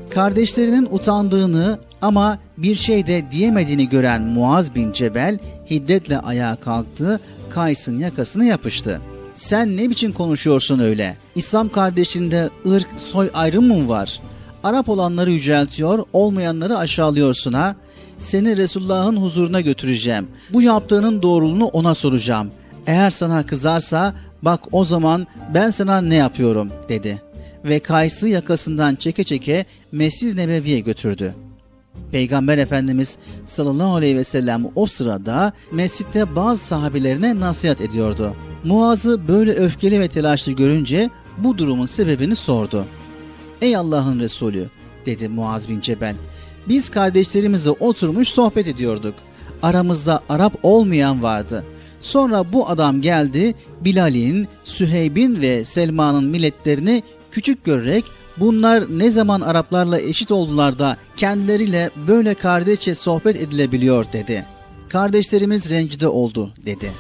Kardeşlerinin 0.10 0.88
utandığını 0.92 1.80
ama 2.02 2.40
bir 2.58 2.76
şey 2.76 3.08
de 3.08 3.24
diyemediğini 3.32 3.90
gören 3.90 4.22
Muaz 4.22 4.76
bin 4.76 4.92
Cebel 4.92 5.40
hiddetle 5.70 6.20
ayağa 6.20 6.56
kalktı, 6.56 7.20
Kays'ın 7.50 7.98
yakasına 7.98 8.44
yapıştı. 8.44 9.02
Sen 9.36 9.78
ne 9.78 9.90
biçim 9.90 10.12
konuşuyorsun 10.12 10.80
öyle? 10.80 11.18
İslam 11.36 11.70
kardeşinde 11.70 12.50
ırk, 12.68 12.88
soy 12.98 13.30
ayrımı 13.34 13.74
mı 13.74 13.90
var? 13.90 14.22
Arap 14.64 14.90
olanları 14.90 15.32
yüceltiyor, 15.32 16.04
olmayanları 16.14 16.78
aşağılıyorsun 16.78 17.54
ha? 17.54 17.76
Seni 18.18 18.58
Resulullah'ın 18.58 19.18
huzuruna 19.18 19.62
götüreceğim. 19.62 20.28
Bu 20.54 20.62
yaptığının 20.62 21.22
doğruluğunu 21.22 21.66
ona 21.66 21.96
soracağım. 21.96 22.52
Eğer 22.88 23.12
sana 23.12 23.46
kızarsa 23.46 24.14
bak 24.42 24.60
o 24.72 24.86
zaman 24.86 25.28
ben 25.54 25.70
sana 25.70 26.02
ne 26.02 26.16
yapıyorum 26.16 26.72
dedi. 26.90 27.22
Ve 27.66 27.80
Kays'ı 27.80 28.28
yakasından 28.28 28.96
çeke 28.96 29.24
çeke 29.24 29.66
Mescid 29.92 30.38
Nebevi'ye 30.38 30.80
götürdü. 30.80 31.36
Peygamber 32.12 32.58
Efendimiz 32.58 33.18
sallallahu 33.46 33.96
aleyhi 33.96 34.18
ve 34.18 34.24
sellem 34.24 34.66
o 34.76 34.86
sırada 34.86 35.54
mescitte 35.72 36.36
bazı 36.36 36.64
sahabelerine 36.64 37.40
nasihat 37.40 37.82
ediyordu. 37.82 38.36
Muaz'ı 38.64 39.28
böyle 39.28 39.52
öfkeli 39.52 40.00
ve 40.00 40.08
telaşlı 40.08 40.52
görünce 40.52 41.10
bu 41.38 41.58
durumun 41.58 41.86
sebebini 41.86 42.36
sordu. 42.36 42.86
Ey 43.62 43.76
Allah'ın 43.76 44.20
Resulü 44.20 44.70
dedi 45.06 45.30
Muaz 45.30 45.70
bin 45.70 45.80
Cebel. 45.80 46.16
Biz 46.68 46.90
kardeşlerimizle 46.90 47.70
oturmuş 47.70 48.28
sohbet 48.28 48.68
ediyorduk. 48.68 49.16
Aramızda 49.62 50.22
Arap 50.30 50.54
olmayan 50.64 51.24
vardı. 51.24 51.66
Sonra 52.02 52.54
bu 52.54 52.70
adam 52.70 53.02
geldi 53.02 53.56
Bilal'in, 53.82 54.48
Süheyb'in 54.64 55.42
ve 55.42 55.66
Selma'nın 55.66 56.24
milletlerini 56.26 57.04
küçük 57.32 57.64
görerek 57.64 58.06
bunlar 58.38 59.00
ne 59.00 59.12
zaman 59.12 59.42
Araplarla 59.42 60.00
eşit 60.00 60.32
oldular 60.32 60.80
da 60.80 60.98
kendileriyle 61.16 61.90
böyle 62.08 62.34
kardeşçe 62.34 62.96
sohbet 62.96 63.36
edilebiliyor 63.36 64.06
dedi. 64.14 64.46
Kardeşlerimiz 64.90 65.70
rencide 65.70 66.08
oldu 66.08 66.54
dedi. 66.66 66.92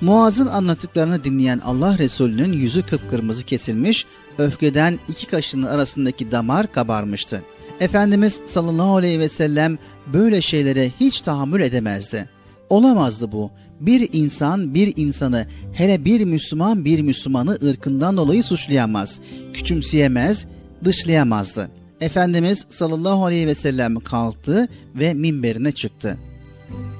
Muaz'ın 0.00 0.46
anlattıklarını 0.46 1.24
dinleyen 1.24 1.58
Allah 1.58 1.98
Resulü'nün 1.98 2.52
yüzü 2.52 2.82
kıpkırmızı 2.82 3.44
kesilmiş, 3.44 4.06
öfkeden 4.38 4.98
iki 5.08 5.26
kaşının 5.26 5.66
arasındaki 5.66 6.32
damar 6.32 6.72
kabarmıştı. 6.72 7.42
Efendimiz 7.80 8.40
sallallahu 8.46 8.96
aleyhi 8.96 9.20
ve 9.20 9.28
sellem 9.28 9.78
böyle 10.12 10.40
şeylere 10.40 10.90
hiç 11.00 11.20
tahammül 11.20 11.60
edemezdi. 11.60 12.28
Olamazdı 12.70 13.32
bu. 13.32 13.50
Bir 13.80 14.08
insan 14.12 14.74
bir 14.74 14.92
insanı 14.96 15.46
hele 15.72 16.04
bir 16.04 16.24
Müslüman 16.24 16.84
bir 16.84 17.02
Müslümanı 17.02 17.58
ırkından 17.62 18.16
dolayı 18.16 18.42
suçlayamaz, 18.42 19.20
küçümseyemez, 19.52 20.46
dışlayamazdı. 20.84 21.70
Efendimiz 22.00 22.64
sallallahu 22.68 23.24
aleyhi 23.24 23.46
ve 23.46 23.54
sellem 23.54 24.00
kalktı 24.00 24.68
ve 24.94 25.14
minberine 25.14 25.72
çıktı. 25.72 26.18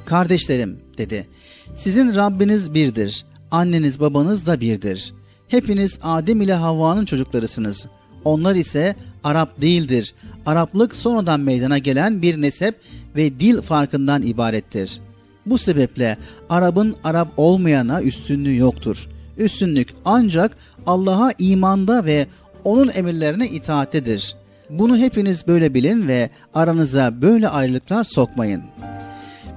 Kardeşlerim 0.07 0.81
dedi. 0.99 1.27
Sizin 1.75 2.15
Rabbiniz 2.15 2.75
birdir. 2.75 3.25
Anneniz 3.51 4.01
babanız 4.01 4.47
da 4.47 4.61
birdir. 4.61 5.13
Hepiniz 5.49 5.99
Adem 6.03 6.41
ile 6.41 6.55
Havva'nın 6.55 7.05
çocuklarısınız. 7.05 7.87
Onlar 8.25 8.55
ise 8.55 8.95
Arap 9.25 9.61
değildir. 9.61 10.15
Araplık 10.47 10.97
sonradan 10.97 11.41
meydana 11.41 11.79
gelen 11.79 12.23
bir 12.23 12.43
nesep 12.43 12.81
ve 13.17 13.41
dil 13.41 13.61
farkından 13.61 14.23
ibarettir. 14.23 15.01
Bu 15.51 15.59
sebeple 15.59 16.17
Arap'ın 16.49 16.97
Arap 17.05 17.29
olmayana 17.37 18.03
üstünlüğü 18.03 18.57
yoktur. 18.57 19.09
Üstünlük 19.39 19.89
ancak 20.05 20.57
Allah'a 20.87 21.33
imanda 21.39 22.05
ve 22.05 22.27
onun 22.65 22.91
emirlerine 22.95 23.49
itaattedir. 23.49 24.37
Bunu 24.71 24.97
hepiniz 24.97 25.47
böyle 25.47 25.75
bilin 25.75 26.09
ve 26.09 26.31
aranıza 26.55 27.23
böyle 27.23 27.49
ayrılıklar 27.49 28.05
sokmayın.'' 28.05 28.89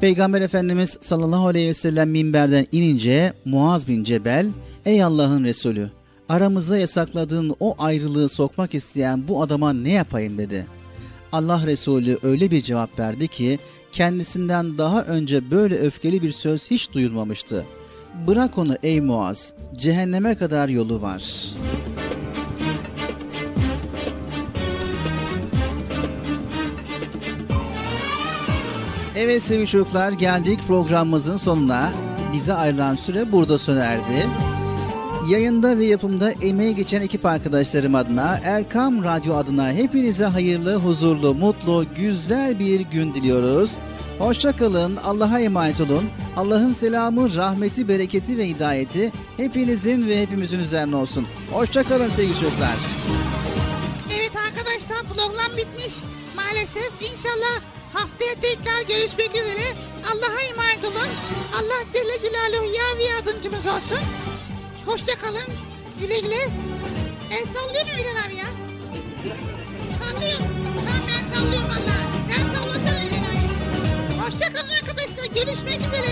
Peygamber 0.01 0.41
Efendimiz 0.41 0.97
sallallahu 1.01 1.47
aleyhi 1.47 1.67
ve 1.67 1.73
sellem 1.73 2.09
minberden 2.09 2.67
inince 2.71 3.33
Muaz 3.45 3.87
bin 3.87 4.03
Cebel, 4.03 4.49
''Ey 4.85 5.03
Allah'ın 5.03 5.43
Resulü, 5.43 5.89
aramıza 6.29 6.77
yasakladığın 6.77 7.55
o 7.59 7.75
ayrılığı 7.79 8.29
sokmak 8.29 8.73
isteyen 8.73 9.27
bu 9.27 9.41
adama 9.41 9.73
ne 9.73 9.91
yapayım?'' 9.91 10.37
dedi. 10.37 10.65
Allah 11.31 11.61
Resulü 11.65 12.17
öyle 12.23 12.51
bir 12.51 12.61
cevap 12.61 12.99
verdi 12.99 13.27
ki, 13.27 13.59
kendisinden 13.91 14.77
daha 14.77 15.03
önce 15.03 15.51
böyle 15.51 15.79
öfkeli 15.79 16.21
bir 16.21 16.31
söz 16.31 16.71
hiç 16.71 16.91
duyulmamıştı. 16.91 17.65
Bırak 18.27 18.57
onu 18.57 18.77
ey 18.83 19.01
Muaz, 19.01 19.53
cehenneme 19.77 20.35
kadar 20.35 20.69
yolu 20.69 21.01
var.'' 21.01 21.55
Evet 29.21 29.43
sevgili 29.43 29.67
çocuklar 29.67 30.11
geldik 30.11 30.59
programımızın 30.67 31.37
sonuna. 31.37 31.93
Bize 32.33 32.53
ayrılan 32.53 32.95
süre 32.95 33.31
burada 33.31 33.57
sona 33.57 33.79
erdi. 33.83 34.27
Yayında 35.27 35.77
ve 35.77 35.85
yapımda 35.85 36.31
emeği 36.31 36.75
geçen 36.75 37.01
ekip 37.01 37.25
arkadaşlarım 37.25 37.95
adına, 37.95 38.39
Erkam 38.43 39.03
Radyo 39.03 39.35
adına 39.35 39.71
hepinize 39.71 40.25
hayırlı, 40.25 40.75
huzurlu, 40.75 41.33
mutlu, 41.33 41.85
güzel 41.95 42.59
bir 42.59 42.79
gün 42.79 43.13
diliyoruz. 43.13 43.71
Hoşçakalın, 44.19 44.95
Allah'a 44.95 45.39
emanet 45.39 45.81
olun. 45.81 46.09
Allah'ın 46.37 46.73
selamı, 46.73 47.35
rahmeti, 47.35 47.87
bereketi 47.87 48.37
ve 48.37 48.47
hidayeti 48.47 49.11
hepinizin 49.37 50.07
ve 50.07 50.21
hepimizin 50.21 50.59
üzerine 50.59 50.95
olsun. 50.95 51.27
Hoşçakalın 51.51 52.09
sevgili 52.09 52.39
çocuklar. 52.39 52.75
Evet 54.19 54.31
arkadaşlar 54.47 55.03
program 55.03 55.57
bitmiş. 55.57 55.95
Maalesef 56.35 56.91
inşallah 57.01 57.61
haftaya 57.93 58.35
tekrar 58.41 58.81
görüşmek 58.87 59.29
üzere. 59.29 59.67
Allah'a 60.11 60.41
emanet 60.41 60.83
olun. 60.83 61.11
Allah 61.55 61.83
Celle 61.93 62.29
Celaluhu 62.29 62.65
ya 62.65 62.97
ve 62.97 63.03
yardımcımız 63.03 63.65
olsun. 63.65 64.20
Hoşça 64.85 65.15
kalın. 65.21 65.53
Güle 65.99 66.19
güle. 66.19 66.47
El 67.31 67.45
sallıyor 67.45 67.85
mu 67.85 67.91
Bilal 67.97 68.25
abi 68.27 68.35
ya? 68.35 68.45
Sallıyor. 69.99 70.39
Tamam 70.75 71.01
ben 71.07 71.35
sallıyorum 71.35 71.69
valla. 71.69 71.95
Sen 72.29 72.53
sallasana 72.53 73.01
Bilal 73.01 73.25
abi. 73.31 73.47
Hoşça 74.21 74.53
kalın 74.53 74.73
arkadaşlar. 74.81 75.25
Görüşmek 75.35 75.79
üzere. 75.79 76.11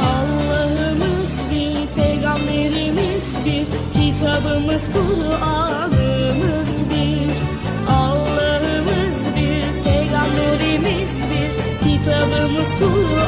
Allah'ımız 0.00 1.32
bir, 1.50 2.02
peygamberimiz 2.02 3.36
bir, 3.44 3.66
kitabımız 3.94 4.82
Kur'an'ımız 4.92 6.68
bir. 6.90 7.30
Allah'ımız 7.90 9.16
bir, 9.36 9.84
peygamberimiz 9.84 11.18
bir, 11.30 11.52
kitabımız 11.84 12.68
Kur'an'ımız 12.78 13.27